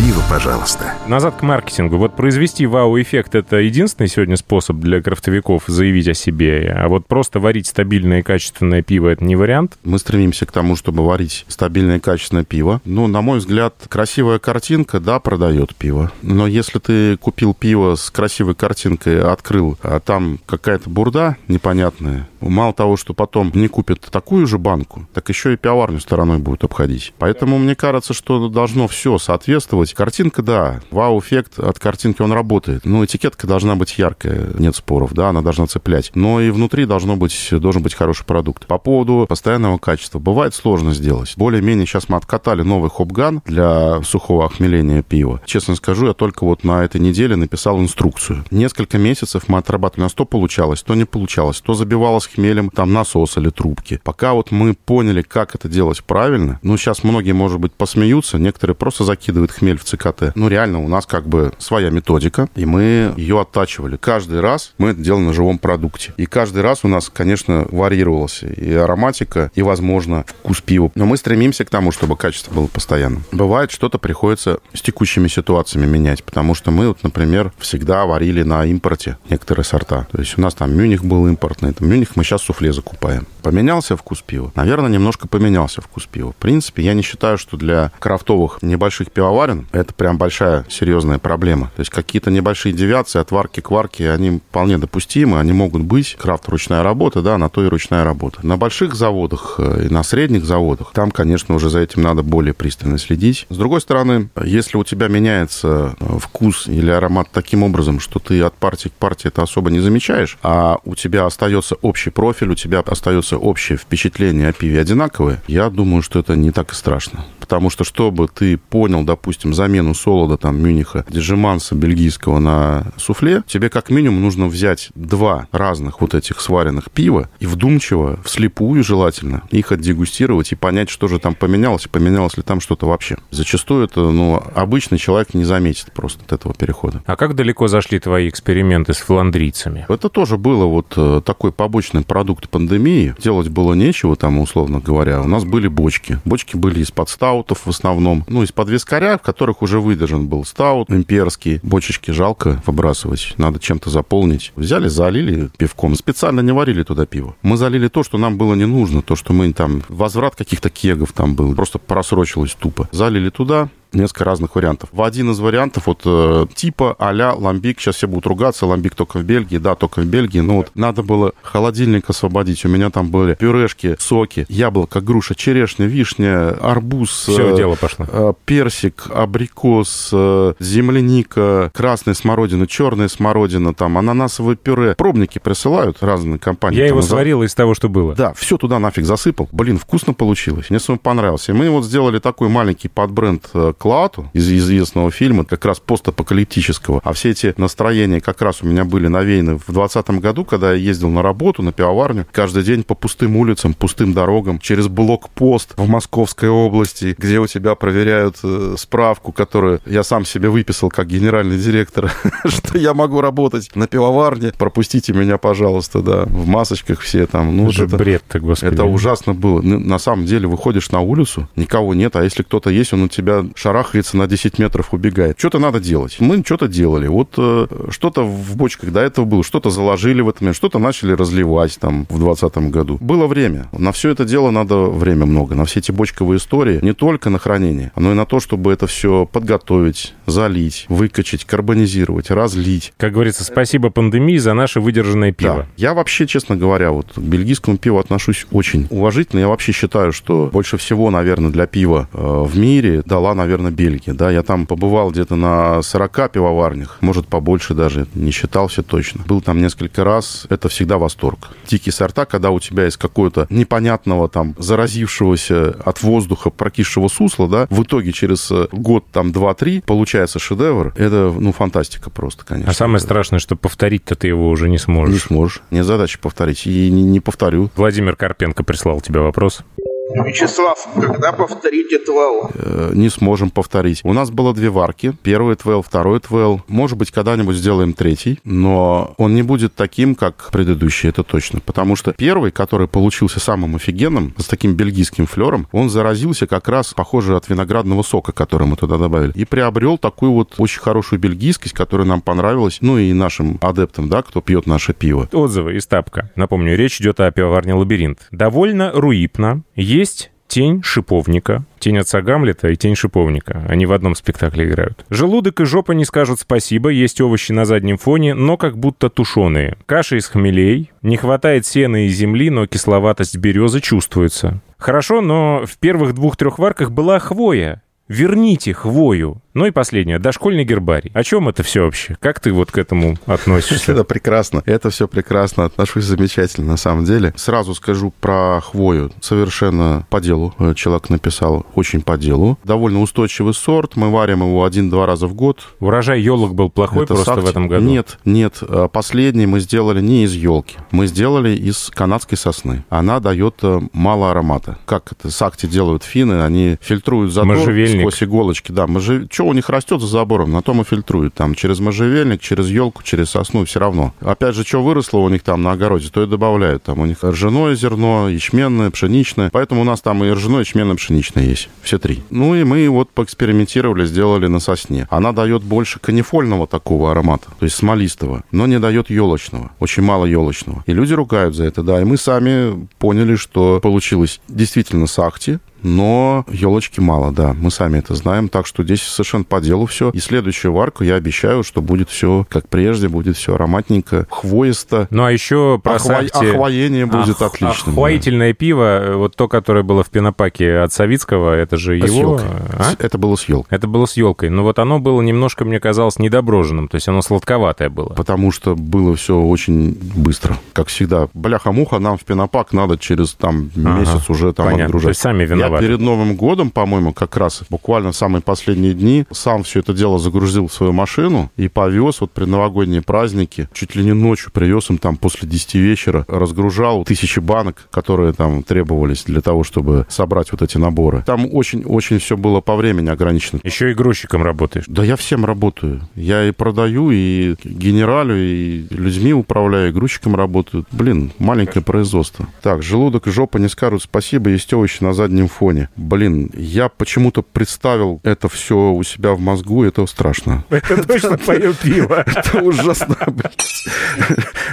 Два 0.04 0.12
пива, 0.12 0.23
пожалуйста. 0.30 0.94
Назад 1.08 1.36
к 1.36 1.42
маркетингу. 1.42 1.98
Вот 1.98 2.16
произвести 2.16 2.66
вау-эффект— 2.66 3.36
это 3.36 3.58
единственный 3.58 4.08
сегодня 4.08 4.38
способ 4.38 4.78
для 4.78 5.02
крафтовиков 5.02 5.64
заявить 5.68 6.08
о 6.08 6.14
себе. 6.14 6.74
А 6.76 6.88
вот 6.88 7.08
просто 7.08 7.40
варить 7.40 7.68
стабильное 7.68 8.20
и 8.20 8.24
качественное 8.24 8.82
пиво— 8.82 9.08
это 9.10 9.24
не 9.24 9.36
вариант? 9.36 9.78
Мы 9.84 10.00
стремимся 10.00 10.46
к 10.46 10.52
тому, 10.52 10.76
чтобы 10.76 11.06
варить 11.06 11.46
стабильное 11.48 11.98
и 11.98 12.00
качественное 12.00 12.44
пиво. 12.44 12.82
Ну, 12.86 13.08
на 13.08 13.22
мой 13.22 13.40
взгляд, 13.40 13.76
красивая 13.90 14.40
картинка, 14.40 15.00
да, 15.00 15.20
продает 15.20 15.76
пиво. 15.76 16.12
Но 16.22 16.48
если 16.48 16.80
ты 16.80 17.18
купил 17.18 17.54
пиво 17.54 17.96
с 17.96 18.10
красивой 18.12 18.56
картинкой, 18.56 19.22
открыл, 19.22 19.78
а 19.82 20.00
там 20.00 20.40
какая-то 20.46 20.90
бурда 20.90 21.38
непонятная, 21.48 22.28
мало 22.40 22.74
того, 22.74 22.98
что 22.98 23.14
потом 23.14 23.52
не 23.54 23.68
купят 23.68 24.02
такую 24.02 24.48
же 24.48 24.58
банку, 24.58 25.08
так 25.14 25.30
еще 25.30 25.54
и 25.54 25.58
пивоварню 25.58 26.00
стороной 26.00 26.40
будут 26.40 26.64
обходить. 26.64 27.14
Поэтому 27.18 27.58
мне 27.58 27.76
кажется, 27.76 28.14
что 28.14 28.50
должно 28.50 28.88
все 28.88 29.18
соответствовать. 29.18 29.94
Картинка, 30.14 30.44
да, 30.44 30.80
вау-эффект 30.92 31.58
от 31.58 31.80
картинки, 31.80 32.22
он 32.22 32.34
работает. 32.34 32.86
Ну, 32.86 33.04
этикетка 33.04 33.48
должна 33.48 33.76
быть 33.76 33.98
яркая, 33.98 34.52
нет 34.60 34.76
споров, 34.76 35.12
да, 35.16 35.30
она 35.30 35.42
должна 35.42 35.66
цеплять. 35.66 36.12
Но 36.14 36.40
и 36.40 36.52
внутри 36.52 36.86
должно 36.86 37.16
быть, 37.16 37.50
должен 37.50 37.82
быть 37.82 37.96
хороший 37.96 38.24
продукт. 38.24 38.68
По 38.68 38.78
поводу 38.78 39.26
постоянного 39.28 39.80
качества. 39.80 40.20
Бывает 40.20 40.54
сложно 40.54 40.94
сделать. 40.94 41.34
Более-менее 41.36 41.88
сейчас 41.88 42.10
мы 42.10 42.18
откатали 42.18 42.62
новый 42.62 42.92
хопган 42.92 43.42
для 43.48 44.04
сухого 44.04 44.46
охмеления 44.46 45.02
пива. 45.02 45.42
Честно 45.48 45.76
скажу, 45.76 46.06
я 46.06 46.14
только 46.14 46.44
вот 46.44 46.64
на 46.64 46.84
этой 46.84 47.02
неделе 47.02 47.36
написал 47.36 47.80
инструкцию. 47.80 48.46
Несколько 48.52 49.00
месяцев 49.00 49.46
мы 49.48 49.58
отрабатывали. 49.58 50.04
У 50.04 50.06
нас 50.06 50.14
то 50.14 50.26
получалось, 50.26 50.84
то 50.84 50.94
не 50.94 51.06
получалось. 51.06 51.60
То 51.60 51.74
забивалось 51.74 52.28
хмелем 52.28 52.70
там 52.70 52.94
насос 52.94 53.38
или 53.38 53.50
трубки. 53.50 54.00
Пока 54.04 54.34
вот 54.34 54.52
мы 54.52 54.76
поняли, 54.76 55.24
как 55.24 55.56
это 55.56 55.68
делать 55.68 56.04
правильно, 56.04 56.60
ну, 56.62 56.78
сейчас 56.78 57.04
многие, 57.04 57.32
может 57.32 57.60
быть, 57.60 57.74
посмеются, 57.74 58.38
некоторые 58.38 58.76
просто 58.76 59.06
закидывают 59.06 59.50
хмель 59.50 59.80
в 59.80 59.84
ЦКТ. 60.04 60.36
Ну, 60.36 60.48
реально, 60.48 60.84
у 60.84 60.88
нас 60.88 61.06
как 61.06 61.28
бы 61.28 61.54
своя 61.58 61.90
методика, 61.90 62.50
и 62.56 62.66
мы 62.66 63.14
ее 63.18 63.42
оттачивали. 63.42 63.98
Каждый 63.98 64.42
раз 64.42 64.74
мы 64.78 64.90
это 64.90 65.02
делаем 65.02 65.28
на 65.28 65.34
живом 65.34 65.58
продукте. 65.58 66.14
И 66.18 66.26
каждый 66.26 66.62
раз 66.62 66.80
у 66.84 66.88
нас, 66.88 67.10
конечно, 67.10 67.66
варьировался 67.72 68.48
и 68.48 68.74
ароматика, 68.74 69.52
и, 69.56 69.62
возможно, 69.62 70.26
вкус 70.28 70.62
пива. 70.62 70.92
Но 70.96 71.06
мы 71.06 71.18
стремимся 71.18 71.66
к 71.66 71.70
тому, 71.70 71.92
чтобы 71.92 72.18
качество 72.18 72.54
было 72.54 72.68
постоянным. 72.68 73.24
Бывает, 73.32 73.72
что-то 73.72 73.98
приходится 73.98 74.60
с 74.74 74.82
текущими 74.82 75.28
ситуациями 75.28 75.86
менять, 75.86 76.24
потому 76.24 76.56
что 76.56 76.72
мы, 76.72 76.88
вот, 76.88 77.04
например, 77.04 77.54
всегда 77.60 78.06
варили 78.06 78.44
на 78.44 78.66
импорте 78.66 79.18
некоторые 79.30 79.66
сорта. 79.66 80.08
То 80.12 80.20
есть 80.20 80.38
у 80.38 80.42
нас 80.42 80.54
там 80.54 80.76
Мюних 80.76 81.04
был 81.04 81.28
импортный, 81.28 81.72
это 81.72 81.84
Мюних 81.84 82.16
мы 82.16 82.24
сейчас 82.24 82.42
суфле 82.42 82.74
закупаем. 82.74 83.28
Поменялся 83.42 83.96
вкус 83.98 84.22
пива? 84.22 84.52
Наверное, 84.56 84.90
немножко 84.90 85.28
поменялся 85.28 85.82
вкус 85.82 86.06
пива. 86.06 86.32
В 86.32 86.36
принципе, 86.36 86.84
я 86.84 86.94
не 86.94 87.02
считаю, 87.02 87.38
что 87.38 87.58
для 87.58 87.92
крафтовых 88.00 88.62
небольших 88.62 89.12
пивоварен 89.12 89.68
это 89.72 89.93
прям 89.96 90.18
большая 90.18 90.66
серьезная 90.70 91.20
проблема. 91.20 91.72
То 91.76 91.82
есть 91.82 91.92
какие-то 91.92 92.32
небольшие 92.32 92.74
девиации 92.74 93.20
от 93.20 93.32
варки 93.32 93.60
к 93.60 93.72
варке, 93.72 94.12
они 94.12 94.42
вполне 94.50 94.78
допустимы, 94.78 95.40
они 95.40 95.54
могут 95.54 95.84
быть. 95.84 96.16
Крафт 96.20 96.48
ручная 96.50 96.84
работа, 96.84 97.22
да, 97.22 97.38
на 97.38 97.50
то 97.50 97.64
и 97.64 97.68
ручная 97.68 98.04
работа. 98.04 98.46
На 98.46 98.58
больших 98.58 98.96
заводах 98.96 99.56
э, 99.58 99.88
и 99.88 99.94
на 99.94 100.04
средних 100.04 100.46
заводах, 100.46 100.92
там, 100.94 101.12
конечно, 101.12 101.56
уже 101.56 101.70
за 101.70 101.80
этим 101.80 102.02
надо 102.02 102.24
более 102.24 102.54
пристально 102.54 102.98
следить. 102.98 103.46
С 103.50 103.58
другой 103.58 103.82
стороны, 103.82 104.30
если 104.44 104.78
у 104.78 104.84
тебя 104.84 105.08
меняется 105.08 105.96
э, 106.00 106.18
вкус 106.20 106.68
или 106.68 106.90
аромат 106.92 107.28
таким 107.32 107.64
образом, 107.64 108.00
что 108.00 108.20
ты 108.20 108.42
от 108.42 108.54
партии 108.54 108.90
к 108.90 108.94
партии 108.94 109.28
это 109.28 109.44
особо 109.44 109.72
не 109.72 109.80
замечаешь, 109.80 110.38
а 110.44 110.78
у 110.86 110.96
тебя 110.96 111.26
остается 111.26 111.76
общий 111.76 112.10
профиль, 112.10 112.52
у 112.52 112.56
тебя 112.56 112.80
остается 112.80 113.38
общее 113.38 113.78
впечатление 113.78 114.50
о 114.50 114.54
пиве 114.54 114.82
одинаковое, 114.82 115.42
я 115.48 115.70
думаю, 115.70 116.02
что 116.02 116.20
это 116.20 116.36
не 116.36 116.52
так 116.52 116.72
и 116.72 116.76
страшно. 116.76 117.26
Потому 117.44 117.70
что, 117.70 117.84
чтобы 117.84 118.30
ты 118.30 118.56
понял, 118.58 119.04
допустим, 119.04 119.54
замену 119.54 119.94
солода, 119.94 120.38
там, 120.38 120.64
Мюниха, 120.64 121.06
Дежеманса 121.10 121.76
бельгийского 121.76 122.40
на 122.40 122.94
суфле, 122.96 123.44
тебе 123.46 123.70
как 123.70 123.90
минимум 123.90 124.22
нужно 124.22 124.48
взять 124.48 124.92
два 124.96 125.48
разных 125.52 126.00
вот 126.00 126.14
этих 126.14 126.40
сваренных 126.40 126.90
пива 126.90 127.30
и 127.42 127.46
вдумчиво, 127.46 128.18
вслепую 128.24 128.82
желательно, 128.82 129.44
их 129.52 129.74
отдегустировать 129.74 130.54
и 130.54 130.56
понять, 130.56 130.90
что 130.90 131.10
же 131.10 131.20
там 131.20 131.36
поменялось, 131.36 131.86
и 131.86 131.90
поменялось 131.90 132.38
ли 132.38 132.44
там 132.44 132.62
что-то 132.62 132.86
вообще. 132.86 133.18
Зачастую 133.30 133.84
это, 133.84 134.00
ну, 134.00 134.42
обычный 134.56 134.98
человек 134.98 135.34
не 135.34 135.44
заметит 135.44 135.92
просто 135.92 136.24
от 136.24 136.32
этого 136.32 136.54
перехода. 136.54 137.04
А 137.06 137.18
как 137.18 137.36
далеко 137.36 137.68
зашли 137.68 138.00
твои 138.00 138.30
эксперименты 138.30 138.94
с 138.94 139.00
фландрийцами? 139.00 139.86
Это 139.90 140.08
тоже 140.08 140.38
было 140.38 140.64
вот 140.64 140.94
э, 140.96 141.22
такой 141.26 141.52
побочный 141.52 142.06
продукт 142.06 142.48
пандемии. 142.48 143.16
Делать 143.20 143.50
было 143.50 143.74
нечего 143.74 144.16
там, 144.16 144.40
условно 144.40 144.80
говоря. 144.80 145.22
У 145.22 145.28
нас 145.28 145.44
были 145.44 145.68
бочки. 145.68 146.20
Бочки 146.24 146.56
были 146.56 146.80
из-под 146.80 147.10
стаутов 147.34 147.66
в 147.66 147.70
основном. 147.70 148.24
Ну, 148.28 148.44
из-под 148.44 148.70
вискаря, 148.70 149.18
в 149.18 149.22
которых 149.22 149.64
уже 149.64 149.80
выдержан 149.80 150.28
был 150.28 150.46
стаут 150.46 150.92
имперский. 150.92 151.60
Бочечки 151.64 152.12
жалко 152.12 152.62
выбрасывать. 152.66 153.34
Надо 153.38 153.60
чем-то 153.60 153.90
заполнить. 153.90 154.52
Взяли, 154.56 154.88
залили 154.88 155.50
пивком. 155.58 155.96
Специально 155.96 156.42
не 156.42 156.52
варили 156.52 156.84
туда 156.84 157.06
пиво. 157.08 157.36
Мы 157.42 157.58
залили 157.58 157.88
то, 157.88 158.04
что 158.04 158.18
нам 158.18 158.38
было 158.38 158.54
не 158.54 158.66
нужно. 158.66 159.02
То, 159.02 159.16
что 159.16 159.34
мы 159.34 159.52
там... 159.52 159.82
Возврат 159.90 160.36
каких-то 160.36 160.70
кегов 160.70 161.12
там 161.12 161.34
был. 161.36 161.56
Просто 161.56 161.80
просрочилось 161.80 162.54
тупо. 162.54 162.88
Залили 162.92 163.30
туда, 163.30 163.70
несколько 163.96 164.24
разных 164.26 164.56
вариантов. 164.56 164.90
В 164.92 165.02
один 165.04 165.32
из 165.32 165.40
вариантов 165.40 165.88
вот 165.88 166.02
э, 166.06 166.46
типа 166.54 166.96
а-ля 167.00 167.34
ламбик, 167.34 167.80
сейчас 167.80 167.96
все 167.96 168.08
будут 168.08 168.26
ругаться, 168.28 168.66
ламбик 168.66 168.96
только 168.96 169.18
в 169.20 169.24
Бельгии, 169.24 169.58
да, 169.58 169.76
только 169.76 170.02
в 170.02 170.06
Бельгии, 170.06 170.40
но 170.40 170.58
вот 170.58 170.72
надо 170.76 171.04
было 171.04 171.34
холодильник 171.42 172.10
освободить, 172.10 172.64
у 172.66 172.70
меня 172.70 172.90
там 172.90 173.10
были 173.10 173.36
пюрешки, 173.36 173.96
соки, 174.00 174.46
яблоко, 174.50 175.02
груша, 175.02 175.36
черешня, 175.36 175.86
вишня, 175.86 176.50
арбуз, 176.50 177.10
Все, 177.28 177.54
э, 177.54 177.56
дело 177.58 177.76
пошло. 177.76 178.06
э, 178.10 178.34
персик, 178.46 179.08
абрикос, 179.14 180.10
э, 180.12 180.54
земляника, 180.60 181.72
красная 181.74 182.14
смородина, 182.14 182.68
черная 182.68 183.08
смородина, 183.08 183.74
там, 183.74 183.98
ананасовое 183.98 184.56
пюре. 184.56 184.96
Пробники 184.96 185.40
присылают 185.40 185.98
разные 186.02 186.40
компании. 186.40 186.78
Я 186.78 186.84
там, 186.86 186.90
его 186.98 187.02
за- 187.02 187.10
сварил 187.10 187.44
из 187.44 187.54
того, 187.56 187.74
что 187.74 187.90
было. 187.90 188.16
да, 188.16 188.34
все 188.34 188.58
туда 188.58 188.80
нафиг 188.80 189.06
засыпал. 189.06 189.50
Блин, 189.52 189.78
вкусно 189.78 190.14
получилось. 190.14 190.70
Мне 190.70 190.80
самому 190.80 191.00
понравился. 191.00 191.52
И 191.52 191.56
мы 191.56 191.70
вот 191.70 191.86
сделали 191.86 192.20
такой 192.20 192.50
маленький 192.50 192.88
подбренд 192.88 193.50
Клаату 193.84 194.30
из 194.32 194.50
известного 194.50 195.12
фильма, 195.12 195.44
как 195.44 195.66
раз 195.66 195.82
постапокалиптического. 195.82 197.02
А 197.04 197.12
все 197.12 197.32
эти 197.32 197.54
настроения 197.58 198.22
как 198.22 198.42
раз 198.42 198.64
у 198.64 198.66
меня 198.66 198.86
были 198.86 199.08
навеяны 199.08 199.56
в 199.56 199.66
2020 199.74 200.10
году, 200.22 200.46
когда 200.46 200.72
я 200.72 200.78
ездил 200.78 201.10
на 201.10 201.22
работу, 201.22 201.62
на 201.64 201.74
пивоварню. 201.74 202.26
Каждый 202.32 202.64
день 202.64 202.84
по 202.84 202.96
пустым 202.96 203.36
улицам, 203.36 203.74
пустым 203.74 204.14
дорогам, 204.14 204.60
через 204.60 204.88
блокпост 204.88 205.74
в 205.76 205.86
Московской 205.90 206.48
области, 206.48 207.14
где 207.18 207.40
у 207.42 207.48
тебя 207.48 207.76
проверяют 207.76 208.38
э, 208.42 208.76
справку, 208.78 209.34
которую 209.34 209.82
я 209.86 210.04
сам 210.04 210.24
себе 210.24 210.48
выписал 210.48 210.88
как 210.88 211.08
генеральный 211.08 211.58
директор, 211.58 212.10
что 212.46 212.78
я 212.78 212.94
могу 212.94 213.20
работать 213.20 213.76
на 213.76 213.88
пивоварне. 213.88 214.54
Пропустите 214.58 215.12
меня, 215.12 215.38
пожалуйста, 215.38 216.02
да. 216.02 216.24
В 216.24 216.48
масочках 216.48 217.02
все 217.02 217.28
там. 217.28 217.58
Ну, 217.58 217.70
Это 217.70 217.84
это- 217.84 217.98
бред-то, 217.98 218.40
господи. 218.40 218.74
это 218.74 218.86
ужасно 218.86 219.34
было. 219.34 219.62
На 219.62 220.00
самом 220.00 220.26
деле 220.26 220.48
выходишь 220.48 220.90
на 220.90 221.02
улицу, 221.02 221.50
никого 221.58 221.94
нет, 221.94 222.16
а 222.16 222.24
если 222.24 222.44
кто-то 222.44 222.70
есть, 222.70 222.94
он 222.94 223.04
у 223.04 223.08
тебя 223.10 223.44
шарахается 223.56 223.73
шарахается 223.74 224.18
на 224.18 224.28
10 224.28 224.60
метров, 224.60 224.94
убегает. 224.94 225.40
Что-то 225.40 225.58
надо 225.58 225.80
делать. 225.80 226.18
Мы 226.20 226.44
что-то 226.46 226.68
делали. 226.68 227.08
Вот 227.08 227.34
э, 227.38 227.68
что-то 227.90 228.24
в 228.24 228.56
бочках 228.56 228.92
до 228.92 229.00
этого 229.00 229.26
было, 229.26 229.44
что-то 229.44 229.72
заложили 229.72 230.22
в 230.22 230.30
этом, 230.30 230.54
что-то 230.54 230.78
начали 230.78 231.14
разливать 231.14 231.80
там 231.80 232.06
в 232.10 232.20
2020 232.20 232.72
году. 232.72 232.98
Было 233.02 233.26
время. 233.26 233.70
На 233.72 233.92
все 233.92 234.12
это 234.12 234.26
дело 234.26 234.52
надо 234.52 234.76
время 234.76 235.26
много. 235.26 235.56
На 235.56 235.66
все 235.66 235.80
эти 235.80 235.92
бочковые 235.92 236.38
истории, 236.38 236.80
не 236.84 236.94
только 236.94 237.32
на 237.32 237.40
хранение, 237.40 237.92
но 237.96 238.12
и 238.12 238.14
на 238.14 238.26
то, 238.26 238.40
чтобы 238.40 238.72
это 238.72 238.86
все 238.86 239.26
подготовить, 239.26 240.14
залить, 240.28 240.86
выкачать, 240.90 241.46
карбонизировать, 241.46 242.30
разлить. 242.30 242.94
Как 242.98 243.14
говорится, 243.14 243.44
спасибо 243.44 243.90
пандемии 243.90 244.38
за 244.38 244.54
наше 244.54 244.82
выдержанное 244.82 245.32
пиво. 245.32 245.56
Да. 245.56 245.68
Я 245.78 245.94
вообще, 245.96 246.28
честно 246.28 246.56
говоря, 246.56 246.92
вот 246.92 247.14
к 247.16 247.20
бельгийскому 247.20 247.78
пиву 247.78 247.98
отношусь 247.98 248.46
очень 248.52 248.88
уважительно. 248.92 249.40
Я 249.40 249.48
вообще 249.48 249.72
считаю, 249.72 250.12
что 250.12 250.50
больше 250.54 250.78
всего, 250.78 251.10
наверное, 251.10 251.50
для 251.50 251.66
пива 251.66 252.08
э, 252.14 252.44
в 252.46 252.56
мире 252.56 253.02
дала, 253.04 253.34
наверное, 253.34 253.53
Бельгия. 253.72 254.14
Да, 254.14 254.32
я 254.32 254.44
там 254.44 254.66
побывал 254.66 255.12
где-то 255.12 255.36
на 255.36 255.82
40 255.82 256.32
пивоварнях, 256.32 256.98
может, 257.02 257.28
побольше 257.28 257.74
даже, 257.74 258.08
не 258.16 258.32
считался 258.32 258.84
точно. 258.84 259.24
Был 259.28 259.42
там 259.42 259.62
несколько 259.62 260.04
раз. 260.04 260.46
Это 260.50 260.70
всегда 260.70 260.98
восторг. 260.98 261.50
Дикие 261.68 261.94
сорта, 261.94 262.26
когда 262.26 262.52
у 262.52 262.60
тебя 262.60 262.86
есть 262.86 262.98
какое-то 262.98 263.48
непонятного 263.50 264.30
там 264.30 264.56
заразившегося 264.58 265.76
от 265.84 266.02
воздуха 266.02 266.50
прокисшего 266.50 267.08
сусла, 267.08 267.48
да, 267.48 267.68
в 267.70 267.84
итоге 267.84 268.12
через 268.12 268.50
э, 268.52 268.68
год, 268.72 269.06
там, 269.12 269.32
два-три 269.32 269.82
получается 269.82 270.40
шедевр. 270.40 270.94
Это, 270.96 271.34
ну, 271.38 271.52
фантастика 271.52 272.10
просто, 272.10 272.46
конечно. 272.46 272.72
А 272.72 272.74
самое 272.74 273.00
страшное, 273.00 273.40
что 273.40 273.56
повторить-то 273.56 274.16
ты 274.16 274.28
его 274.28 274.50
уже 274.50 274.70
не 274.70 274.78
сможешь. 274.78 275.14
Не 275.14 275.20
сможешь. 275.20 275.62
Не 275.72 275.84
задача 275.84 276.20
повторить. 276.20 276.66
И 276.66 276.90
не, 276.90 277.04
не 277.04 277.20
повторю. 277.20 277.70
Владимир 277.76 278.16
Карпенко 278.16 278.64
прислал 278.64 279.02
тебе 279.02 279.20
вопрос. 279.20 279.64
Вячеслав, 280.12 280.88
когда 281.00 281.32
повторите 281.32 282.00
12? 282.06 282.56
Э, 282.56 282.92
не 282.94 283.10
сможем 283.10 283.50
повторить. 283.50 284.02
У 284.04 284.14
нас 284.14 284.32
было 284.32 284.54
две 284.54 284.70
варки. 284.70 285.14
Первый 285.24 285.56
12, 285.56 285.86
второй 285.86 286.20
12. 286.20 286.68
Может 286.68 286.98
быть, 286.98 287.12
когда-нибудь 287.12 287.56
сделаем 287.56 287.94
третий, 287.94 288.40
но 288.44 289.14
он 289.18 289.34
не 289.34 289.44
будет 289.44 289.76
таким, 289.76 290.16
как 290.16 290.50
предыдущий, 290.52 291.10
это 291.10 291.24
точно. 291.24 291.62
Потому 291.66 291.96
что 291.96 292.12
первый, 292.12 292.52
который 292.52 292.88
получился 292.88 293.40
самым 293.40 293.76
офигенным, 293.76 294.34
с 294.38 294.46
таким 294.46 294.76
бельгийским 294.76 295.26
флером, 295.26 295.68
он 295.72 295.90
заразился 295.90 296.48
как 296.48 296.68
раз, 296.68 296.94
похоже, 296.94 297.38
от 297.38 297.48
виноградного 297.48 298.04
сока, 298.04 298.34
который 298.34 298.68
мы 298.68 298.76
туда 298.76 298.98
добавили. 298.98 299.32
И 299.36 299.46
приобрел 299.46 299.98
такую 299.98 300.34
вот 300.34 300.56
очень 300.58 300.82
хорошую 300.82 301.20
бельгийскость, 301.20 301.74
которая 301.74 302.06
нам 302.06 302.22
понравилась, 302.22 302.80
ну 302.82 302.98
и 302.98 303.14
нашим 303.14 303.58
адептам, 303.62 304.10
да, 304.10 304.22
кто 304.22 304.42
пьет 304.42 304.68
наше 304.68 304.94
пиво. 304.94 305.30
Отзывы 305.32 305.78
из 305.78 305.88
тапка. 305.88 306.30
Напомню, 306.36 306.76
речь 306.76 307.00
идет 307.00 307.22
о 307.22 307.32
пивоварне 307.32 307.74
«Лабиринт». 307.74 308.28
Довольно 308.32 308.92
руипно. 308.92 309.64
Есть 309.94 310.32
тень 310.48 310.82
шиповника, 310.82 311.66
тень 311.78 312.00
отца 312.00 312.24
Гамлета 312.24 312.70
и 312.70 312.76
тень 312.76 312.96
шиповника. 312.96 313.64
Они 313.70 313.86
в 313.86 313.92
одном 313.92 314.16
спектакле 314.16 314.66
играют. 314.66 315.06
Желудок 315.12 315.62
и 315.62 315.66
жопа 315.66 315.92
не 315.92 316.04
скажут 316.04 316.40
спасибо, 316.40 316.90
есть 316.90 317.22
овощи 317.22 317.52
на 317.52 317.66
заднем 317.66 318.00
фоне, 318.00 318.34
но 318.34 318.58
как 318.58 318.76
будто 318.76 319.12
тушеные. 319.12 319.78
Каша 319.86 320.16
из 320.16 320.26
хмелей, 320.26 320.92
не 321.04 321.16
хватает 321.16 321.68
сена 321.68 322.08
и 322.08 322.10
земли, 322.10 322.50
но 322.50 322.66
кисловатость 322.66 323.38
березы 323.38 323.82
чувствуется. 323.82 324.62
Хорошо, 324.80 325.22
но 325.22 325.64
в 325.68 325.78
первых 325.78 326.16
двух-трех 326.16 326.58
варках 326.58 326.90
была 326.90 327.20
хвоя. 327.20 327.84
Верните 328.08 328.74
хвою. 328.74 329.43
Ну 329.54 329.66
и 329.68 329.72
последнее. 329.72 330.18
Дошкольный 330.20 330.64
гербарий. 330.66 331.12
О 331.14 331.24
чем 331.24 331.48
это 331.48 331.62
все 331.64 331.82
вообще? 331.84 332.18
Как 332.20 332.40
ты 332.40 332.52
вот 332.52 332.72
к 332.72 332.78
этому 332.78 333.18
относишься? 333.28 333.92
Это 333.94 334.04
прекрасно. 334.04 334.64
Это 334.66 334.90
все 334.90 335.08
прекрасно. 335.08 335.66
Отношусь 335.66 336.06
замечательно, 336.06 336.68
на 336.72 336.78
самом 336.78 337.06
деле. 337.06 337.34
Сразу 337.36 337.76
скажу 337.76 338.12
про 338.20 338.62
хвою. 338.62 339.12
Совершенно 339.22 340.08
по 340.10 340.20
делу. 340.20 340.56
Э, 340.58 340.74
человек 340.76 341.10
написал 341.10 341.66
очень 341.76 342.02
по 342.02 342.18
делу. 342.18 342.58
Довольно 342.64 343.02
устойчивый 343.02 343.54
сорт. 343.54 343.96
Мы 343.96 344.10
варим 344.10 344.40
его 344.42 344.66
один-два 344.66 345.06
раза 345.06 345.28
в 345.28 345.36
год. 345.36 345.60
Урожай 345.80 346.20
елок 346.22 346.56
был 346.56 346.70
плохой 346.72 347.04
Это 347.04 347.14
просто 347.14 347.36
сакти. 347.36 347.46
в 347.46 347.50
этом 347.50 347.68
году? 347.68 347.86
Нет, 347.86 348.18
нет. 348.26 348.58
Э, 348.62 348.88
Последний 348.92 349.46
мы 349.46 349.60
сделали 349.60 350.02
не 350.02 350.24
из 350.24 350.34
елки. 350.34 350.78
Мы 350.92 351.06
сделали 351.08 351.56
из 351.56 351.92
канадской 351.94 352.38
сосны. 352.38 352.86
Она 352.90 353.20
дает 353.20 353.56
э, 353.62 353.82
мало 353.94 354.32
аромата. 354.32 354.80
Как 354.86 355.12
это 355.12 355.30
сакти 355.30 355.68
делают 355.68 356.04
финны? 356.04 356.44
Они 356.44 356.78
фильтруют 356.82 357.32
задор 357.34 357.58
Можжевельник. 357.58 358.00
сквозь 358.02 358.24
иголочки. 358.24 358.72
Да, 358.72 358.88
можжев... 358.88 359.30
что 359.44 359.50
у 359.50 359.54
них 359.54 359.70
растет 359.70 360.00
за 360.00 360.08
забором, 360.08 360.54
на 360.54 360.62
том 360.62 360.80
и 360.80 360.84
фильтруют. 360.86 361.34
Там 361.34 361.54
через 361.54 361.82
можжевельник, 361.82 362.40
через 362.40 362.70
елку, 362.70 363.04
через 363.04 363.32
сосну, 363.32 363.66
все 363.66 363.82
равно. 363.82 364.14
Опять 364.22 364.56
же, 364.56 364.64
что 364.64 364.82
выросло 364.82 365.18
у 365.18 365.28
них 365.28 365.44
там 365.44 365.64
на 365.64 365.74
огороде, 365.74 366.08
то 366.10 366.24
и 366.24 366.28
добавляют. 366.28 366.84
Там 366.84 367.00
у 367.00 367.06
них 367.06 367.26
ржаное 367.26 367.76
зерно, 367.76 368.30
ячменное, 368.30 368.90
пшеничное. 368.90 369.50
Поэтому 369.52 369.82
у 369.82 369.84
нас 369.84 370.00
там 370.00 370.24
и 370.24 370.30
ржаное, 370.30 370.60
и 370.60 370.64
ячменное, 370.64 370.96
пшеничное 370.96 371.44
есть. 371.44 371.68
Все 371.82 371.98
три. 371.98 372.24
Ну 372.30 372.56
и 372.56 372.64
мы 372.64 372.88
вот 372.88 373.10
поэкспериментировали, 373.10 374.06
сделали 374.06 374.48
на 374.48 374.62
сосне. 374.62 375.08
Она 375.10 375.34
дает 375.34 375.62
больше 375.64 376.00
канифольного 376.00 376.66
такого 376.66 377.12
аромата, 377.12 377.48
то 377.60 377.66
есть 377.66 377.76
смолистого, 377.76 378.44
но 378.52 378.66
не 378.66 378.80
дает 378.80 379.10
елочного. 379.10 379.72
Очень 379.82 380.04
мало 380.04 380.24
елочного. 380.26 380.86
И 380.88 380.94
люди 380.94 381.14
ругают 381.14 381.54
за 381.54 381.66
это, 381.66 381.84
да. 381.84 382.00
И 382.00 382.06
мы 382.06 382.16
сами 382.16 382.88
поняли, 382.98 383.36
что 383.36 383.82
получилось 383.82 384.40
действительно 384.48 385.06
сахти, 385.06 385.60
но 385.84 386.46
елочки 386.50 387.00
мало, 387.00 387.32
да, 387.32 387.54
мы 387.54 387.72
сами 387.72 388.00
это 388.00 388.16
знаем, 388.16 388.50
так 388.50 388.66
что 388.68 388.84
здесь 388.84 389.02
совершенно 389.04 389.44
по 389.44 389.60
делу 389.62 389.86
все. 389.86 390.10
И 390.12 390.20
следующую 390.20 390.74
варку 390.74 391.04
я 391.04 391.16
обещаю, 391.16 391.64
что 391.64 391.82
будет 391.82 392.10
все 392.10 392.46
как 392.50 392.68
прежде, 392.70 393.08
будет 393.10 393.38
все 393.38 393.56
ароматненько, 393.56 394.28
хвоисто, 394.30 395.08
Ну 395.12 395.24
а 395.24 395.32
еще 395.32 395.80
про 395.84 395.96
Охва- 395.96 396.28
охвоение 396.30 397.06
будет 397.06 397.42
Ох- 397.42 397.54
отличным. 397.54 397.94
Охвоительное 397.96 398.54
пиво, 398.54 398.84
э, 399.04 399.16
вот 399.16 399.36
то, 399.36 399.48
которое 399.48 399.84
было 399.84 400.04
в 400.04 400.10
пенопаке 400.10 400.78
от 400.80 400.94
Савицкого, 400.94 401.54
это 401.56 401.78
же 401.78 402.00
да. 402.00 402.08
С 402.08 402.12
его... 402.12 402.20
елкой. 402.34 402.48
а? 402.78 402.84
С- 402.84 402.96
Это 403.00 403.18
было 403.18 403.36
с 403.36 403.46
елкой. 403.50 403.76
Это 403.78 403.88
было 403.88 404.06
с 404.06 404.18
елкой. 404.18 404.50
Но 404.50 404.64
вот 404.64 404.80
оно 404.80 405.00
было 405.00 405.22
немножко, 405.22 405.66
мне 405.66 405.80
казалось, 405.80 406.20
недоброженным. 406.20 406.88
То 406.88 406.96
есть 406.96 407.08
оно 407.08 407.22
сладковатое 407.22 407.90
было. 407.90 408.10
Потому 408.10 408.52
что 408.52 408.76
было 408.76 409.16
все 409.16 409.38
очень 409.40 409.98
быстро. 410.16 410.58
Как 410.74 410.88
всегда, 410.88 411.28
бляха-муха, 411.34 412.00
нам 412.00 412.18
в 412.18 412.24
пенопак 412.24 412.74
надо 412.74 412.98
через 412.98 413.34
там 413.34 413.72
Ага, 413.76 414.00
месяц 414.00 414.30
уже 414.30 414.54
там 414.54 414.66
Понятно. 414.68 414.80
То 414.80 414.86
отгружать. 414.86 415.10
есть 415.10 415.22
сами 415.22 415.44
Я 415.44 415.48
виноваты. 415.74 415.88
перед 415.88 416.00
Новым 416.00 416.36
годом, 416.36 416.70
по-моему, 416.70 417.14
как 417.14 417.38
раз 417.38 417.64
буквально 417.70 418.12
в 418.12 418.16
самые 418.16 418.42
последние 418.42 418.94
дни 418.94 419.26
сам 419.32 419.64
все 419.64 419.80
это 419.80 419.94
дело 419.94 420.20
загрузил 420.20 420.68
в 420.68 420.74
свою 420.74 420.94
машину 420.94 421.52
и 421.58 421.68
повез 421.68 422.22
вот 422.22 422.32
предновогодние 422.32 423.02
праздники. 423.02 423.68
Чуть 423.74 423.96
ли 423.96 424.04
не 424.04 424.14
ночью 424.14 424.52
привез 424.52 424.90
им 424.90 424.98
там 424.98 425.18
после 425.18 425.48
10 425.48 425.76
вечера, 425.76 426.26
разгружал 426.28 427.04
тысячи 427.04 427.40
банок, 427.40 427.88
которые 427.92 428.34
там 428.34 428.64
требовались 428.64 429.24
для 429.24 429.42
того, 429.42 429.64
чтобы 429.64 430.06
собрать 430.10 430.52
вот 430.52 430.62
эти 430.62 430.78
наборы. 430.78 431.24
Там 431.26 431.48
очень-очень 431.52 432.20
все 432.20 432.38
было 432.38 432.62
по 432.62 432.76
времени 432.76 433.10
ограничено. 433.10 433.60
Еще 433.64 433.92
и 433.92 433.94
грузчиком 433.94 434.44
работаешь. 434.44 434.86
Да 434.88 435.04
я 435.04 435.16
всем 435.16 435.46
работаю. 435.46 436.02
Я 436.16 436.48
и 436.48 436.52
продаю, 436.52 437.12
и 437.12 437.56
генералю, 437.64 438.38
и 438.38 438.86
людьми 438.90 439.34
управляю, 439.34 439.90
и 439.90 439.92
грузчиком 439.92 440.36
работаю. 440.36 440.86
Блин, 440.92 441.32
маленькое 441.40 441.84
производство. 441.84 442.48
Так, 442.62 442.84
желудок 442.84 443.28
и 443.28 443.32
жопа 443.32 443.58
не 443.58 443.70
скажут 443.70 444.04
спасибо, 444.04 444.50
есть 444.50 444.72
овощи 444.74 445.04
на 445.04 445.14
заднем 445.14 445.48
фоне. 445.48 445.63
Блин, 445.96 446.52
я 446.56 446.90
почему-то 446.90 447.42
представил 447.42 448.20
это 448.24 448.50
все 448.50 448.92
у 448.92 449.04
себя 449.04 449.34
в 449.34 449.40
мозгу, 449.40 449.86
и 449.86 449.88
это 449.88 450.06
страшно. 450.08 450.64
Это 450.70 451.08
точно 451.08 451.38
твое 451.38 451.74
пиво. 451.74 452.24
Это 452.26 452.62
ужасно, 452.62 453.18
блядь. 453.28 453.86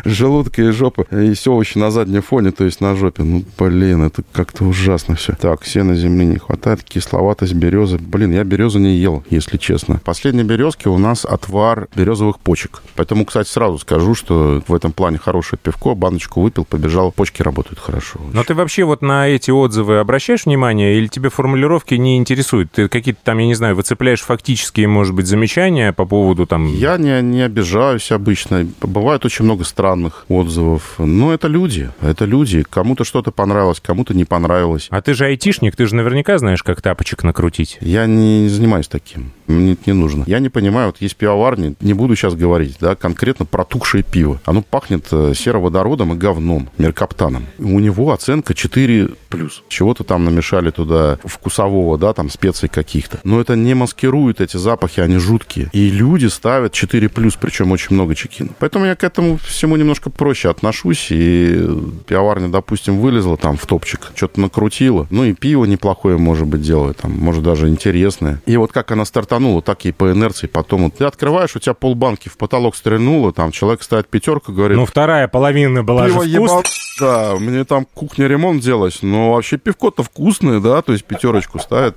Желудка 0.04 0.62
и 0.62 0.70
жопа. 0.70 1.06
Есть 1.10 1.46
овощи 1.46 1.78
на 1.78 1.90
заднем 1.90 2.22
фоне, 2.22 2.50
то 2.50 2.64
есть 2.64 2.80
на 2.80 2.96
жопе. 2.96 3.22
Ну, 3.22 3.44
блин, 3.58 4.02
это 4.02 4.22
как-то 4.32 4.64
ужасно 4.64 5.14
все. 5.14 5.34
Так, 5.34 5.64
сена 5.64 5.94
земли 5.94 6.26
не 6.26 6.38
хватает, 6.38 6.82
кисловатость 6.82 7.54
березы. 7.54 7.98
Блин, 7.98 8.32
я 8.32 8.44
березу 8.44 8.78
не 8.78 8.96
ел, 8.96 9.24
если 9.30 9.56
честно. 9.56 10.00
Последние 10.04 10.44
березки 10.44 10.88
у 10.88 10.98
нас 10.98 11.24
отвар 11.24 11.88
березовых 11.94 12.40
почек. 12.40 12.82
Поэтому, 12.96 13.24
кстати, 13.24 13.48
сразу 13.48 13.78
скажу, 13.78 14.14
что 14.14 14.62
в 14.66 14.74
этом 14.74 14.92
плане 14.92 15.18
хорошее 15.18 15.58
пивко. 15.62 15.94
Баночку 15.94 16.40
выпил, 16.40 16.64
побежал. 16.64 17.12
Почки 17.12 17.42
работают 17.42 17.78
хорошо. 17.78 18.20
Но 18.32 18.44
ты 18.44 18.54
вообще 18.54 18.84
вот 18.84 19.02
на 19.02 19.28
эти 19.28 19.50
отзывы 19.50 19.98
обращаешь 19.98 20.46
внимание 20.46 20.79
или 20.82 21.06
тебе 21.06 21.30
формулировки 21.30 21.94
не 21.94 22.16
интересуют? 22.16 22.72
Ты 22.72 22.88
какие-то 22.88 23.20
там, 23.22 23.38
я 23.38 23.46
не 23.46 23.54
знаю, 23.54 23.74
выцепляешь 23.76 24.20
фактические, 24.20 24.88
может 24.88 25.14
быть, 25.14 25.26
замечания 25.26 25.92
по 25.92 26.04
поводу 26.04 26.46
там... 26.46 26.66
Я 26.66 26.96
не, 26.96 27.20
не 27.22 27.42
обижаюсь 27.42 28.10
обычно. 28.12 28.66
Бывает 28.80 29.24
очень 29.24 29.44
много 29.44 29.64
странных 29.64 30.24
отзывов. 30.28 30.94
Но 30.98 31.32
это 31.32 31.48
люди. 31.48 31.90
Это 32.00 32.24
люди. 32.24 32.64
Кому-то 32.68 33.04
что-то 33.04 33.30
понравилось, 33.30 33.80
кому-то 33.80 34.14
не 34.14 34.24
понравилось. 34.24 34.88
А 34.90 35.00
ты 35.02 35.14
же 35.14 35.26
айтишник, 35.26 35.76
ты 35.76 35.86
же 35.86 35.94
наверняка 35.94 36.38
знаешь, 36.38 36.62
как 36.62 36.82
тапочек 36.82 37.24
накрутить. 37.24 37.78
Я 37.80 38.06
не 38.06 38.48
занимаюсь 38.48 38.88
таким. 38.88 39.32
Мне 39.46 39.72
это 39.72 39.82
не 39.86 39.92
нужно. 39.92 40.24
Я 40.26 40.38
не 40.38 40.48
понимаю, 40.48 40.88
вот 40.88 41.00
есть 41.00 41.16
пивоварни, 41.16 41.74
не 41.80 41.92
буду 41.92 42.14
сейчас 42.14 42.34
говорить, 42.34 42.76
да, 42.80 42.94
конкретно 42.94 43.44
протухшее 43.44 44.04
пиво. 44.04 44.40
Оно 44.44 44.62
пахнет 44.62 45.06
э, 45.10 45.32
сероводородом 45.34 46.12
и 46.12 46.16
говном, 46.16 46.68
меркаптаном. 46.78 47.46
У 47.58 47.80
него 47.80 48.12
оценка 48.12 48.54
4 48.54 49.10
плюс. 49.28 49.62
Чего-то 49.68 50.04
там 50.04 50.24
намешали 50.24 50.69
добавили 50.70 50.80
туда 50.80 51.18
вкусового, 51.24 51.98
да, 51.98 52.12
там, 52.12 52.30
специй 52.30 52.68
каких-то. 52.68 53.18
Но 53.24 53.40
это 53.40 53.56
не 53.56 53.74
маскирует 53.74 54.40
эти 54.40 54.56
запахи, 54.56 55.00
они 55.00 55.18
жуткие. 55.18 55.68
И 55.72 55.90
люди 55.90 56.26
ставят 56.26 56.72
4+, 56.72 57.38
причем 57.40 57.72
очень 57.72 57.94
много 57.94 58.14
чекин. 58.14 58.50
Поэтому 58.58 58.86
я 58.86 58.96
к 58.96 59.04
этому 59.04 59.38
всему 59.38 59.76
немножко 59.76 60.10
проще 60.10 60.48
отношусь. 60.48 61.08
И 61.10 61.68
пивоварня, 62.06 62.48
допустим, 62.48 63.00
вылезла 63.00 63.36
там 63.36 63.56
в 63.56 63.66
топчик, 63.66 64.12
что-то 64.14 64.40
накрутила. 64.40 65.06
Ну 65.10 65.24
и 65.24 65.32
пиво 65.32 65.64
неплохое, 65.64 66.16
может 66.16 66.46
быть, 66.46 66.62
делает, 66.62 66.98
там, 66.98 67.12
может, 67.12 67.42
даже 67.42 67.68
интересное. 67.68 68.40
И 68.46 68.56
вот 68.56 68.72
как 68.72 68.90
она 68.92 69.04
стартанула, 69.04 69.62
так 69.62 69.84
и 69.84 69.92
по 69.92 70.12
инерции 70.12 70.46
потом. 70.46 70.84
Вот 70.84 70.96
ты 70.96 71.04
открываешь, 71.04 71.56
у 71.56 71.58
тебя 71.58 71.74
полбанки 71.74 72.28
в 72.28 72.36
потолок 72.36 72.76
стрельнуло, 72.76 73.32
там 73.32 73.52
человек 73.52 73.82
ставит 73.82 74.08
пятерку, 74.08 74.52
говорит... 74.52 74.76
Ну, 74.76 74.86
вторая 74.86 75.28
половина 75.28 75.82
была 75.82 76.08
же 76.08 76.14
Пиво 76.14 76.24
вкусная. 76.24 76.42
ебал... 76.42 76.64
Да, 77.00 77.36
мне 77.38 77.64
там 77.64 77.86
кухня 77.94 78.26
ремонт 78.26 78.62
делать, 78.62 78.98
но 79.02 79.32
вообще 79.32 79.56
пивко-то 79.56 80.02
вкусное, 80.02 80.49
да, 80.58 80.82
то 80.82 80.92
есть 80.92 81.04
пятерочку 81.04 81.58
ставят. 81.60 81.96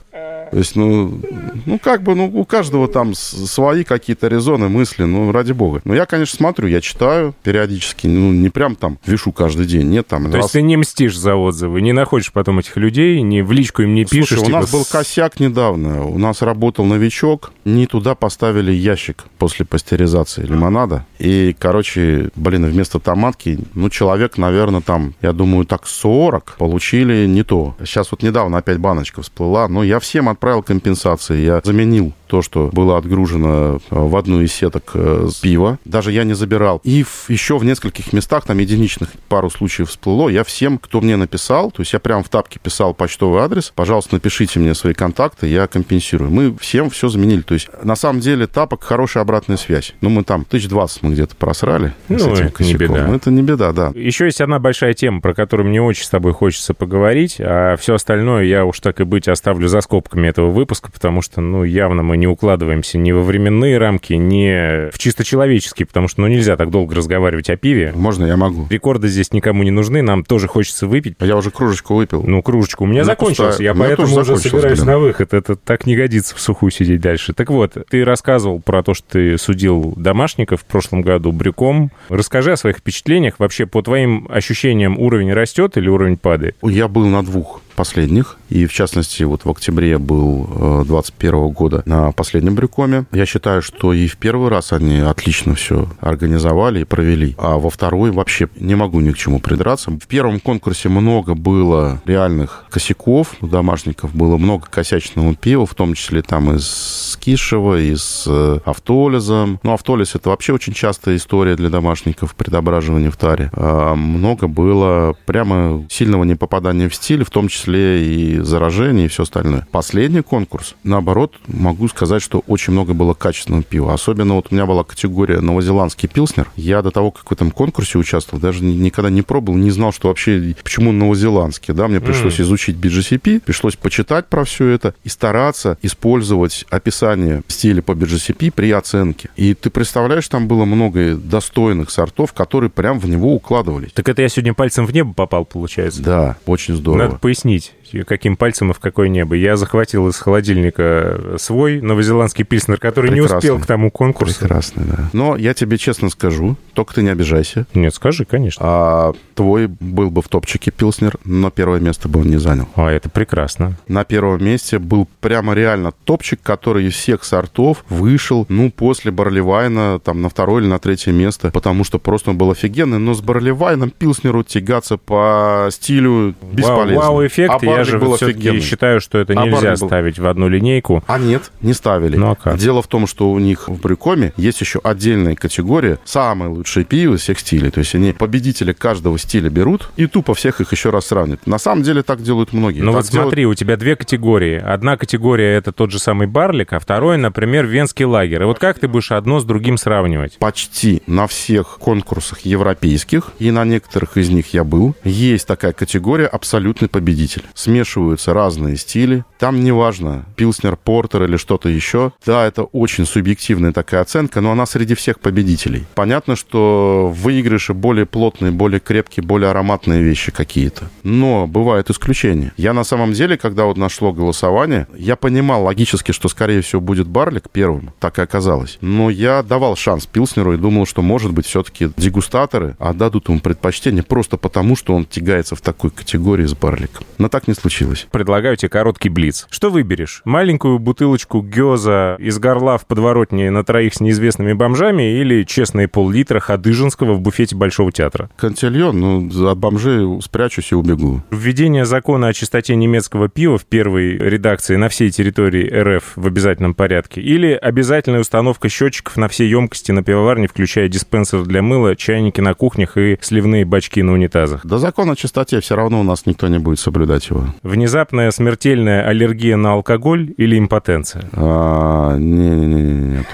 То 0.51 0.57
есть, 0.57 0.75
ну, 0.75 1.19
ну, 1.65 1.79
как 1.79 2.03
бы, 2.03 2.15
ну, 2.15 2.25
у 2.33 2.45
каждого 2.45 2.87
там 2.87 3.13
свои 3.15 3.83
какие-то 3.83 4.27
резоны, 4.27 4.69
мысли, 4.69 5.03
ну, 5.03 5.31
ради 5.31 5.51
бога. 5.51 5.81
Но 5.85 5.93
я, 5.95 6.05
конечно, 6.05 6.37
смотрю, 6.37 6.67
я 6.67 6.81
читаю 6.81 7.33
периодически, 7.43 8.07
ну, 8.07 8.31
не 8.31 8.49
прям 8.49 8.75
там 8.75 8.97
вешу 9.05 9.31
каждый 9.31 9.65
день, 9.65 9.89
нет, 9.89 10.07
там... 10.07 10.29
То 10.31 10.37
есть 10.37 10.51
ты 10.51 10.61
не 10.61 10.77
мстишь 10.77 11.17
за 11.17 11.35
отзывы, 11.35 11.81
не 11.81 11.93
находишь 11.93 12.31
потом 12.31 12.59
этих 12.59 12.77
людей, 12.77 13.21
не 13.21 13.41
в 13.41 13.51
личку 13.51 13.81
им 13.81 13.93
не 13.93 14.05
пишешь. 14.05 14.29
Слушай, 14.29 14.41
у 14.41 14.45
типа, 14.45 14.59
нас 14.59 14.71
был 14.71 14.85
косяк 14.85 15.39
недавно. 15.39 16.05
У 16.05 16.17
нас 16.17 16.41
работал 16.41 16.85
новичок. 16.85 17.51
Не 17.65 17.87
туда 17.87 18.15
поставили 18.15 18.71
ящик 18.71 19.25
после 19.37 19.65
пастеризации 19.65 20.43
лимонада. 20.43 21.05
И, 21.19 21.55
короче, 21.57 22.29
блин, 22.35 22.65
вместо 22.65 22.99
томатки, 22.99 23.59
ну, 23.73 23.89
человек, 23.89 24.37
наверное, 24.37 24.81
там, 24.81 25.13
я 25.21 25.33
думаю, 25.33 25.65
так 25.65 25.87
40 25.87 26.55
получили 26.57 27.25
не 27.25 27.43
то. 27.43 27.75
Сейчас 27.79 28.11
вот 28.11 28.23
недавно 28.23 28.57
опять 28.57 28.77
баночка 28.77 29.21
всплыла. 29.21 29.67
Но 29.67 29.83
я 29.83 29.99
всем 29.99 30.29
отправил 30.29 30.42
компенсации. 30.61 31.45
Я 31.45 31.61
заменил 31.63 32.13
то, 32.33 32.41
что 32.41 32.71
было 32.73 32.97
отгружено 32.97 33.75
э, 33.75 33.79
в 33.91 34.15
одну 34.15 34.41
из 34.41 34.51
сеток 34.51 34.89
э, 34.95 35.27
с 35.29 35.35
пива. 35.35 35.77
Даже 35.85 36.11
я 36.11 36.23
не 36.23 36.33
забирал. 36.33 36.81
И 36.83 37.03
в- 37.03 37.29
еще 37.29 37.59
в 37.59 37.63
нескольких 37.63 38.11
местах, 38.11 38.45
там 38.47 38.57
единичных 38.57 39.09
пару 39.29 39.51
случаев 39.51 39.89
всплыло. 39.89 40.29
Я 40.29 40.43
всем, 40.43 40.79
кто 40.79 40.99
мне 40.99 41.15
написал, 41.15 41.69
то 41.69 41.83
есть 41.83 41.93
я 41.93 41.99
прям 41.99 42.23
в 42.23 42.29
тапке 42.29 42.59
писал 42.59 42.95
почтовый 42.95 43.43
адрес, 43.43 43.71
пожалуйста, 43.75 44.15
напишите 44.15 44.59
мне 44.59 44.73
свои 44.73 44.95
контакты, 44.95 45.45
я 45.45 45.67
компенсирую. 45.67 46.31
Мы 46.31 46.57
всем 46.57 46.89
все 46.89 47.07
заменили. 47.07 47.41
То 47.41 47.53
есть 47.53 47.69
на 47.83 47.95
самом 47.95 48.19
деле 48.19 48.47
тапок 48.47 48.83
хорошая 48.83 49.21
обратная 49.21 49.57
связь. 49.57 49.93
Ну, 50.01 50.09
мы 50.09 50.23
там 50.23 50.43
тысяч 50.43 50.67
двадцать 50.67 51.03
мы 51.03 51.11
где-то 51.11 51.35
просрали 51.35 51.93
Ну, 52.09 52.17
с 52.17 52.25
этим 52.25 52.47
это 52.47 52.63
не 52.63 52.73
беда. 52.73 53.05
Ну, 53.07 53.13
Это 53.13 53.29
не 53.29 53.43
беда, 53.43 53.71
да. 53.73 53.91
Еще 53.93 54.25
есть 54.25 54.41
одна 54.41 54.57
большая 54.57 54.95
тема, 54.95 55.21
про 55.21 55.35
которую 55.35 55.69
мне 55.69 55.83
очень 55.83 56.05
с 56.05 56.09
тобой 56.09 56.33
хочется 56.33 56.73
поговорить, 56.73 57.35
а 57.39 57.75
все 57.77 57.93
остальное 57.93 58.45
я 58.45 58.65
уж 58.65 58.79
так 58.79 59.01
и 59.01 59.03
быть 59.03 59.27
оставлю 59.27 59.67
за 59.67 59.81
скобками 59.81 60.27
этого 60.27 60.49
выпуска, 60.49 60.91
потому 60.91 61.21
что, 61.21 61.41
ну, 61.41 61.63
явно 61.63 62.01
мы 62.01 62.17
не 62.17 62.22
укладываемся 62.27 62.97
ни 62.97 63.11
во 63.11 63.21
временные 63.21 63.77
рамки, 63.77 64.13
ни 64.13 64.89
в 64.91 64.97
чисто 64.97 65.23
человеческие, 65.23 65.85
потому 65.85 66.07
что, 66.07 66.21
ну, 66.21 66.27
нельзя 66.27 66.55
так 66.57 66.69
долго 66.69 66.95
разговаривать 66.95 67.49
о 67.49 67.57
пиве. 67.57 67.93
Можно 67.95 68.25
я 68.25 68.37
могу? 68.37 68.67
Рекорды 68.69 69.07
здесь 69.07 69.31
никому 69.33 69.63
не 69.63 69.71
нужны, 69.71 70.01
нам 70.01 70.23
тоже 70.23 70.47
хочется 70.47 70.87
выпить. 70.87 71.15
Я 71.19 71.37
уже 71.37 71.51
кружечку 71.51 71.95
выпил. 71.95 72.23
Ну, 72.23 72.41
кружечка 72.41 72.83
у 72.83 72.85
меня 72.85 73.01
У 73.01 73.03
меня 73.03 73.05
закончилась, 73.05 73.49
пустая. 73.57 73.65
я 73.65 73.71
У 73.73 73.75
меня 73.75 73.85
поэтому 73.87 74.15
уже 74.17 74.37
собираюсь 74.37 74.79
блин. 74.79 74.87
на 74.87 74.99
выход. 74.99 75.33
Это 75.33 75.55
так 75.55 75.85
не 75.85 75.95
годится 75.95 76.35
в 76.35 76.39
сухую 76.39 76.71
сидеть 76.71 77.01
дальше. 77.01 77.33
Так 77.33 77.49
вот, 77.49 77.75
ты 77.89 78.03
рассказывал 78.05 78.59
про 78.59 78.83
то, 78.83 78.93
что 78.93 79.05
ты 79.13 79.37
судил 79.37 79.93
домашников 79.95 80.61
в 80.61 80.65
прошлом 80.65 81.01
году 81.01 81.31
брюком. 81.31 81.91
Расскажи 82.09 82.51
о 82.51 82.57
своих 82.57 82.77
впечатлениях. 82.77 83.35
Вообще, 83.39 83.65
по 83.65 83.81
твоим 83.81 84.27
ощущениям, 84.29 84.97
уровень 84.99 85.33
растет 85.33 85.77
или 85.77 85.87
уровень 85.89 86.17
падает? 86.17 86.55
Я 86.61 86.87
был 86.87 87.05
на 87.07 87.23
двух 87.23 87.61
последних, 87.75 88.37
и 88.49 88.67
в 88.67 88.73
частности 88.73 89.23
вот 89.23 89.45
в 89.45 89.49
октябре 89.49 89.97
был 89.97 90.83
21 90.85 91.49
года 91.49 91.81
на 91.87 92.02
последнем 92.11 92.55
брюкоме. 92.55 93.05
Я 93.11 93.25
считаю, 93.25 93.61
что 93.61 93.93
и 93.93 94.07
в 94.07 94.17
первый 94.17 94.49
раз 94.49 94.73
они 94.73 94.99
отлично 94.99 95.55
все 95.55 95.87
организовали 95.99 96.81
и 96.81 96.85
провели, 96.85 97.35
а 97.37 97.57
во 97.57 97.69
второй 97.69 98.11
вообще 98.11 98.49
не 98.55 98.75
могу 98.75 98.99
ни 98.99 99.11
к 99.11 99.17
чему 99.17 99.39
придраться. 99.39 99.91
В 99.91 100.07
первом 100.07 100.39
конкурсе 100.39 100.89
много 100.89 101.35
было 101.35 102.01
реальных 102.05 102.65
косяков 102.69 103.35
у 103.41 103.47
домашников, 103.47 104.13
было 104.13 104.37
много 104.37 104.67
косячного 104.69 105.35
пива, 105.35 105.65
в 105.65 105.75
том 105.75 105.93
числе 105.93 106.21
там 106.21 106.55
из 106.55 107.17
Кишева, 107.19 107.79
и 107.79 107.95
с 107.95 108.25
э, 108.27 108.59
автолизом. 108.65 109.59
Ну, 109.63 109.73
автолиз 109.73 110.15
это 110.15 110.29
вообще 110.29 110.53
очень 110.53 110.73
частая 110.73 111.15
история 111.15 111.55
для 111.55 111.69
домашников 111.69 112.35
предображивания 112.35 113.11
в 113.11 113.17
таре. 113.17 113.49
А, 113.53 113.95
много 113.95 114.47
было 114.47 115.15
прямо 115.25 115.85
сильного 115.89 116.23
непопадания 116.23 116.89
в 116.89 116.95
стиль, 116.95 117.23
в 117.23 117.29
том 117.29 117.47
числе 117.47 118.05
и 118.05 118.39
заражения 118.39 119.05
и 119.05 119.07
все 119.07 119.23
остальное. 119.23 119.67
Последний 119.71 120.21
конкурс, 120.21 120.75
наоборот, 120.83 121.35
могу 121.47 121.87
сказать, 121.93 122.21
что 122.21 122.43
очень 122.47 122.73
много 122.73 122.93
было 122.93 123.13
качественного 123.13 123.63
пива. 123.63 123.93
Особенно 123.93 124.33
вот 124.35 124.47
у 124.51 124.55
меня 124.55 124.65
была 124.65 124.83
категория 124.83 125.39
новозеландский 125.39 126.09
пилснер. 126.09 126.49
Я 126.55 126.81
до 126.81 126.91
того, 126.91 127.11
как 127.11 127.29
в 127.29 127.31
этом 127.31 127.51
конкурсе 127.51 127.97
участвовал, 127.97 128.41
даже 128.41 128.63
ни- 128.63 128.73
никогда 128.73 129.09
не 129.09 129.21
пробовал, 129.21 129.57
не 129.57 129.71
знал, 129.71 129.91
что 129.93 130.07
вообще, 130.09 130.55
почему 130.63 130.91
новозеландский, 130.91 131.73
да, 131.73 131.87
мне 131.87 131.99
пришлось 132.01 132.41
изучить 132.41 132.75
BGCP, 132.75 133.39
пришлось 133.41 133.75
почитать 133.75 134.27
про 134.27 134.43
все 134.43 134.67
это 134.67 134.93
и 135.03 135.09
стараться 135.09 135.77
использовать 135.81 136.65
описание 136.69 137.43
стиля 137.47 137.81
по 137.81 137.91
BGCP 137.93 138.51
при 138.51 138.71
оценке. 138.71 139.29
И 139.35 139.53
ты 139.53 139.69
представляешь, 139.69 140.27
там 140.27 140.47
было 140.47 140.65
много 140.65 141.15
достойных 141.15 141.91
сортов, 141.91 142.33
которые 142.33 142.69
прям 142.69 142.99
в 142.99 143.07
него 143.07 143.33
укладывались. 143.35 143.91
Так 143.93 144.09
это 144.09 144.21
я 144.21 144.29
сегодня 144.29 144.53
пальцем 144.53 144.85
в 144.85 144.93
небо 144.93 145.13
попал, 145.13 145.45
получается? 145.45 146.01
Да, 146.01 146.37
очень 146.45 146.75
здорово. 146.75 147.03
Надо 147.03 147.15
пояснить, 147.17 147.73
каким 148.01 148.35
пальцем 148.35 148.71
и 148.71 148.73
в 148.73 148.79
какое 148.79 149.07
небо. 149.07 149.35
Я 149.35 149.55
захватил 149.57 150.07
из 150.07 150.17
холодильника 150.17 151.35
свой 151.37 151.81
новозеландский 151.81 152.43
пильснер, 152.43 152.77
который 152.77 153.11
не 153.11 153.21
Прекрасно. 153.21 153.37
успел 153.37 153.59
к 153.59 153.65
тому 153.65 153.91
конкурсу. 153.91 154.39
Прекрасно, 154.39 154.83
да. 154.85 155.09
Но 155.13 155.35
я 155.35 155.53
тебе 155.53 155.77
честно 155.77 156.09
скажу, 156.09 156.55
только 156.73 156.95
ты 156.95 157.03
не 157.03 157.09
обижайся. 157.09 157.65
Нет, 157.73 157.93
скажи, 157.93 158.25
конечно. 158.25 158.61
А 158.65 159.13
твой 159.35 159.67
был 159.67 160.09
бы 160.09 160.21
в 160.21 160.27
топчике 160.27 160.71
Пилснер, 160.71 161.17
но 161.25 161.49
первое 161.51 161.79
место 161.79 162.07
бы 162.09 162.21
он 162.21 162.29
не 162.29 162.37
занял. 162.37 162.67
А, 162.75 162.89
это 162.89 163.09
прекрасно. 163.09 163.77
На 163.87 164.03
первом 164.03 164.43
месте 164.43 164.79
был 164.79 165.07
прямо 165.21 165.53
реально 165.53 165.91
топчик, 166.03 166.39
который 166.41 166.85
из 166.85 166.93
всех 166.93 167.23
сортов 167.23 167.85
вышел, 167.89 168.45
ну, 168.49 168.71
после 168.71 169.11
Барливайна, 169.11 169.99
там, 169.99 170.21
на 170.21 170.29
второе 170.29 170.61
или 170.61 170.69
на 170.69 170.79
третье 170.79 171.11
место, 171.11 171.51
потому 171.51 171.83
что 171.83 171.99
просто 171.99 172.31
он 172.31 172.37
был 172.37 172.51
офигенный, 172.51 172.99
но 172.99 173.13
с 173.13 173.21
Барливайном 173.21 173.91
Пилснеру 173.91 174.43
тягаться 174.43 174.97
по 174.97 175.67
стилю 175.71 176.35
бесполезно. 176.51 176.99
Вау, 177.01 177.13
вау-эффект. 177.15 177.53
А 177.61 177.65
я 177.65 177.82
Барлик 177.85 177.91
же 177.91 177.99
был 177.99 178.15
все-таки 178.15 178.39
офигенный. 178.39 178.61
считаю, 178.61 179.01
что 179.01 179.17
это 179.17 179.33
А 179.33 179.45
нельзя 179.45 179.75
был- 179.75 179.87
ставить 179.87 180.19
в 180.19 180.27
одну 180.27 180.47
линейку. 180.47 181.03
А 181.07 181.17
нет, 181.19 181.51
не 181.61 181.73
ставили. 181.73 182.15
Ну, 182.17 182.31
а 182.31 182.35
как? 182.35 182.57
Дело 182.57 182.81
в 182.81 182.87
том, 182.87 183.07
что 183.07 183.31
у 183.31 183.39
них 183.39 183.67
в 183.67 183.79
Брюкоме 183.81 184.33
есть 184.37 184.61
еще 184.61 184.79
отдельная 184.83 185.35
категория 185.35 185.99
«Самые 186.05 186.49
лучшие 186.49 186.85
пиво 186.85 187.17
всех 187.17 187.39
стилей». 187.39 187.71
То 187.71 187.79
есть 187.79 187.95
они 187.95 188.13
победители 188.13 188.73
каждого 188.73 189.17
стиля 189.19 189.49
берут 189.49 189.89
и 189.97 190.07
тупо 190.07 190.33
всех 190.33 190.61
их 190.61 190.71
еще 190.71 190.89
раз 190.89 191.07
сравнивают. 191.07 191.45
На 191.47 191.57
самом 191.59 191.83
деле 191.83 192.03
так 192.03 192.21
делают 192.21 192.53
многие. 192.53 192.81
Ну 192.81 192.91
вот 192.91 193.05
смотри, 193.05 193.45
у 193.45 193.53
тебя 193.53 193.77
две 193.77 193.95
категории. 193.95 194.57
Одна 194.59 194.97
категория— 194.97 195.53
это 195.57 195.71
тот 195.71 195.91
же 195.91 195.99
самый 195.99 196.27
барлик, 196.27 196.73
а 196.73 196.79
второй, 196.79 197.17
например, 197.17 197.65
венский 197.65 198.05
лагерь. 198.05 198.41
И 198.41 198.45
вот 198.45 198.59
как 198.59 198.79
ты 198.79 198.87
будешь 198.87 199.11
одно 199.11 199.39
с 199.39 199.43
другим 199.45 199.77
сравнивать? 199.77 200.37
почти 200.39 201.01
на 201.07 201.27
всех 201.27 201.77
конкурсах 201.79 202.39
европейских, 202.41 203.31
и 203.39 203.51
на 203.51 203.65
некоторых 203.65 204.17
из 204.17 204.29
них 204.29 204.53
я 204.53 204.63
был, 204.63 204.95
есть 205.03 205.47
такая 205.47 205.73
категория 205.73 206.25
«абсолютный 206.27 206.87
победитель». 206.87 207.43
Смешиваются 207.73 208.35
разные 208.35 208.77
стили. 208.77 209.25
Там 209.39 209.63
неважно, 209.63 210.25
пилснер, 210.35 210.75
портер 210.75 211.23
или 211.23 211.37
что-то 211.37 211.69
еще. 211.69 212.13
Да, 212.23 212.45
это 212.45 212.65
очень 212.65 213.07
субъективная 213.07 213.71
такая 213.71 214.01
оценка, 214.01 214.41
но 214.41 214.51
она 214.51 214.67
среди 214.67 214.93
всех 214.93 215.19
победителей. 215.19 215.85
Понятно, 215.95 216.35
что 216.35 217.11
в 217.11 217.23
выигрыше 217.23 217.73
более 217.73 218.05
плотные, 218.05 218.51
более 218.51 218.79
крепкие, 218.79 219.25
более 219.25 219.49
ароматные 219.49 220.03
вещи 220.03 220.31
какие-то. 220.31 220.91
Но 221.01 221.47
бывают 221.47 221.89
исключения. 221.89 222.53
Я 222.57 222.73
на 222.73 222.83
самом 222.83 223.13
деле, 223.13 223.37
когда 223.37 223.65
вот 223.65 223.77
нашло 223.77 224.13
голосование, 224.13 224.87
я 224.95 225.15
понимал 225.15 225.63
логически, 225.63 226.11
что, 226.11 226.29
скорее 226.29 226.61
всего, 226.61 226.79
будет 226.79 227.07
Барлик 227.07 227.49
первым. 227.49 227.91
Так 227.99 228.19
и 228.19 228.21
оказалось. 228.21 228.77
Но 228.81 229.09
я 229.09 229.41
давал 229.41 229.75
шанс 229.75 230.05
Пилснеру 230.05 230.53
и 230.53 230.57
думал, 230.57 230.85
что, 230.85 231.01
может 231.01 231.31
быть, 231.31 231.47
все-таки 231.47 231.89
дегустаторы 231.97 232.75
отдадут 232.77 233.29
ему 233.29 233.39
предпочтение 233.39 234.03
просто 234.03 234.37
потому, 234.37 234.75
что 234.75 234.93
он 234.93 235.05
тягается 235.05 235.55
в 235.55 235.61
такой 235.61 235.89
категории 235.89 236.45
с 236.45 236.53
Барликом. 236.53 237.03
Но 237.17 237.29
так 237.29 237.47
не. 237.47 237.62
Предлагаю 238.11 238.57
тебе 238.57 238.69
короткий 238.69 239.09
блиц. 239.09 239.47
Что 239.49 239.69
выберешь? 239.69 240.21
Маленькую 240.25 240.79
бутылочку 240.79 241.41
гёза 241.41 242.15
из 242.19 242.39
горла 242.39 242.77
в 242.77 242.85
подворотне 242.85 243.51
на 243.51 243.63
троих 243.63 243.93
с 243.93 243.99
неизвестными 243.99 244.53
бомжами 244.53 245.19
или 245.19 245.43
честные 245.43 245.87
пол-литра 245.87 246.39
Ходыжинского 246.39 247.13
в 247.13 247.21
буфете 247.21 247.55
Большого 247.55 247.91
театра? 247.91 248.29
Кантильон, 248.35 248.99
ну, 248.99 249.49
от 249.49 249.57
бомжей 249.57 250.21
спрячусь 250.21 250.71
и 250.71 250.75
убегу. 250.75 251.21
Введение 251.31 251.85
закона 251.85 252.27
о 252.27 252.33
чистоте 252.33 252.75
немецкого 252.75 253.29
пива 253.29 253.57
в 253.57 253.65
первой 253.65 254.17
редакции 254.17 254.75
на 254.75 254.89
всей 254.89 255.09
территории 255.09 255.69
РФ 255.69 256.13
в 256.15 256.27
обязательном 256.27 256.73
порядке 256.73 257.21
или 257.21 257.53
обязательная 257.53 258.19
установка 258.19 258.69
счетчиков 258.69 259.17
на 259.17 259.27
все 259.27 259.47
емкости 259.47 259.91
на 259.91 260.03
пивоварне, 260.03 260.47
включая 260.47 260.87
диспенсер 260.87 261.43
для 261.43 261.61
мыла, 261.61 261.95
чайники 261.95 262.41
на 262.41 262.53
кухнях 262.53 262.97
и 262.97 263.17
сливные 263.21 263.65
бачки 263.65 264.01
на 264.01 264.13
унитазах. 264.13 264.65
До 264.65 264.77
закона 264.77 265.13
о 265.13 265.15
чистоте 265.15 265.59
все 265.59 265.75
равно 265.75 265.99
у 266.01 266.03
нас 266.03 266.25
никто 266.25 266.47
не 266.47 266.59
будет 266.59 266.79
соблюдать 266.79 267.29
его. 267.29 267.42
Внезапная 267.63 268.31
смертельная 268.31 269.07
аллергия 269.07 269.57
на 269.57 269.73
алкоголь 269.73 270.33
или 270.37 270.57
импотенция? 270.57 271.23
А, 271.33 272.17
Не-не-не, 272.17 273.25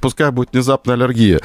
пускай 0.00 0.30
будет 0.30 0.52
внезапная 0.52 0.94
аллергия. 0.94 1.40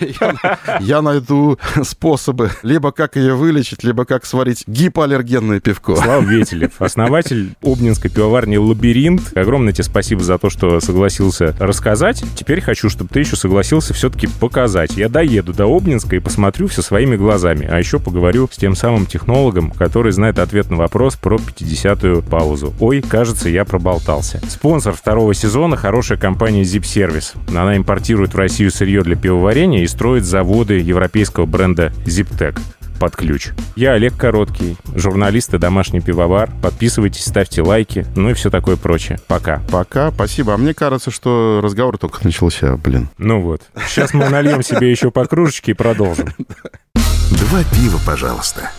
Я 0.80 1.02
найду 1.02 1.58
способы, 1.82 2.50
либо 2.62 2.92
как 2.92 3.16
ее 3.16 3.34
вылечить, 3.34 3.84
либо 3.84 4.04
как 4.04 4.24
сварить 4.24 4.64
гипоаллергенное 4.66 5.60
пивко. 5.60 5.96
Слава 5.96 6.22
Ветелев, 6.22 6.80
основатель 6.80 7.54
Обнинской 7.62 8.10
пивоварни 8.10 8.56
«Лабиринт». 8.56 9.36
Огромное 9.36 9.72
тебе 9.72 9.84
спасибо 9.84 10.22
за 10.22 10.38
то, 10.38 10.50
что 10.50 10.80
согласился 10.80 11.54
рассказать. 11.58 12.22
Теперь 12.34 12.60
хочу, 12.60 12.88
чтобы 12.88 13.10
ты 13.10 13.20
еще 13.20 13.36
согласился 13.36 13.94
все-таки 13.94 14.28
показать. 14.40 14.96
Я 14.96 15.08
доеду 15.08 15.52
до 15.52 15.66
Обнинска 15.66 16.16
и 16.16 16.20
посмотрю 16.20 16.68
все 16.68 16.82
своими 16.82 17.16
глазами. 17.16 17.66
А 17.70 17.78
еще 17.78 17.98
поговорю 17.98 18.48
с 18.50 18.56
тем 18.56 18.74
самым 18.74 19.06
технологом, 19.06 19.70
который 19.70 20.12
знает 20.12 20.38
ответ 20.38 20.70
на 20.70 20.76
вопрос 20.76 21.09
про 21.16 21.36
50-ю 21.36 22.22
паузу. 22.22 22.74
Ой, 22.80 23.00
кажется, 23.00 23.48
я 23.48 23.64
проболтался. 23.64 24.40
Спонсор 24.48 24.94
второго 24.94 25.34
сезона— 25.34 25.76
хорошая 25.78 26.18
компания 26.18 26.62
Zip 26.62 26.82
Service. 26.82 27.36
Она 27.48 27.76
импортирует 27.76 28.34
в 28.34 28.36
Россию 28.36 28.70
сырье 28.70 29.02
для 29.02 29.16
пивоварения 29.16 29.82
и 29.82 29.86
строит 29.86 30.24
заводы 30.24 30.78
европейского 30.78 31.46
бренда 31.46 31.92
Ziptec 32.04 32.58
под 33.00 33.16
ключ. 33.16 33.48
Я 33.74 33.94
Олег 33.94 34.16
Короткий, 34.16 34.76
журналист 34.94 35.54
и 35.54 35.58
домашний 35.58 36.00
пивовар. 36.00 36.50
Подписывайтесь, 36.62 37.24
ставьте 37.24 37.62
лайки, 37.62 38.06
ну 38.14 38.30
и 38.30 38.34
все 38.34 38.50
такое 38.50 38.76
прочее. 38.76 39.18
Пока. 39.26 39.62
Пока, 39.72 40.12
спасибо. 40.12 40.54
А 40.54 40.58
мне 40.58 40.74
кажется, 40.74 41.10
что 41.10 41.60
разговор 41.64 41.96
только 41.98 42.20
начался, 42.22 42.76
блин. 42.76 43.08
Ну 43.16 43.40
вот. 43.40 43.62
Сейчас 43.88 44.12
мы 44.12 44.28
нальем 44.28 44.62
себе 44.62 44.90
еще 44.90 45.10
по 45.10 45.24
кружечке 45.24 45.72
и 45.72 45.74
продолжим. 45.74 46.28
Два 47.30 47.64
пива, 47.72 47.98
пожалуйста. 48.04 48.70